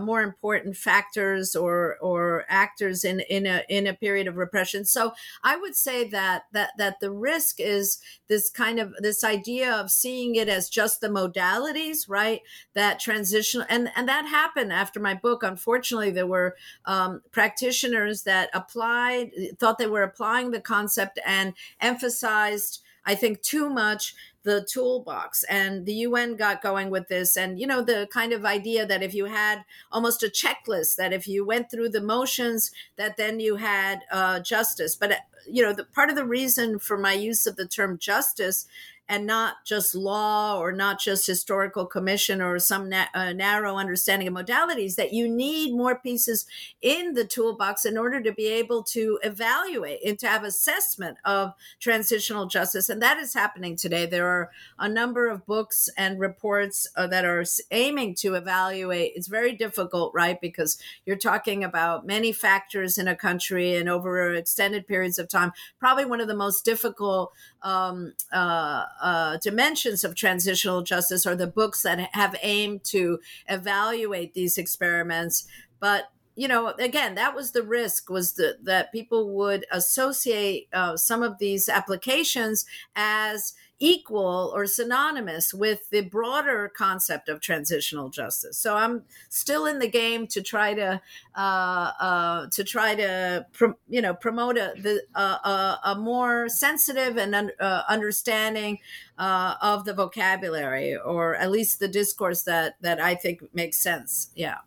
more 0.00 0.22
important 0.22 0.76
factors 0.76 1.54
or 1.54 1.96
or 2.00 2.44
actors 2.48 3.04
in 3.04 3.20
in 3.20 3.46
a 3.46 3.62
in 3.68 3.86
a 3.86 3.94
period 3.94 4.26
of 4.26 4.36
repression. 4.36 4.84
So 4.84 5.12
I 5.42 5.56
would 5.56 5.74
say 5.74 6.08
that 6.08 6.44
that 6.52 6.70
that 6.78 7.00
the 7.00 7.10
risk 7.10 7.60
is 7.60 7.98
this 8.28 8.50
kind 8.50 8.78
of 8.78 8.94
this 8.98 9.22
idea 9.22 9.72
of 9.72 9.90
seeing 9.90 10.34
it 10.34 10.48
as 10.48 10.68
just 10.68 11.00
the 11.00 11.08
modalities 11.08 12.08
right 12.08 12.40
that 12.74 12.98
transition 12.98 13.64
and 13.68 13.90
and 13.96 14.08
that 14.08 14.26
happened 14.26 14.72
after 14.72 15.00
my 15.00 15.14
book 15.14 15.42
unfortunately 15.42 16.10
there 16.10 16.26
were 16.26 16.56
um, 16.86 17.22
practitioners 17.30 18.22
that 18.22 18.50
applied 18.64 19.30
thought 19.58 19.78
they 19.78 19.86
were 19.86 20.02
applying 20.02 20.50
the 20.50 20.60
concept 20.60 21.18
and 21.24 21.54
emphasized 21.80 22.80
I 23.06 23.14
think 23.14 23.42
too 23.42 23.68
much 23.68 24.14
the 24.44 24.66
toolbox. 24.70 25.42
And 25.44 25.86
the 25.86 25.94
UN 25.94 26.36
got 26.36 26.62
going 26.62 26.90
with 26.90 27.08
this. 27.08 27.36
And, 27.36 27.58
you 27.58 27.66
know, 27.66 27.82
the 27.82 28.08
kind 28.12 28.32
of 28.32 28.44
idea 28.44 28.86
that 28.86 29.02
if 29.02 29.14
you 29.14 29.26
had 29.26 29.64
almost 29.90 30.22
a 30.22 30.28
checklist, 30.28 30.96
that 30.96 31.12
if 31.12 31.26
you 31.26 31.44
went 31.44 31.70
through 31.70 31.90
the 31.90 32.02
motions, 32.02 32.70
that 32.96 33.16
then 33.16 33.40
you 33.40 33.56
had 33.56 34.00
uh, 34.10 34.40
justice. 34.40 34.96
But, 34.96 35.12
uh, 35.12 35.16
you 35.50 35.62
know, 35.62 35.72
the 35.72 35.84
part 35.84 36.10
of 36.10 36.16
the 36.16 36.26
reason 36.26 36.78
for 36.78 36.98
my 36.98 37.12
use 37.12 37.46
of 37.46 37.56
the 37.56 37.66
term 37.66 37.98
justice 37.98 38.66
and 39.08 39.26
not 39.26 39.56
just 39.66 39.94
law 39.94 40.58
or 40.58 40.72
not 40.72 40.98
just 40.98 41.26
historical 41.26 41.84
commission 41.84 42.40
or 42.40 42.58
some 42.58 42.88
na- 42.88 43.06
uh, 43.14 43.32
narrow 43.32 43.76
understanding 43.76 44.28
of 44.28 44.34
modalities 44.34 44.94
that 44.96 45.12
you 45.12 45.28
need 45.28 45.74
more 45.74 45.98
pieces 45.98 46.46
in 46.80 47.12
the 47.12 47.24
toolbox 47.24 47.84
in 47.84 47.98
order 47.98 48.22
to 48.22 48.32
be 48.32 48.46
able 48.46 48.82
to 48.82 49.18
evaluate 49.22 50.00
and 50.04 50.18
to 50.18 50.26
have 50.26 50.42
assessment 50.42 51.18
of 51.24 51.52
transitional 51.80 52.46
justice. 52.46 52.88
And 52.88 53.02
that 53.02 53.18
is 53.18 53.34
happening 53.34 53.76
today. 53.76 54.06
There 54.06 54.28
are 54.28 54.50
a 54.78 54.88
number 54.88 55.28
of 55.28 55.44
books 55.44 55.90
and 55.98 56.18
reports 56.18 56.86
uh, 56.96 57.06
that 57.08 57.26
are 57.26 57.44
aiming 57.70 58.14
to 58.16 58.34
evaluate. 58.34 59.12
It's 59.14 59.28
very 59.28 59.52
difficult 59.52 60.14
right 60.14 60.40
because 60.40 60.78
you're 61.04 61.16
talking 61.16 61.62
about 61.62 62.06
many 62.06 62.32
factors 62.32 62.96
in 62.96 63.06
a 63.06 63.16
country 63.16 63.74
and 63.74 63.88
over 63.88 64.32
extended 64.32 64.86
periods 64.86 65.18
of 65.18 65.28
time. 65.28 65.52
Probably 65.78 66.06
one 66.06 66.20
of 66.20 66.28
the 66.28 66.34
most 66.34 66.64
difficult 66.64 67.32
um, 67.62 68.14
uh, 68.32 68.84
uh, 69.02 69.38
dimensions 69.38 70.04
of 70.04 70.14
transitional 70.14 70.82
justice 70.82 71.26
are 71.26 71.36
the 71.36 71.46
books 71.46 71.82
that 71.82 71.98
have 72.14 72.36
aimed 72.42 72.84
to 72.84 73.18
evaluate 73.48 74.34
these 74.34 74.58
experiments. 74.58 75.46
But 75.80 76.10
you 76.36 76.48
know, 76.48 76.68
again, 76.80 77.14
that 77.14 77.34
was 77.34 77.52
the 77.52 77.62
risk 77.62 78.10
was 78.10 78.32
the, 78.32 78.58
that 78.64 78.90
people 78.90 79.30
would 79.36 79.64
associate 79.70 80.68
uh, 80.72 80.96
some 80.96 81.22
of 81.22 81.38
these 81.38 81.68
applications 81.68 82.66
as 82.96 83.54
equal 83.78 84.52
or 84.54 84.66
synonymous 84.66 85.52
with 85.52 85.90
the 85.90 86.02
broader 86.02 86.72
concept 86.74 87.28
of 87.28 87.40
transitional 87.40 88.08
justice. 88.08 88.56
So 88.56 88.76
I'm 88.76 89.04
still 89.28 89.66
in 89.66 89.78
the 89.78 89.88
game 89.88 90.26
to 90.28 90.42
try 90.42 90.74
to 90.74 91.00
uh, 91.34 91.38
uh, 91.38 92.46
to 92.50 92.64
try 92.64 92.94
to 92.94 93.46
you 93.88 94.00
know 94.00 94.14
promote 94.14 94.56
a 94.56 94.74
the, 94.76 95.02
uh, 95.14 95.76
a 95.84 95.96
more 95.96 96.48
sensitive 96.48 97.16
and 97.16 97.34
un, 97.34 97.50
uh, 97.60 97.82
understanding 97.88 98.78
uh, 99.18 99.54
of 99.60 99.84
the 99.84 99.94
vocabulary, 99.94 100.96
or 100.96 101.34
at 101.36 101.50
least 101.50 101.80
the 101.80 101.88
discourse 101.88 102.42
that 102.42 102.76
that 102.80 103.00
I 103.00 103.14
think 103.14 103.42
makes 103.52 103.76
sense. 103.76 104.30
Yeah. 104.34 104.58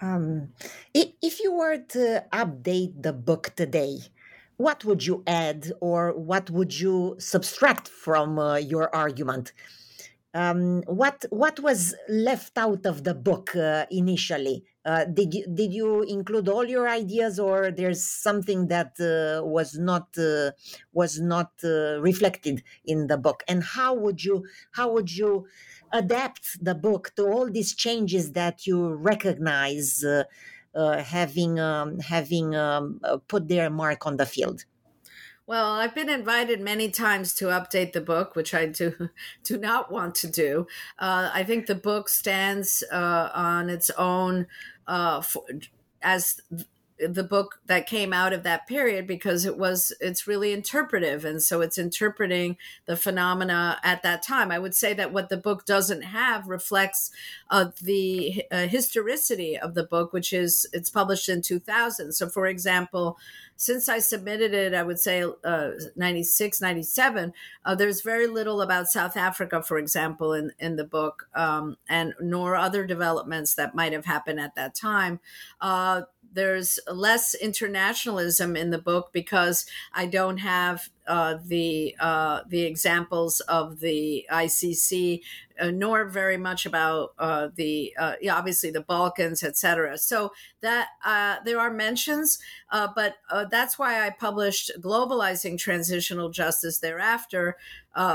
Um, 0.00 0.52
if 0.92 1.40
you 1.40 1.52
were 1.52 1.78
to 1.78 2.24
update 2.32 3.02
the 3.02 3.12
book 3.12 3.52
today, 3.56 4.00
what 4.56 4.84
would 4.84 5.04
you 5.04 5.22
add 5.26 5.72
or 5.80 6.12
what 6.12 6.50
would 6.50 6.78
you 6.78 7.16
subtract 7.18 7.88
from 7.88 8.38
uh, 8.38 8.56
your 8.56 8.94
argument? 8.94 9.52
Um, 10.34 10.82
what 10.82 11.24
what 11.30 11.60
was 11.60 11.94
left 12.10 12.58
out 12.58 12.84
of 12.84 13.04
the 13.04 13.14
book 13.14 13.56
uh, 13.56 13.86
initially? 13.90 14.64
Uh, 14.84 15.06
did 15.06 15.32
you 15.32 15.46
did 15.46 15.72
you 15.72 16.02
include 16.02 16.46
all 16.46 16.66
your 16.66 16.88
ideas, 16.90 17.38
or 17.38 17.70
there's 17.70 18.04
something 18.04 18.68
that 18.68 19.00
uh, 19.00 19.42
was 19.42 19.78
not 19.78 20.08
uh, 20.18 20.50
was 20.92 21.18
not 21.18 21.52
uh, 21.64 22.00
reflected 22.02 22.62
in 22.84 23.06
the 23.06 23.16
book? 23.16 23.44
And 23.48 23.64
how 23.64 23.94
would 23.94 24.22
you 24.22 24.44
how 24.72 24.92
would 24.92 25.10
you 25.10 25.46
adapt 25.90 26.62
the 26.62 26.74
book 26.74 27.12
to 27.16 27.22
all 27.24 27.50
these 27.50 27.74
changes 27.74 28.32
that 28.32 28.66
you 28.66 28.92
recognize? 28.92 30.04
Uh, 30.76 31.02
having 31.02 31.58
um, 31.58 31.98
having 31.98 32.54
um, 32.54 33.00
uh, 33.02 33.16
put 33.28 33.48
their 33.48 33.70
mark 33.70 34.06
on 34.06 34.16
the 34.16 34.26
field. 34.26 34.64
Well, 35.46 35.74
I've 35.74 35.94
been 35.94 36.08
invited 36.10 36.60
many 36.60 36.90
times 36.90 37.32
to 37.34 37.46
update 37.46 37.92
the 37.92 38.00
book, 38.00 38.34
which 38.34 38.52
I 38.52 38.66
do 38.66 39.10
do 39.44 39.58
not 39.58 39.90
want 39.90 40.14
to 40.16 40.28
do. 40.28 40.66
Uh, 40.98 41.30
I 41.32 41.44
think 41.44 41.66
the 41.66 41.74
book 41.74 42.08
stands 42.08 42.82
uh, 42.92 43.30
on 43.32 43.70
its 43.70 43.90
own 43.90 44.46
uh, 44.86 45.20
for, 45.20 45.44
as 46.02 46.40
the 46.98 47.24
book 47.24 47.60
that 47.66 47.86
came 47.86 48.12
out 48.12 48.32
of 48.32 48.42
that 48.42 48.66
period 48.66 49.06
because 49.06 49.44
it 49.44 49.58
was 49.58 49.92
it's 50.00 50.26
really 50.26 50.52
interpretive. 50.52 51.24
And 51.24 51.42
so 51.42 51.60
it's 51.60 51.78
interpreting 51.78 52.56
the 52.86 52.96
phenomena 52.96 53.78
at 53.82 54.02
that 54.02 54.22
time. 54.22 54.50
I 54.50 54.58
would 54.58 54.74
say 54.74 54.94
that 54.94 55.12
what 55.12 55.28
the 55.28 55.36
book 55.36 55.66
doesn't 55.66 56.02
have 56.02 56.48
reflects 56.48 57.10
uh, 57.50 57.70
the 57.82 58.44
uh, 58.50 58.66
historicity 58.66 59.58
of 59.58 59.74
the 59.74 59.84
book 59.84 60.12
which 60.12 60.32
is 60.32 60.66
it's 60.72 60.90
published 60.90 61.28
in 61.28 61.42
2000 61.42 62.12
so 62.12 62.28
for 62.28 62.46
example 62.46 63.16
since 63.56 63.88
I 63.88 63.98
submitted 64.00 64.52
it, 64.52 64.74
I 64.74 64.82
would 64.82 65.00
say 65.00 65.24
uh, 65.44 65.70
96, 65.96 66.60
97, 66.60 67.32
uh, 67.64 67.74
there's 67.74 68.02
very 68.02 68.26
little 68.26 68.60
about 68.60 68.88
South 68.88 69.16
Africa, 69.16 69.62
for 69.62 69.78
example, 69.78 70.34
in, 70.34 70.52
in 70.58 70.76
the 70.76 70.84
book, 70.84 71.28
um, 71.34 71.78
and 71.88 72.14
nor 72.20 72.54
other 72.54 72.86
developments 72.86 73.54
that 73.54 73.74
might 73.74 73.94
have 73.94 74.04
happened 74.04 74.40
at 74.40 74.54
that 74.56 74.74
time. 74.74 75.20
There's 76.36 76.78
less 76.86 77.34
internationalism 77.34 78.56
in 78.56 78.70
the 78.70 78.78
book 78.78 79.08
because 79.12 79.66
I 79.94 80.04
don't 80.04 80.38
have 80.38 80.90
uh, 81.06 81.38
the 81.44 81.94
uh, 82.00 82.40
the 82.48 82.62
examples 82.62 83.40
of 83.40 83.80
the 83.80 84.26
ICC, 84.30 85.22
uh, 85.60 85.70
nor 85.70 86.04
very 86.04 86.36
much 86.36 86.66
about 86.66 87.14
uh, 87.18 87.48
the 87.54 87.94
uh, 87.98 88.14
yeah, 88.20 88.36
obviously 88.36 88.70
the 88.70 88.80
Balkans, 88.80 89.42
etc. 89.42 89.98
So 89.98 90.32
that 90.60 90.88
there 91.44 91.60
are 91.60 91.70
mentions, 91.70 92.38
but 92.70 93.16
that's 93.50 93.78
why 93.78 94.04
I 94.04 94.10
published 94.10 94.72
"Globalizing 94.80 95.58
Transitional 95.58 96.28
Justice" 96.30 96.78
thereafter, 96.78 97.56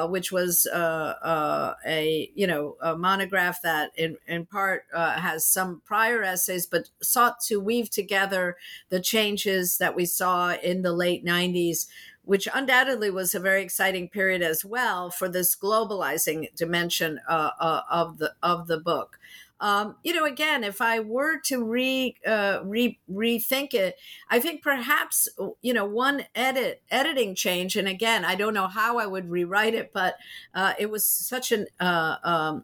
which 0.09 0.31
was 0.31 0.65
a 0.65 2.31
you 2.35 2.47
know 2.47 2.75
a 2.81 2.97
monograph 2.97 3.61
that 3.61 3.91
in 3.95 4.17
in 4.27 4.45
part 4.45 4.85
has 4.93 5.45
some 5.45 5.81
prior 5.85 6.23
essays, 6.23 6.65
but 6.65 6.89
sought 7.01 7.39
to 7.47 7.59
weave 7.59 7.89
together 7.89 8.57
the 8.89 8.99
changes 8.99 9.77
that 9.77 9.95
we 9.95 10.05
saw 10.05 10.53
in 10.55 10.81
the 10.81 10.93
late 10.93 11.23
'90s 11.23 11.87
which 12.23 12.47
undoubtedly 12.53 13.09
was 13.09 13.33
a 13.33 13.39
very 13.39 13.63
exciting 13.63 14.07
period 14.09 14.41
as 14.41 14.63
well 14.63 15.09
for 15.09 15.27
this 15.27 15.55
globalizing 15.55 16.53
dimension 16.55 17.19
uh, 17.27 17.51
uh, 17.59 17.81
of 17.89 18.17
the 18.19 18.33
of 18.43 18.67
the 18.67 18.79
book. 18.79 19.19
Um, 19.61 19.95
you 20.03 20.13
know, 20.13 20.25
again, 20.25 20.63
if 20.63 20.81
I 20.81 20.99
were 20.99 21.39
to 21.45 21.63
re, 21.63 22.15
uh, 22.25 22.61
re 22.63 22.99
rethink 23.09 23.75
it, 23.75 23.95
I 24.27 24.39
think 24.39 24.63
perhaps 24.63 25.29
you 25.61 25.73
know 25.73 25.85
one 25.85 26.25
edit 26.33 26.81
editing 26.89 27.35
change, 27.35 27.75
and 27.75 27.87
again, 27.87 28.25
I 28.25 28.33
don't 28.33 28.55
know 28.55 28.67
how 28.67 28.97
I 28.97 29.05
would 29.05 29.29
rewrite 29.29 29.75
it, 29.75 29.93
but 29.93 30.15
uh, 30.55 30.73
it 30.79 30.89
was 30.89 31.07
such 31.07 31.51
an 31.51 31.67
uh, 31.79 32.15
um, 32.23 32.63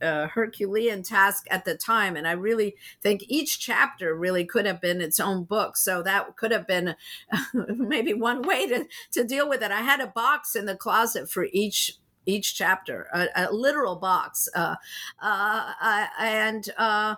Herculean 0.00 1.02
task 1.02 1.46
at 1.50 1.64
the 1.64 1.76
time, 1.76 2.16
and 2.16 2.28
I 2.28 2.32
really 2.32 2.76
think 3.02 3.24
each 3.26 3.58
chapter 3.58 4.14
really 4.14 4.44
could 4.44 4.66
have 4.66 4.80
been 4.80 5.00
its 5.00 5.18
own 5.18 5.42
book. 5.42 5.76
So 5.76 6.00
that 6.02 6.36
could 6.36 6.52
have 6.52 6.68
been 6.68 6.94
maybe 7.54 8.14
one 8.14 8.42
way 8.42 8.68
to 8.68 8.86
to 9.12 9.24
deal 9.24 9.48
with 9.48 9.62
it. 9.62 9.72
I 9.72 9.82
had 9.82 10.00
a 10.00 10.06
box 10.06 10.54
in 10.54 10.66
the 10.66 10.76
closet 10.76 11.28
for 11.28 11.48
each 11.52 11.98
each 12.26 12.54
chapter, 12.54 13.08
a, 13.12 13.28
a 13.36 13.52
literal 13.52 13.96
box. 13.96 14.48
Uh, 14.54 14.76
uh, 15.20 16.06
and 16.18 16.68
uh, 16.76 17.14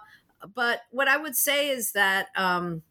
but 0.55 0.83
what 0.91 1.09
I 1.09 1.17
would 1.17 1.37
say 1.37 1.71
is 1.71 1.93
that. 1.93 2.29
Um, 2.37 2.83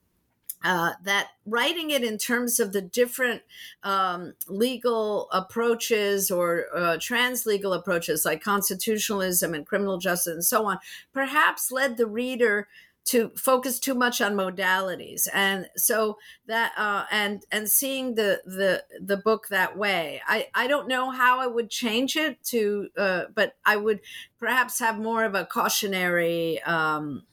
uh, 0.63 0.93
that 1.03 1.29
writing 1.45 1.91
it 1.91 2.03
in 2.03 2.17
terms 2.17 2.59
of 2.59 2.73
the 2.73 2.81
different 2.81 3.43
um, 3.83 4.33
legal 4.47 5.29
approaches 5.31 6.31
or 6.31 6.65
uh, 6.75 6.97
trans 6.99 7.45
legal 7.45 7.73
approaches 7.73 8.25
like 8.25 8.41
constitutionalism 8.41 9.53
and 9.53 9.67
criminal 9.67 9.99
justice 9.99 10.33
and 10.33 10.43
so 10.43 10.65
on 10.65 10.79
perhaps 11.13 11.71
led 11.71 11.95
the 11.95 12.07
reader 12.07 12.67
to 13.07 13.31
focus 13.37 13.79
too 13.79 13.93
much 13.93 14.21
on 14.21 14.35
modalities. 14.35 15.27
And 15.33 15.69
so 15.75 16.17
that 16.47 16.73
uh, 16.77 17.05
and 17.11 17.45
and 17.51 17.69
seeing 17.69 18.15
the 18.15 18.41
the 18.45 18.83
the 18.99 19.17
book 19.17 19.47
that 19.49 19.77
way 19.77 20.21
i 20.27 20.47
i 20.53 20.67
don't 20.67 20.87
know 20.87 21.11
how 21.11 21.39
i 21.39 21.47
would 21.47 21.69
change 21.69 22.15
it 22.15 22.41
to 22.43 22.89
uh, 22.97 23.23
but 23.33 23.55
i 23.65 23.75
would 23.75 23.99
perhaps 24.39 24.79
have 24.79 24.97
more 24.97 25.23
of 25.23 25.35
a 25.35 25.45
cautionary 25.45 26.61
um, 26.63 27.23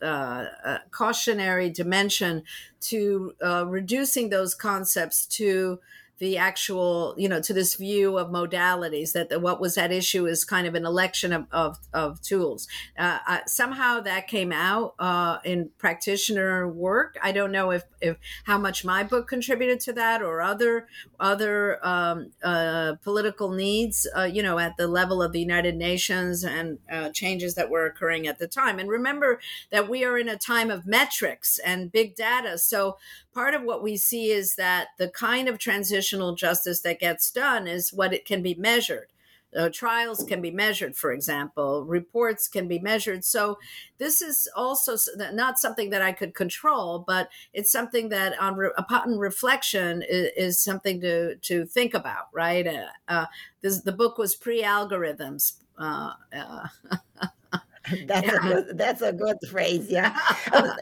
uh, 0.00 0.46
cautionary 0.90 1.70
dimension 1.70 2.42
to 2.80 3.34
uh, 3.44 3.64
reducing 3.68 4.30
those 4.30 4.54
concepts 4.54 5.26
to 5.26 5.78
the 6.22 6.38
actual, 6.38 7.16
you 7.18 7.28
know, 7.28 7.40
to 7.40 7.52
this 7.52 7.74
view 7.74 8.16
of 8.16 8.28
modalities 8.28 9.10
that 9.10 9.28
the, 9.28 9.40
what 9.40 9.60
was 9.60 9.76
at 9.76 9.90
issue 9.90 10.24
is 10.24 10.44
kind 10.44 10.68
of 10.68 10.76
an 10.76 10.86
election 10.86 11.32
of, 11.32 11.48
of, 11.50 11.80
of 11.92 12.22
tools. 12.22 12.68
Uh, 12.96 13.18
uh, 13.26 13.38
somehow 13.48 13.98
that 13.98 14.28
came 14.28 14.52
out 14.52 14.94
uh, 15.00 15.38
in 15.44 15.70
practitioner 15.78 16.68
work. 16.68 17.18
I 17.20 17.32
don't 17.32 17.50
know 17.50 17.72
if, 17.72 17.82
if 18.00 18.18
how 18.44 18.56
much 18.56 18.84
my 18.84 19.02
book 19.02 19.26
contributed 19.26 19.80
to 19.80 19.92
that 19.94 20.22
or 20.22 20.42
other 20.42 20.86
other 21.18 21.84
um, 21.84 22.30
uh, 22.44 22.94
political 23.02 23.50
needs, 23.50 24.06
uh, 24.16 24.22
you 24.22 24.44
know, 24.44 24.60
at 24.60 24.76
the 24.76 24.86
level 24.86 25.20
of 25.22 25.32
the 25.32 25.40
United 25.40 25.74
Nations 25.74 26.44
and 26.44 26.78
uh, 26.88 27.10
changes 27.10 27.56
that 27.56 27.68
were 27.68 27.84
occurring 27.84 28.28
at 28.28 28.38
the 28.38 28.46
time. 28.46 28.78
And 28.78 28.88
remember 28.88 29.40
that 29.72 29.88
we 29.88 30.04
are 30.04 30.16
in 30.16 30.28
a 30.28 30.38
time 30.38 30.70
of 30.70 30.86
metrics 30.86 31.58
and 31.58 31.90
big 31.90 32.14
data. 32.14 32.58
So 32.58 32.96
part 33.34 33.54
of 33.54 33.62
what 33.62 33.82
we 33.82 33.96
see 33.96 34.30
is 34.30 34.56
that 34.56 34.88
the 34.98 35.08
kind 35.08 35.48
of 35.48 35.58
transitional 35.58 36.34
justice 36.34 36.80
that 36.80 37.00
gets 37.00 37.30
done 37.30 37.66
is 37.66 37.92
what 37.92 38.12
it 38.12 38.24
can 38.24 38.42
be 38.42 38.54
measured 38.54 39.08
uh, 39.56 39.68
trials 39.72 40.24
can 40.24 40.40
be 40.40 40.50
measured, 40.50 40.96
for 40.96 41.12
example, 41.12 41.84
reports 41.84 42.48
can 42.48 42.68
be 42.68 42.78
measured. 42.78 43.24
So, 43.24 43.58
this 43.98 44.22
is 44.22 44.48
also 44.56 44.96
not 45.32 45.58
something 45.58 45.90
that 45.90 46.02
I 46.02 46.12
could 46.12 46.34
control, 46.34 47.04
but 47.06 47.28
it's 47.52 47.70
something 47.70 48.08
that, 48.10 48.38
on 48.40 48.56
re- 48.56 48.72
upon 48.76 49.18
reflection, 49.18 50.02
is, 50.08 50.30
is, 50.36 50.58
something 50.58 51.00
to 51.02 51.36
to 51.36 51.66
think 51.66 51.94
about. 51.94 52.28
Right? 52.32 52.66
Uh, 52.66 52.86
uh, 53.08 53.26
this, 53.60 53.80
the 53.80 53.92
book 53.92 54.18
was 54.18 54.34
pre 54.34 54.62
algorithms. 54.62 55.54
That's 58.06 58.26
yeah. 58.26 58.36
a 58.36 58.40
good, 58.40 58.78
that's 58.78 59.02
a 59.02 59.12
good 59.12 59.36
phrase 59.50 59.90
yeah. 59.90 60.16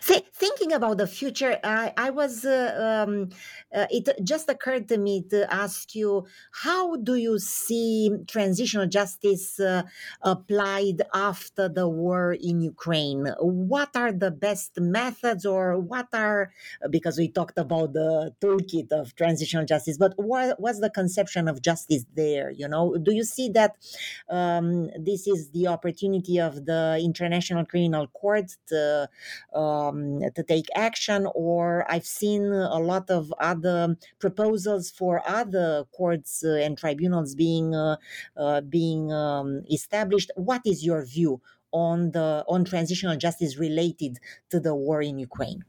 See, 0.00 0.20
thinking 0.34 0.72
about 0.74 0.98
the 0.98 1.06
future 1.06 1.58
i, 1.64 1.92
I 1.96 2.10
was 2.10 2.44
uh, 2.44 3.06
um, 3.08 3.30
uh, 3.76 3.86
it 3.90 4.08
just 4.24 4.48
occurred 4.48 4.88
to 4.88 4.96
me 4.96 5.22
to 5.30 5.52
ask 5.52 5.94
you 5.94 6.26
how 6.50 6.96
do 6.96 7.16
you 7.16 7.38
see 7.38 8.10
transitional 8.26 8.86
justice 8.86 9.60
uh, 9.60 9.82
applied 10.22 11.02
after 11.12 11.68
the 11.68 11.88
war 11.88 12.32
in 12.32 12.60
ukraine? 12.60 13.26
What 13.40 13.90
are 13.94 14.12
the 14.12 14.30
best 14.30 14.80
methods 14.80 15.44
or 15.44 15.78
what 15.78 16.08
are 16.14 16.52
because 16.90 17.18
we 17.18 17.28
talked 17.28 17.58
about 17.58 17.92
the 17.92 18.34
toolkit 18.40 18.92
of 18.92 19.14
transitional 19.14 19.66
justice 19.66 19.98
but 19.98 20.14
what, 20.16 20.58
what's 20.58 20.80
the 20.80 20.90
conception 20.90 21.48
of 21.48 21.60
justice 21.60 22.04
there 22.14 22.50
you 22.50 22.68
know? 22.68 22.96
Do 22.96 23.12
you 23.12 23.24
see 23.24 23.48
that 23.50 23.76
um, 24.30 24.65
um, 24.66 24.90
this 24.98 25.26
is 25.26 25.50
the 25.50 25.66
opportunity 25.66 26.38
of 26.38 26.64
the 26.64 27.00
International 27.02 27.64
Criminal 27.64 28.06
Court 28.08 28.50
to, 28.68 29.08
um, 29.54 30.20
to 30.34 30.42
take 30.42 30.66
action, 30.74 31.26
or 31.34 31.84
I've 31.90 32.06
seen 32.06 32.44
a 32.44 32.78
lot 32.78 33.10
of 33.10 33.32
other 33.40 33.96
proposals 34.18 34.90
for 34.90 35.22
other 35.26 35.84
courts 35.96 36.44
uh, 36.44 36.54
and 36.54 36.76
tribunals 36.76 37.34
being 37.34 37.74
uh, 37.74 37.96
uh, 38.36 38.60
being 38.62 39.12
um, 39.12 39.62
established. 39.70 40.30
What 40.36 40.62
is 40.64 40.84
your 40.84 41.04
view 41.04 41.40
on 41.72 42.12
the 42.12 42.44
on 42.48 42.64
transitional 42.64 43.16
justice 43.16 43.58
related 43.58 44.18
to 44.50 44.60
the 44.60 44.74
war 44.74 45.02
in 45.02 45.18
Ukraine? 45.18 45.64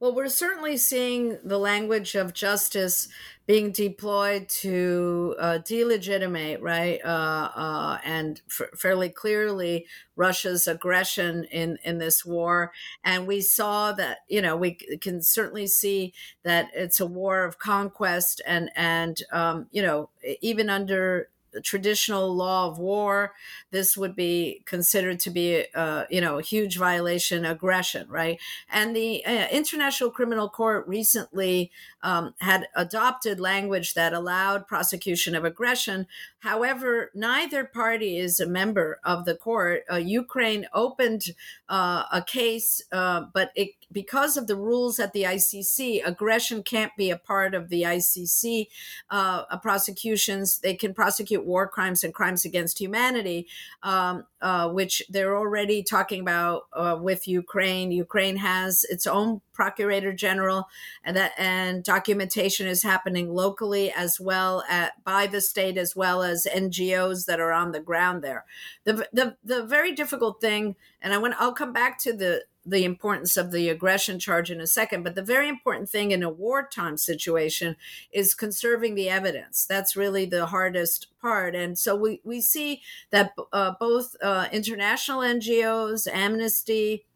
Well, 0.00 0.14
we're 0.14 0.28
certainly 0.28 0.78
seeing 0.78 1.38
the 1.44 1.58
language 1.58 2.14
of 2.14 2.32
justice 2.32 3.08
being 3.46 3.70
deployed 3.70 4.48
to 4.48 5.36
uh, 5.38 5.58
delegitimate, 5.58 6.62
right, 6.62 7.00
uh, 7.04 7.50
uh, 7.54 7.98
and 8.02 8.40
f- 8.48 8.78
fairly 8.78 9.10
clearly 9.10 9.86
Russia's 10.16 10.66
aggression 10.66 11.44
in 11.44 11.76
in 11.84 11.98
this 11.98 12.24
war. 12.24 12.72
And 13.04 13.26
we 13.26 13.42
saw 13.42 13.92
that, 13.92 14.20
you 14.26 14.40
know, 14.40 14.56
we 14.56 14.72
can 14.74 15.20
certainly 15.20 15.66
see 15.66 16.14
that 16.44 16.70
it's 16.74 17.00
a 17.00 17.06
war 17.06 17.44
of 17.44 17.58
conquest, 17.58 18.40
and 18.46 18.70
and 18.74 19.22
um, 19.32 19.66
you 19.70 19.82
know, 19.82 20.08
even 20.40 20.70
under 20.70 21.28
traditional 21.62 22.34
law 22.34 22.68
of 22.68 22.78
war, 22.78 23.34
this 23.70 23.96
would 23.96 24.14
be 24.14 24.62
considered 24.66 25.20
to 25.20 25.30
be, 25.30 25.64
uh, 25.74 26.04
you 26.10 26.20
know, 26.20 26.38
a 26.38 26.42
huge 26.42 26.76
violation, 26.76 27.44
aggression, 27.44 28.08
right? 28.08 28.38
And 28.70 28.94
the 28.94 29.24
uh, 29.24 29.48
International 29.50 30.10
Criminal 30.10 30.48
Court 30.48 30.86
recently 30.86 31.70
um, 32.02 32.34
had 32.40 32.68
adopted 32.74 33.40
language 33.40 33.94
that 33.94 34.12
allowed 34.12 34.66
prosecution 34.66 35.34
of 35.34 35.44
aggression. 35.44 36.06
However, 36.40 37.10
neither 37.14 37.64
party 37.64 38.16
is 38.16 38.40
a 38.40 38.46
member 38.46 39.00
of 39.04 39.24
the 39.24 39.34
court. 39.34 39.82
Uh, 39.90 39.96
Ukraine 39.96 40.66
opened 40.72 41.24
uh, 41.68 42.04
a 42.12 42.22
case, 42.22 42.82
uh, 42.92 43.24
but 43.32 43.50
it 43.54 43.70
because 43.92 44.36
of 44.36 44.46
the 44.46 44.56
rules 44.56 44.98
at 44.98 45.12
the 45.12 45.24
ICC, 45.24 46.06
aggression 46.06 46.62
can't 46.62 46.96
be 46.96 47.10
a 47.10 47.16
part 47.16 47.54
of 47.54 47.68
the 47.68 47.82
ICC 47.82 48.68
uh, 49.10 49.56
prosecutions. 49.58 50.60
They 50.60 50.74
can 50.74 50.94
prosecute 50.94 51.39
war 51.44 51.68
crimes 51.68 52.04
and 52.04 52.14
crimes 52.14 52.44
against 52.44 52.78
humanity, 52.80 53.46
um, 53.82 54.24
uh, 54.40 54.68
which 54.68 55.02
they're 55.08 55.36
already 55.36 55.82
talking 55.82 56.20
about 56.20 56.62
uh, 56.72 56.98
with 57.00 57.28
Ukraine. 57.28 57.90
Ukraine 57.92 58.36
has 58.36 58.84
its 58.84 59.06
own 59.06 59.40
procurator 59.52 60.12
general, 60.12 60.68
and 61.04 61.16
that 61.16 61.32
and 61.36 61.84
documentation 61.84 62.66
is 62.66 62.82
happening 62.82 63.34
locally 63.34 63.92
as 63.92 64.18
well 64.18 64.64
at 64.68 65.02
by 65.04 65.26
the 65.26 65.40
state 65.40 65.76
as 65.76 65.94
well 65.94 66.22
as 66.22 66.46
NGOs 66.50 67.26
that 67.26 67.40
are 67.40 67.52
on 67.52 67.72
the 67.72 67.80
ground 67.80 68.22
there. 68.22 68.44
The 68.84 69.06
the 69.12 69.36
the 69.44 69.64
very 69.64 69.92
difficult 69.92 70.40
thing, 70.40 70.76
and 71.02 71.12
I 71.12 71.18
want 71.18 71.34
I'll 71.38 71.52
come 71.52 71.72
back 71.72 71.98
to 72.00 72.12
the 72.12 72.44
the 72.64 72.84
importance 72.84 73.36
of 73.36 73.52
the 73.52 73.68
aggression 73.68 74.18
charge 74.18 74.50
in 74.50 74.60
a 74.60 74.66
second. 74.66 75.02
But 75.02 75.14
the 75.14 75.22
very 75.22 75.48
important 75.48 75.88
thing 75.88 76.10
in 76.10 76.22
a 76.22 76.30
wartime 76.30 76.96
situation 76.96 77.76
is 78.12 78.34
conserving 78.34 78.94
the 78.94 79.08
evidence. 79.08 79.64
That's 79.66 79.96
really 79.96 80.26
the 80.26 80.46
hardest 80.46 81.08
part. 81.20 81.54
And 81.54 81.78
so 81.78 81.96
we, 81.96 82.20
we 82.24 82.40
see 82.40 82.82
that 83.10 83.32
uh, 83.52 83.72
both 83.80 84.14
uh, 84.22 84.48
international 84.52 85.20
NGOs, 85.20 86.06
Amnesty, 86.12 87.06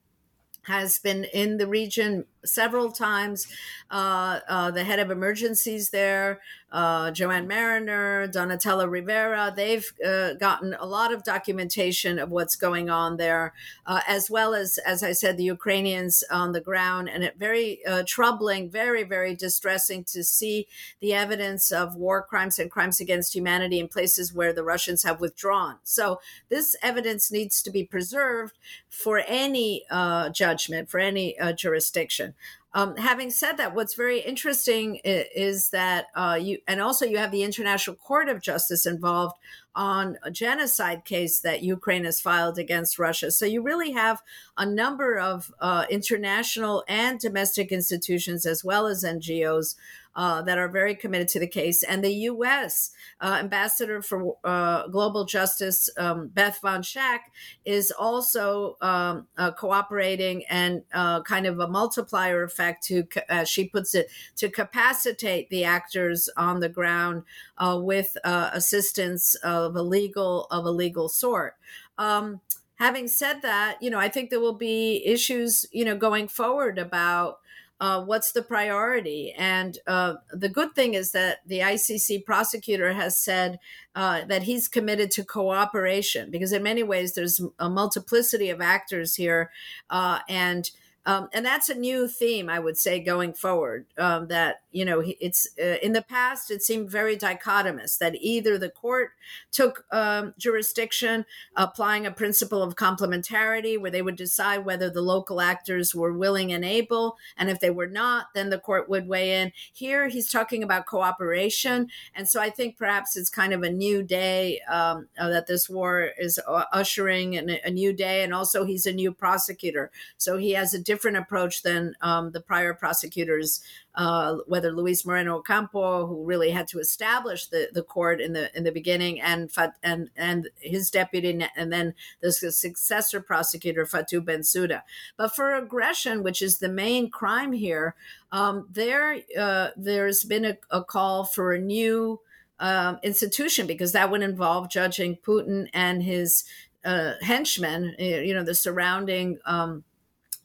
has 0.62 0.98
been 0.98 1.24
in 1.24 1.58
the 1.58 1.66
region 1.66 2.24
several 2.44 2.92
times. 2.92 3.46
Uh, 3.90 4.40
uh, 4.48 4.70
the 4.70 4.84
head 4.84 4.98
of 4.98 5.10
emergencies 5.10 5.90
there, 5.90 6.40
uh, 6.72 7.12
Joanne 7.12 7.46
Mariner, 7.46 8.26
Donatella 8.26 8.88
Rovera, 8.88 9.54
they've 9.54 9.92
uh, 10.04 10.34
gotten 10.34 10.74
a 10.80 10.86
lot 10.86 11.12
of 11.12 11.22
documentation 11.22 12.18
of 12.18 12.30
what's 12.30 12.56
going 12.56 12.90
on 12.90 13.16
there, 13.16 13.52
uh, 13.86 14.00
as 14.08 14.28
well 14.28 14.54
as, 14.54 14.78
as 14.78 15.04
I 15.04 15.12
said, 15.12 15.36
the 15.36 15.44
Ukrainians 15.44 16.24
on 16.32 16.50
the 16.50 16.60
ground. 16.60 17.08
And 17.08 17.22
it 17.22 17.38
very 17.38 17.84
uh, 17.86 18.02
troubling, 18.04 18.68
very, 18.68 19.04
very 19.04 19.36
distressing 19.36 20.02
to 20.04 20.24
see 20.24 20.66
the 21.00 21.14
evidence 21.14 21.70
of 21.70 21.94
war 21.94 22.22
crimes 22.22 22.58
and 22.58 22.68
crimes 22.68 23.00
against 23.00 23.36
humanity 23.36 23.78
in 23.78 23.86
places 23.86 24.34
where 24.34 24.52
the 24.52 24.64
Russians 24.64 25.04
have 25.04 25.20
withdrawn. 25.20 25.76
So 25.84 26.20
this 26.48 26.74
evidence 26.82 27.30
needs 27.30 27.62
to 27.62 27.70
be 27.70 27.84
preserved 27.84 28.58
for 28.88 29.22
any 29.28 29.84
judgment, 30.32 30.90
for 30.90 30.98
any 30.98 31.36
jurisdiction. 31.56 32.33
Um, 32.76 32.96
having 32.96 33.30
said 33.30 33.56
that, 33.58 33.74
what's 33.74 33.94
very 33.94 34.18
interesting 34.18 35.00
is, 35.04 35.70
that 35.70 36.06
uh, 36.16 36.38
you, 36.40 36.58
and 36.66 36.80
also 36.80 37.06
you 37.06 37.18
have 37.18 37.30
the 37.30 37.44
International 37.44 37.94
Court 37.94 38.28
of 38.28 38.42
Justice 38.42 38.84
involved 38.84 39.36
on 39.76 40.18
a 40.24 40.30
genocide 40.30 41.04
case 41.04 41.40
that 41.40 41.62
Ukraine 41.62 42.04
has 42.04 42.20
filed 42.20 42.58
against 42.58 42.98
Russia. 42.98 43.30
So 43.30 43.46
you 43.46 43.62
really 43.62 43.92
have 43.92 44.22
a 44.56 44.66
number 44.66 45.16
of 45.18 45.52
uh, 45.60 45.86
international 45.88 46.84
and 46.88 47.20
domestic 47.20 47.70
institutions, 47.70 48.44
as 48.44 48.64
well 48.64 48.86
as 48.86 49.04
NGOs, 49.04 49.76
uh, 50.16 50.42
that 50.42 50.58
are 50.58 50.68
very 50.68 50.94
committed 50.94 51.28
to 51.28 51.40
the 51.40 51.46
case. 51.46 51.82
And 51.82 52.04
the 52.04 52.12
U.S. 52.12 52.90
Uh, 53.20 53.38
ambassador 53.40 54.02
for 54.02 54.36
uh, 54.44 54.86
Global 54.88 55.24
Justice, 55.24 55.90
um, 55.96 56.28
Beth 56.28 56.58
Van 56.62 56.82
Schaack, 56.82 57.20
is 57.64 57.90
also 57.90 58.76
um, 58.80 59.26
uh, 59.36 59.50
cooperating 59.52 60.44
and 60.48 60.82
uh, 60.92 61.22
kind 61.22 61.46
of 61.46 61.58
a 61.58 61.68
multiplier 61.68 62.42
effect 62.42 62.84
to, 62.84 63.04
as 63.28 63.48
she 63.48 63.68
puts 63.68 63.94
it, 63.94 64.08
to 64.36 64.48
capacitate 64.48 65.50
the 65.50 65.64
actors 65.64 66.28
on 66.36 66.60
the 66.60 66.68
ground 66.68 67.22
with 67.60 68.16
assistance 68.24 69.34
of 69.36 69.76
a 69.76 69.82
legal 69.82 70.46
of 70.50 70.64
a 70.64 70.70
legal 70.70 71.08
sort. 71.08 71.54
Um, 71.98 72.40
having 72.76 73.08
said 73.08 73.42
that, 73.42 73.78
you 73.80 73.90
know, 73.90 73.98
I 73.98 74.08
think 74.08 74.30
there 74.30 74.40
will 74.40 74.58
be 74.58 75.02
issues, 75.04 75.66
you 75.72 75.84
know, 75.84 75.96
going 75.96 76.28
forward 76.28 76.78
about 76.78 77.38
uh, 77.80 78.02
what's 78.02 78.32
the 78.32 78.42
priority? 78.42 79.32
And 79.36 79.78
uh, 79.86 80.14
the 80.32 80.48
good 80.48 80.74
thing 80.74 80.94
is 80.94 81.12
that 81.12 81.38
the 81.46 81.58
ICC 81.58 82.24
prosecutor 82.24 82.92
has 82.92 83.18
said 83.18 83.58
uh, 83.94 84.24
that 84.26 84.44
he's 84.44 84.68
committed 84.68 85.10
to 85.12 85.24
cooperation 85.24 86.30
because, 86.30 86.52
in 86.52 86.62
many 86.62 86.82
ways, 86.82 87.14
there's 87.14 87.40
a 87.58 87.68
multiplicity 87.68 88.50
of 88.50 88.60
actors 88.60 89.16
here. 89.16 89.50
Uh, 89.90 90.20
and 90.28 90.70
um, 91.06 91.28
and 91.32 91.44
that's 91.44 91.68
a 91.68 91.74
new 91.74 92.08
theme, 92.08 92.48
I 92.48 92.58
would 92.58 92.78
say, 92.78 92.98
going 92.98 93.34
forward. 93.34 93.86
Um, 93.98 94.28
that 94.28 94.62
you 94.72 94.84
know, 94.84 95.02
it's 95.04 95.46
uh, 95.62 95.76
in 95.82 95.92
the 95.92 96.02
past 96.02 96.50
it 96.50 96.62
seemed 96.62 96.90
very 96.90 97.16
dichotomous 97.16 97.98
that 97.98 98.16
either 98.16 98.58
the 98.58 98.70
court 98.70 99.10
took 99.52 99.84
um, 99.92 100.34
jurisdiction, 100.38 101.26
applying 101.54 102.06
a 102.06 102.10
principle 102.10 102.62
of 102.62 102.74
complementarity, 102.74 103.78
where 103.78 103.90
they 103.90 104.02
would 104.02 104.16
decide 104.16 104.64
whether 104.64 104.88
the 104.88 105.02
local 105.02 105.40
actors 105.40 105.94
were 105.94 106.12
willing 106.12 106.52
and 106.52 106.64
able, 106.64 107.16
and 107.36 107.50
if 107.50 107.60
they 107.60 107.70
were 107.70 107.86
not, 107.86 108.28
then 108.34 108.50
the 108.50 108.58
court 108.58 108.88
would 108.88 109.06
weigh 109.06 109.42
in. 109.42 109.52
Here, 109.72 110.08
he's 110.08 110.30
talking 110.30 110.62
about 110.62 110.86
cooperation, 110.86 111.88
and 112.14 112.26
so 112.26 112.40
I 112.40 112.48
think 112.48 112.78
perhaps 112.78 113.16
it's 113.16 113.30
kind 113.30 113.52
of 113.52 113.62
a 113.62 113.70
new 113.70 114.02
day 114.02 114.60
um, 114.70 115.08
uh, 115.18 115.28
that 115.28 115.46
this 115.46 115.68
war 115.68 116.10
is 116.18 116.40
ushering, 116.72 117.36
and 117.36 117.50
a 117.50 117.70
new 117.70 117.92
day, 117.92 118.24
and 118.24 118.32
also 118.32 118.64
he's 118.64 118.86
a 118.86 118.92
new 118.92 119.12
prosecutor, 119.12 119.90
so 120.16 120.38
he 120.38 120.52
has 120.52 120.72
a 120.72 120.78
different 120.78 120.93
different 120.94 121.16
approach 121.16 121.62
than 121.62 121.96
um, 122.00 122.30
the 122.30 122.40
prior 122.40 122.72
prosecutors, 122.72 123.60
uh, 123.96 124.36
whether 124.46 124.70
Luis 124.70 125.04
Moreno 125.04 125.38
Ocampo, 125.38 126.06
who 126.06 126.24
really 126.24 126.50
had 126.50 126.68
to 126.68 126.78
establish 126.78 127.48
the, 127.48 127.68
the 127.72 127.82
court 127.82 128.20
in 128.20 128.32
the 128.32 128.56
in 128.56 128.62
the 128.62 128.70
beginning, 128.70 129.20
and 129.20 129.50
and 129.82 130.10
and 130.14 130.50
his 130.60 130.90
deputy, 130.90 131.44
and 131.56 131.72
then 131.72 131.94
the 132.20 132.30
successor 132.30 133.20
prosecutor 133.20 133.84
Fatou 133.84 134.20
Bensouda. 134.20 134.82
But 135.16 135.34
for 135.34 135.56
aggression, 135.56 136.22
which 136.22 136.40
is 136.40 136.58
the 136.58 136.68
main 136.68 137.10
crime 137.10 137.52
here, 137.52 137.96
um, 138.30 138.68
there 138.70 139.16
uh, 139.36 139.70
there's 139.76 140.22
been 140.22 140.44
a, 140.44 140.56
a 140.70 140.84
call 140.84 141.24
for 141.24 141.52
a 141.52 141.58
new 141.58 142.20
um, 142.60 143.00
institution 143.02 143.66
because 143.66 143.90
that 143.92 144.12
would 144.12 144.22
involve 144.22 144.70
judging 144.70 145.16
Putin 145.16 145.68
and 145.74 146.04
his 146.04 146.44
uh, 146.84 147.14
henchmen, 147.20 147.96
you 147.98 148.32
know, 148.32 148.44
the 148.44 148.54
surrounding 148.54 149.38
um, 149.44 149.82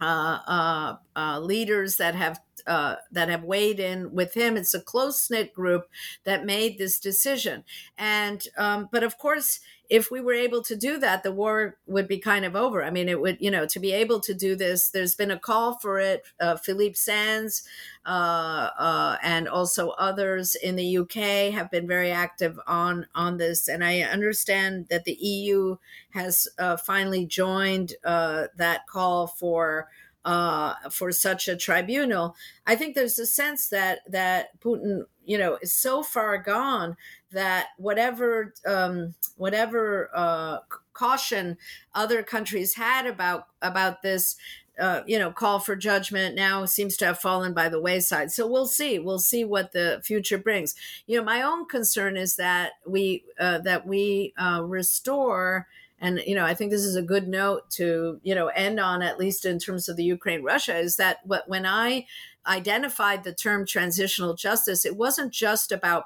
uh, 0.01 0.39
uh, 0.47 0.95
uh 1.15 1.39
leaders 1.39 1.97
that 1.97 2.15
have 2.15 2.39
uh, 2.67 2.97
that 3.11 3.29
have 3.29 3.43
weighed 3.43 3.79
in 3.79 4.13
with 4.13 4.33
him. 4.33 4.57
It's 4.57 4.73
a 4.73 4.81
close 4.81 5.29
knit 5.29 5.53
group 5.53 5.89
that 6.23 6.45
made 6.45 6.77
this 6.77 6.99
decision, 6.99 7.63
and 7.97 8.47
um, 8.57 8.89
but 8.91 9.03
of 9.03 9.17
course, 9.17 9.59
if 9.89 10.11
we 10.11 10.21
were 10.21 10.33
able 10.33 10.61
to 10.61 10.75
do 10.75 10.99
that, 10.99 11.23
the 11.23 11.31
war 11.31 11.77
would 11.87 12.07
be 12.07 12.19
kind 12.19 12.45
of 12.45 12.55
over. 12.55 12.83
I 12.83 12.91
mean, 12.91 13.09
it 13.09 13.19
would, 13.19 13.37
you 13.39 13.49
know, 13.49 13.65
to 13.65 13.79
be 13.79 13.91
able 13.91 14.19
to 14.21 14.35
do 14.35 14.55
this, 14.55 14.91
there's 14.91 15.15
been 15.15 15.31
a 15.31 15.39
call 15.39 15.79
for 15.79 15.99
it. 15.99 16.27
Uh, 16.39 16.55
Philippe 16.57 16.93
Sands 16.93 17.63
uh, 18.05 18.69
uh, 18.77 19.17
and 19.23 19.47
also 19.47 19.89
others 19.91 20.53
in 20.53 20.75
the 20.75 20.97
UK 20.99 21.53
have 21.53 21.71
been 21.71 21.87
very 21.87 22.11
active 22.11 22.59
on 22.67 23.07
on 23.15 23.37
this, 23.37 23.67
and 23.67 23.83
I 23.83 24.01
understand 24.01 24.87
that 24.89 25.05
the 25.05 25.13
EU 25.13 25.77
has 26.11 26.47
uh, 26.59 26.77
finally 26.77 27.25
joined 27.25 27.93
uh, 28.03 28.47
that 28.57 28.85
call 28.87 29.25
for 29.25 29.87
uh, 30.25 30.75
for 30.91 31.11
such 31.11 31.47
a 31.47 31.55
tribunal. 31.55 32.35
I 32.67 32.75
think 32.75 32.95
there's 32.95 33.19
a 33.19 33.25
sense 33.25 33.69
that 33.69 33.99
that 34.09 34.59
Putin, 34.59 35.03
you 35.25 35.37
know, 35.37 35.57
is 35.61 35.73
so 35.73 36.03
far 36.03 36.37
gone 36.37 36.97
that 37.31 37.67
whatever 37.77 38.53
um, 38.65 39.15
whatever 39.37 40.09
uh, 40.13 40.59
caution 40.93 41.57
other 41.93 42.23
countries 42.23 42.75
had 42.75 43.05
about 43.05 43.47
about 43.61 44.01
this. 44.01 44.35
Uh, 44.79 45.03
you 45.05 45.19
know, 45.19 45.29
call 45.29 45.59
for 45.59 45.75
judgment 45.75 46.35
now 46.35 46.63
seems 46.63 46.95
to 46.95 47.03
have 47.03 47.19
fallen 47.19 47.53
by 47.53 47.67
the 47.67 47.81
wayside. 47.81 48.31
So 48.31 48.47
we'll 48.47 48.65
see. 48.65 48.97
We'll 48.97 49.19
see 49.19 49.43
what 49.43 49.73
the 49.73 49.99
future 50.05 50.37
brings. 50.37 50.73
You 51.05 51.17
know, 51.17 51.23
my 51.25 51.41
own 51.41 51.65
concern 51.67 52.15
is 52.15 52.37
that 52.37 52.71
we 52.85 53.25
uh, 53.37 53.57
that 53.57 53.85
we 53.85 54.33
uh, 54.37 54.63
restore 54.63 55.67
and 55.99 56.19
you 56.25 56.35
know 56.35 56.45
i 56.45 56.53
think 56.53 56.71
this 56.71 56.83
is 56.83 56.95
a 56.95 57.01
good 57.01 57.27
note 57.27 57.69
to 57.69 58.19
you 58.23 58.33
know 58.35 58.47
end 58.47 58.79
on 58.79 59.01
at 59.01 59.19
least 59.19 59.45
in 59.45 59.59
terms 59.59 59.87
of 59.89 59.95
the 59.95 60.03
ukraine 60.03 60.43
russia 60.43 60.77
is 60.77 60.95
that 60.97 61.17
what 61.23 61.47
when 61.47 61.65
i 61.65 62.05
identified 62.47 63.23
the 63.23 63.33
term 63.33 63.65
transitional 63.65 64.33
justice 64.33 64.85
it 64.85 64.95
wasn't 64.95 65.31
just 65.31 65.71
about 65.71 66.05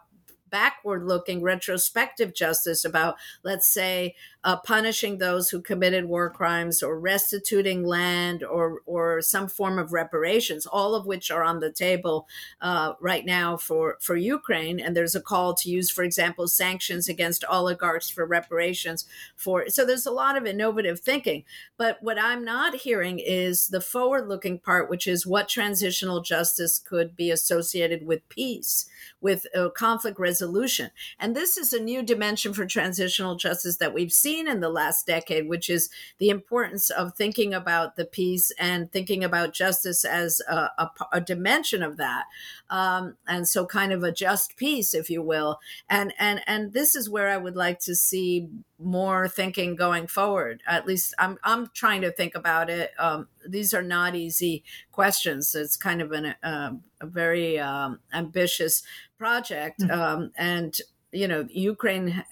backward 0.54 1.04
looking 1.04 1.42
retrospective 1.42 2.36
justice 2.36 2.86
about, 2.86 3.16
let's 3.42 3.68
say, 3.68 4.16
uh, 4.44 4.58
punishing 4.58 5.18
those 5.18 5.50
who 5.50 5.62
committed 5.62 6.06
war 6.06 6.30
crimes 6.30 6.84
or 6.84 7.00
restituting 7.00 7.84
land 7.86 8.44
or, 8.44 8.82
or 8.86 9.22
some 9.22 9.48
form 9.48 9.80
of 9.80 9.94
reparations, 9.94 10.66
all 10.66 10.96
of 10.96 11.06
which 11.06 11.32
are 11.32 11.44
on 11.44 11.60
the 11.60 11.72
table 11.72 12.28
uh, 12.62 12.94
right 13.00 13.26
now 13.26 13.56
for, 13.56 13.98
for 14.02 14.16
Ukraine. 14.18 14.80
And 14.80 14.96
there's 14.96 15.16
a 15.16 15.22
call 15.22 15.54
to 15.56 15.70
use, 15.70 15.90
for 15.90 16.04
example, 16.04 16.48
sanctions 16.48 17.08
against 17.08 17.46
oligarchs 17.50 18.10
for 18.10 18.26
reparations. 18.26 19.06
For 19.36 19.70
so 19.70 19.86
there's 19.86 20.06
a 20.06 20.12
lot 20.12 20.36
of 20.36 20.46
innovative 20.46 21.00
thinking. 21.00 21.46
But 21.78 21.98
what 22.02 22.20
I'm 22.20 22.44
not 22.44 22.76
hearing 22.76 23.20
is 23.20 23.68
the 23.68 23.82
forward 23.82 24.28
looking 24.28 24.60
part, 24.60 24.90
which 24.90 25.08
is 25.08 25.26
what 25.26 25.48
transitional 25.48 26.22
justice 26.22 26.80
could 26.80 27.16
be 27.16 27.32
associated 27.32 28.06
with 28.06 28.28
peace, 28.28 28.88
with 29.22 29.46
uh, 29.56 29.70
conflict 29.70 30.20
resolution. 30.20 30.92
And 31.18 31.34
this 31.34 31.58
is 31.58 31.72
a 31.72 31.82
new 31.82 32.04
dimension 32.04 32.54
for 32.54 32.66
transitional 32.66 33.36
justice 33.36 33.78
that 33.78 33.94
we've 33.94 34.12
seen 34.12 34.33
in 34.42 34.60
the 34.60 34.70
last 34.70 35.08
decade, 35.08 35.48
which 35.48 35.70
is 35.70 35.90
the 36.18 36.30
importance 36.30 36.90
of 36.90 37.14
thinking 37.14 37.54
about 37.54 37.96
the 37.96 38.06
peace 38.06 38.52
and 38.60 38.92
thinking 38.92 39.24
about 39.24 39.54
justice 39.54 40.04
as 40.04 40.42
a, 40.50 40.70
a, 40.78 40.92
a 41.14 41.22
dimension 41.22 41.84
of 41.84 41.98
that. 41.98 42.26
Um, 42.70 43.18
and 43.28 43.48
so 43.48 43.66
kind 43.66 43.94
of 43.94 44.04
a 44.04 44.12
just 44.12 44.58
peace, 44.58 44.94
if 44.94 45.10
you 45.10 45.22
will. 45.22 45.60
And, 45.90 46.14
and, 46.18 46.42
and 46.48 46.74
this 46.74 46.96
is 46.96 47.10
where 47.10 47.30
I 47.30 47.38
would 47.38 47.56
like 47.56 47.80
to 47.82 47.96
see 47.96 48.50
more 48.80 49.28
thinking 49.28 49.76
going 49.76 50.08
forward. 50.08 50.62
At 50.68 50.88
least 50.88 51.14
I'm, 51.20 51.38
I'm 51.44 51.70
trying 51.74 52.02
to 52.02 52.12
think 52.12 52.36
about 52.36 52.70
it. 52.70 52.92
Um, 52.98 53.28
these 53.48 53.74
are 53.74 53.84
not 53.84 54.16
easy 54.16 54.64
questions. 54.92 55.54
It's 55.56 55.78
kind 55.78 56.02
of 56.02 56.12
an, 56.12 56.36
uh, 56.44 56.72
a 57.00 57.06
very 57.06 57.60
um, 57.60 58.00
ambitious 58.12 58.84
project. 59.18 59.80
Mm-hmm. 59.82 60.02
Um, 60.02 60.32
and, 60.36 60.78
you 61.12 61.28
know, 61.28 61.48
Ukraine 61.50 62.24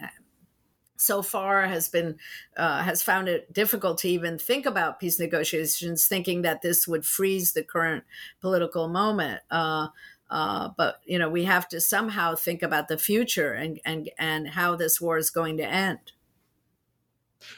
so 1.01 1.21
far 1.21 1.63
has 1.63 1.89
been 1.89 2.17
uh, 2.55 2.83
has 2.83 3.01
found 3.01 3.27
it 3.27 3.51
difficult 3.51 3.97
to 3.99 4.07
even 4.07 4.37
think 4.37 4.65
about 4.65 4.99
peace 4.99 5.19
negotiations, 5.19 6.07
thinking 6.07 6.43
that 6.43 6.61
this 6.61 6.87
would 6.87 7.05
freeze 7.05 7.53
the 7.53 7.63
current 7.63 8.03
political 8.39 8.87
moment. 8.87 9.41
Uh, 9.49 9.87
uh, 10.29 10.69
but 10.77 11.01
you 11.05 11.17
know, 11.19 11.29
we 11.29 11.43
have 11.45 11.67
to 11.69 11.81
somehow 11.81 12.35
think 12.35 12.61
about 12.61 12.87
the 12.87 12.97
future 12.97 13.53
and 13.53 13.79
and 13.83 14.09
and 14.17 14.49
how 14.49 14.75
this 14.75 15.01
war 15.01 15.17
is 15.17 15.29
going 15.29 15.57
to 15.57 15.65
end. 15.65 16.13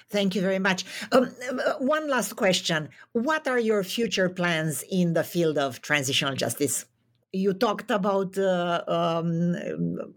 Thank 0.10 0.34
you 0.34 0.42
very 0.42 0.60
much. 0.60 0.86
Um, 1.12 1.30
uh, 1.52 1.74
one 1.80 2.10
last 2.10 2.36
question: 2.36 2.90
What 3.12 3.48
are 3.48 3.60
your 3.60 3.84
future 3.84 4.30
plans 4.30 4.84
in 4.90 5.14
the 5.14 5.24
field 5.24 5.58
of 5.58 5.82
transitional 5.82 6.36
justice? 6.36 6.86
You 7.34 7.54
talked 7.54 7.90
about 7.90 8.38
uh, 8.38 8.84
um, 8.88 9.56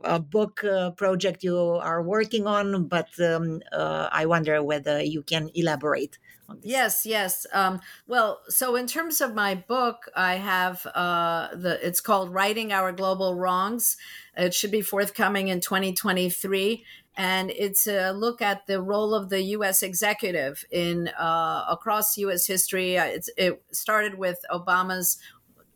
a 0.04 0.20
book 0.20 0.62
uh, 0.62 0.90
project 0.90 1.42
you 1.42 1.58
are 1.58 2.02
working 2.02 2.46
on, 2.46 2.84
but 2.84 3.08
um, 3.20 3.62
uh, 3.72 4.08
I 4.12 4.26
wonder 4.26 4.62
whether 4.62 5.02
you 5.02 5.22
can 5.22 5.50
elaborate 5.54 6.18
on 6.48 6.60
this. 6.60 6.70
Yes, 6.70 7.06
yes. 7.06 7.46
Um, 7.52 7.80
well, 8.06 8.42
so 8.48 8.76
in 8.76 8.86
terms 8.86 9.22
of 9.22 9.34
my 9.34 9.54
book, 9.54 10.10
I 10.14 10.34
have 10.34 10.86
uh, 10.94 11.48
the. 11.54 11.84
It's 11.84 12.02
called 12.02 12.32
"Writing 12.32 12.70
Our 12.70 12.92
Global 12.92 13.34
Wrongs." 13.34 13.96
It 14.36 14.52
should 14.52 14.70
be 14.70 14.82
forthcoming 14.82 15.48
in 15.48 15.62
2023 15.62 16.84
and 17.16 17.50
it's 17.50 17.86
a 17.86 18.12
look 18.12 18.42
at 18.42 18.66
the 18.66 18.82
role 18.82 19.14
of 19.14 19.30
the 19.30 19.40
U.S. 19.42 19.82
executive 19.82 20.64
in 20.70 21.08
uh, 21.18 21.64
across 21.70 22.18
U.S. 22.18 22.46
history. 22.46 22.96
It's, 22.96 23.30
it 23.38 23.62
started 23.72 24.18
with 24.18 24.38
Obama's 24.52 25.18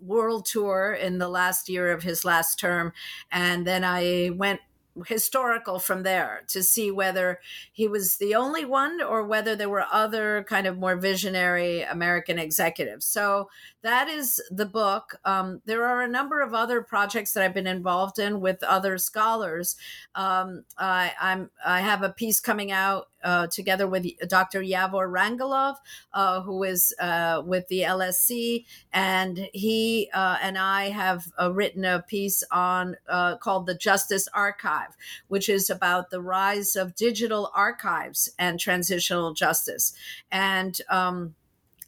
world 0.01 0.47
tour 0.47 0.93
in 0.93 1.19
the 1.19 1.29
last 1.29 1.69
year 1.69 1.93
of 1.93 2.03
his 2.03 2.25
last 2.25 2.59
term. 2.59 2.93
And 3.31 3.67
then 3.67 3.85
I 3.85 4.31
went 4.35 4.61
historical 5.07 5.79
from 5.79 6.03
there 6.03 6.43
to 6.49 6.63
see 6.63 6.91
whether 6.91 7.41
he 7.73 7.87
was 7.87 8.17
the 8.17 8.35
only 8.35 8.65
one 8.65 9.01
or 9.01 9.25
whether 9.25 9.55
there 9.55 9.69
were 9.69 9.87
other 9.91 10.45
kind 10.49 10.67
of 10.67 10.79
more 10.79 10.97
visionary 10.97 11.83
American 11.83 12.39
executives. 12.39 13.07
So 13.07 13.49
that 13.83 14.09
is 14.09 14.43
the 14.51 14.67
book. 14.67 15.19
Um, 15.25 15.63
there 15.65 15.87
are 15.87 16.03
a 16.03 16.09
number 16.09 16.41
of 16.41 16.55
other 16.55 16.83
projects 16.83 17.33
that 17.33 17.45
I've 17.45 17.55
been 17.55 17.67
involved 17.67 18.19
in 18.19 18.41
with 18.41 18.63
other 18.63 18.99
scholars. 18.99 19.77
Um, 20.15 20.65
I, 20.77 21.13
am 21.21 21.51
I 21.65 21.81
have 21.81 22.03
a 22.03 22.11
piece 22.11 22.41
coming 22.41 22.73
out 22.73 23.09
uh, 23.23 23.47
together 23.47 23.87
with 23.87 24.07
Dr. 24.29 24.63
Iavor 24.63 25.11
Rangelov, 25.11 25.77
uh, 26.13 26.43
who 26.43 26.63
is 26.63 26.95
uh, 27.01 27.43
with 27.45 27.69
the 27.69 27.81
LSE, 27.81 28.65
and 28.93 29.49
he 29.53 30.11
uh, 30.13 30.39
and 30.43 30.59
I 30.59 30.91
have 30.91 31.33
uh, 31.41 31.53
written 31.53 31.85
a 31.85 32.03
piece 32.07 32.43
on 32.51 32.97
uh, 33.09 33.37
called 33.37 33.67
the 33.67 33.75
Justice 33.75 34.29
Archive, 34.35 34.97
which 35.29 35.49
is 35.49 35.71
about 35.71 36.11
the 36.11 36.21
rise 36.21 36.77
of 36.77 36.95
digital 36.95 37.51
archives 37.55 38.31
and 38.39 38.59
transitional 38.59 39.35
justice, 39.35 39.93
and 40.31 40.81
um, 40.89 41.35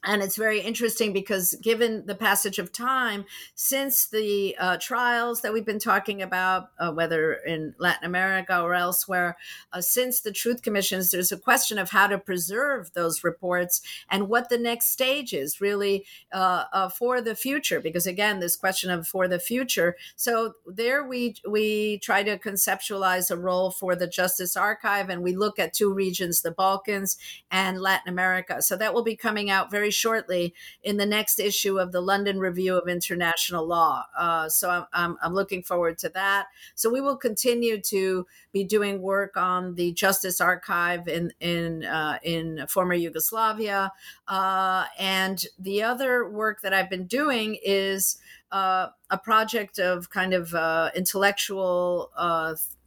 and 0.04 0.22
it's 0.22 0.36
very 0.36 0.60
interesting 0.60 1.12
because 1.12 1.54
given 1.62 2.06
the 2.06 2.14
passage 2.14 2.58
of 2.58 2.72
time 2.72 3.24
since 3.54 4.06
the 4.08 4.56
uh, 4.58 4.76
trials 4.78 5.42
that 5.42 5.52
we've 5.52 5.66
been 5.66 5.78
talking 5.78 6.22
about 6.22 6.70
uh, 6.78 6.90
whether 6.90 7.34
in 7.34 7.74
latin 7.78 8.04
america 8.04 8.60
or 8.60 8.74
elsewhere 8.74 9.36
uh, 9.72 9.80
since 9.80 10.20
the 10.20 10.32
truth 10.32 10.62
commissions 10.62 11.10
there's 11.10 11.32
a 11.32 11.36
question 11.36 11.78
of 11.78 11.90
how 11.90 12.06
to 12.06 12.18
preserve 12.18 12.92
those 12.94 13.24
reports 13.24 13.82
and 14.10 14.28
what 14.28 14.48
the 14.48 14.58
next 14.58 14.90
stage 14.90 15.32
is 15.32 15.60
really 15.60 16.04
uh, 16.32 16.64
uh, 16.72 16.88
for 16.88 17.20
the 17.20 17.34
future. 17.34 17.80
Because 17.80 18.06
again 18.06 18.40
this 18.40 18.56
question 18.56 18.90
of 18.90 19.06
for 19.06 19.28
the 19.28 19.38
future. 19.38 19.96
So 20.16 20.54
there 20.66 21.04
we 21.04 21.36
we 21.48 21.98
try 21.98 22.22
to 22.22 22.38
conceptualize 22.38 23.30
a 23.30 23.36
role 23.36 23.70
for 23.70 23.94
the 23.94 24.06
justice 24.06 24.56
archive 24.56 25.08
and 25.08 25.22
we 25.22 25.36
look 25.36 25.58
at 25.58 25.72
two 25.72 25.92
regions 25.92 26.42
the 26.42 26.50
balkans 26.50 27.16
and 27.50 27.80
latin 27.80 28.08
america. 28.08 28.62
So 28.62 28.76
that 28.76 28.94
will 28.94 29.04
be 29.04 29.16
coming 29.16 29.50
out 29.50 29.70
very 29.70 29.90
shortly 29.92 30.54
in 30.82 30.96
the 30.96 31.06
next 31.06 31.38
issue 31.38 31.78
of 31.78 31.92
the 31.92 32.00
London 32.00 32.38
Review 32.38 32.76
of 32.76 32.88
International 32.88 33.66
Law. 33.66 34.04
Uh, 34.16 34.48
so 34.48 34.70
I'm, 34.70 34.86
I'm, 34.92 35.16
I'm, 35.22 35.34
looking 35.34 35.62
forward 35.62 35.98
to 35.98 36.08
that. 36.10 36.46
So 36.74 36.90
we 36.90 37.00
will 37.00 37.16
continue 37.16 37.80
to 37.82 38.26
be 38.52 38.64
doing 38.64 39.00
work 39.00 39.36
on 39.36 39.74
the 39.76 39.92
Justice 39.92 40.40
Archive 40.40 41.08
in 41.08 41.32
in 41.40 41.84
uh, 41.84 42.18
in 42.22 42.66
former 42.68 42.94
Yugoslavia, 42.94 43.92
uh, 44.28 44.86
and 44.98 45.44
the 45.58 45.82
other 45.82 46.28
work 46.28 46.62
that 46.62 46.74
I've 46.74 46.90
been 46.90 47.06
doing 47.06 47.58
is 47.64 48.18
uh, 48.50 48.88
a 49.10 49.18
project 49.18 49.78
of 49.78 50.10
kind 50.10 50.34
of 50.34 50.54
uh, 50.54 50.90
intellectual. 50.94 52.10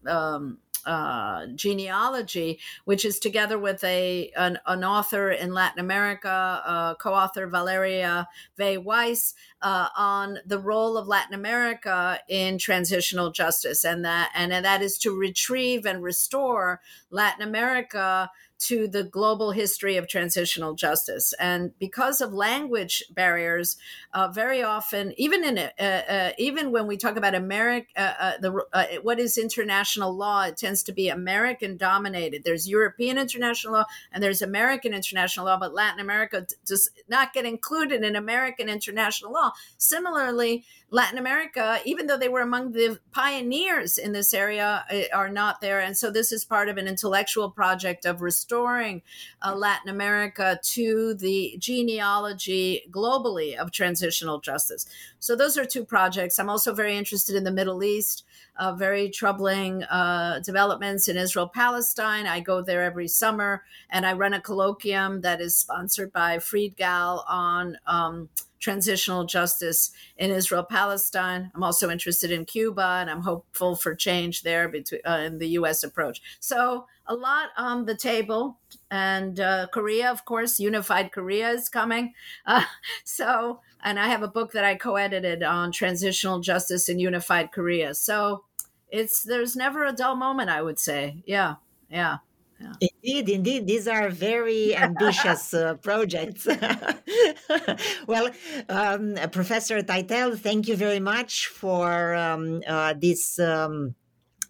Um, 0.05 0.59
uh, 0.85 1.47
genealogy, 1.55 2.59
which 2.85 3.05
is 3.05 3.19
together 3.19 3.57
with 3.57 3.83
a 3.83 4.31
an, 4.35 4.59
an 4.65 4.83
author 4.83 5.31
in 5.31 5.53
Latin 5.53 5.79
America, 5.79 6.61
uh, 6.65 6.95
co-author 6.95 7.47
Valeria 7.47 8.27
Vegh 8.57 8.83
Weis, 8.83 9.33
uh, 9.61 9.87
on 9.97 10.39
the 10.45 10.59
role 10.59 10.97
of 10.97 11.07
Latin 11.07 11.33
America 11.33 12.19
in 12.29 12.57
transitional 12.57 13.31
justice, 13.31 13.83
and 13.83 14.05
that 14.05 14.31
and, 14.35 14.53
and 14.53 14.65
that 14.65 14.81
is 14.81 14.97
to 14.99 15.17
retrieve 15.17 15.85
and 15.85 16.03
restore 16.03 16.81
Latin 17.09 17.41
America 17.41 18.29
to 18.67 18.87
the 18.87 19.03
global 19.03 19.51
history 19.51 19.97
of 19.97 20.07
transitional 20.07 20.73
justice. 20.73 21.33
And 21.39 21.77
because 21.79 22.21
of 22.21 22.33
language 22.33 23.03
barriers, 23.11 23.77
uh, 24.13 24.29
very 24.29 24.63
often, 24.63 25.13
even 25.17 25.43
in 25.43 25.57
uh, 25.57 25.71
uh, 25.79 26.31
even 26.37 26.71
when 26.71 26.87
we 26.87 26.97
talk 26.97 27.15
about 27.15 27.35
America, 27.35 27.87
uh, 27.95 28.13
uh, 28.19 28.31
the 28.39 28.65
uh, 28.73 28.85
what 29.03 29.19
is 29.19 29.37
international 29.37 30.15
law, 30.15 30.43
it 30.43 30.57
tends 30.57 30.83
to 30.83 30.93
be 30.93 31.09
American 31.09 31.77
dominated. 31.77 32.43
There's 32.43 32.67
European 32.67 33.17
international 33.17 33.73
law 33.73 33.85
and 34.11 34.23
there's 34.23 34.41
American 34.41 34.93
international 34.93 35.45
law, 35.45 35.57
but 35.57 35.73
Latin 35.73 35.99
America 35.99 36.47
does 36.65 36.89
not 37.07 37.33
get 37.33 37.45
included 37.45 38.03
in 38.03 38.15
American 38.15 38.69
international 38.69 39.31
law. 39.31 39.51
Similarly, 39.77 40.65
Latin 40.95 41.17
America, 41.17 41.81
even 41.83 42.07
though 42.07 42.17
they 42.17 42.29
were 42.29 42.39
among 42.39 42.71
the 42.71 42.97
pioneers 43.11 43.97
in 43.97 44.13
this 44.13 44.33
area, 44.33 44.85
are 45.13 45.27
not 45.27 45.59
there. 45.59 45.81
And 45.81 45.97
so 45.97 46.09
this 46.09 46.31
is 46.31 46.45
part 46.45 46.69
of 46.69 46.77
an 46.77 46.87
intellectual 46.87 47.51
project 47.51 48.05
of 48.05 48.21
restoring 48.21 49.01
uh, 49.41 49.53
Latin 49.53 49.89
America 49.89 50.57
to 50.63 51.13
the 51.15 51.57
genealogy 51.59 52.83
globally 52.89 53.57
of 53.57 53.71
transitional 53.71 54.39
justice. 54.39 54.85
So 55.19 55.35
those 55.35 55.57
are 55.57 55.65
two 55.65 55.83
projects. 55.83 56.39
I'm 56.39 56.49
also 56.49 56.73
very 56.73 56.95
interested 56.95 57.35
in 57.35 57.43
the 57.43 57.51
Middle 57.51 57.83
East. 57.83 58.23
Uh, 58.57 58.71
very 58.71 59.09
troubling 59.09 59.83
uh, 59.83 60.39
developments 60.45 61.09
in 61.09 61.17
Israel 61.17 61.49
Palestine. 61.49 62.25
I 62.25 62.39
go 62.39 62.61
there 62.61 62.83
every 62.83 63.09
summer 63.09 63.63
and 63.89 64.05
I 64.05 64.13
run 64.13 64.33
a 64.33 64.39
colloquium 64.39 65.23
that 65.23 65.41
is 65.41 65.57
sponsored 65.57 66.13
by 66.13 66.39
Fried-Gal 66.39 67.25
on 67.27 67.77
um, 67.85 68.29
transitional 68.59 69.25
justice 69.25 69.91
in 70.17 70.31
Israel 70.31 70.63
Palestine. 70.63 71.51
I'm 71.53 71.63
also 71.63 71.89
interested 71.89 72.31
in 72.31 72.45
Cuba 72.45 72.97
and 72.99 73.09
I'm 73.09 73.21
hopeful 73.21 73.75
for 73.75 73.95
change 73.95 74.43
there 74.43 74.69
between 74.69 75.01
uh, 75.05 75.23
in 75.25 75.37
the 75.37 75.49
US 75.49 75.83
approach. 75.83 76.21
So 76.39 76.85
a 77.05 77.15
lot 77.15 77.49
on 77.57 77.85
the 77.85 77.95
table 77.95 78.59
and 78.89 79.39
uh, 79.39 79.67
Korea 79.71 80.09
of 80.11 80.25
course 80.25 80.59
unified 80.59 81.11
Korea 81.11 81.49
is 81.49 81.69
coming. 81.69 82.13
Uh, 82.47 82.63
so 83.03 83.59
and 83.83 83.99
I 83.99 84.07
have 84.07 84.23
a 84.23 84.27
book 84.27 84.51
that 84.53 84.63
I 84.63 84.75
co-edited 84.75 85.43
on 85.43 85.71
transitional 85.71 86.39
justice 86.39 86.89
in 86.89 86.99
unified 86.99 87.51
Korea. 87.51 87.93
So 87.95 88.43
it's 88.89 89.23
there's 89.23 89.55
never 89.55 89.85
a 89.85 89.93
dull 89.93 90.15
moment 90.15 90.49
I 90.49 90.61
would 90.61 90.79
say. 90.79 91.23
Yeah. 91.25 91.55
Yeah. 91.89 92.17
Yeah. 92.59 92.73
Indeed, 92.79 93.29
indeed, 93.29 93.67
these 93.67 93.87
are 93.87 94.09
very 94.09 94.75
ambitious 94.75 95.53
uh, 95.53 95.75
projects. 95.75 96.47
well, 98.07 98.29
um, 98.69 99.15
Professor 99.31 99.81
Teitel, 99.81 100.39
thank 100.39 100.67
you 100.67 100.75
very 100.75 100.99
much 101.01 101.47
for 101.47 102.15
um, 102.15 102.61
uh, 102.67 102.93
this. 102.97 103.37
Um, 103.39 103.95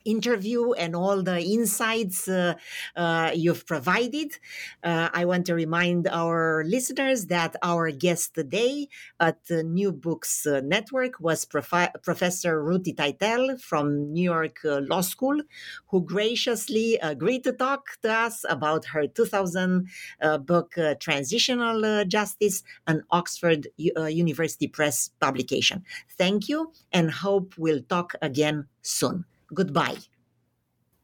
interview 0.06 0.72
and 0.74 0.96
all 0.96 1.22
the 1.22 1.42
insights 1.42 2.28
uh, 2.28 2.54
uh, 2.96 3.32
you've 3.34 3.66
provided. 3.66 4.38
Uh, 4.84 5.10
I 5.14 5.26
want 5.26 5.46
to 5.48 5.56
remind 5.56 6.08
our 6.08 6.64
listeners 6.66 7.26
that 7.28 7.56
our 7.62 7.92
guest 7.92 8.36
today 8.36 8.88
at 9.20 9.40
New 9.50 9.92
Books 9.92 10.48
Network 10.64 11.20
was 11.20 11.46
Prof- 11.46 11.96
Professor 12.04 12.64
Ruti 12.64 12.96
Teitel 12.96 13.60
from 13.60 14.14
New 14.14 14.24
York 14.24 14.60
Law 14.64 15.02
School, 15.02 15.42
who 15.88 16.02
graciously 16.02 16.98
agreed 17.02 17.44
to 17.44 17.52
talk 17.52 17.98
to 18.02 18.12
us 18.12 18.46
about 18.48 18.86
her 18.86 19.08
2000 19.08 19.88
uh, 20.22 20.38
book, 20.38 20.76
Transitional 21.00 22.06
Justice, 22.06 22.64
an 22.88 23.04
Oxford 23.12 23.68
University 23.78 24.68
Press 24.68 25.10
publication. 25.20 25.84
Thank 26.18 26.48
you 26.50 26.72
and 26.92 27.12
hope 27.12 27.54
we'll 27.58 27.82
talk 27.82 28.16
again 28.22 28.68
soon. 28.82 29.26
Goodbye. 29.54 29.98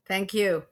Thank 0.08 0.34
you. 0.34 0.66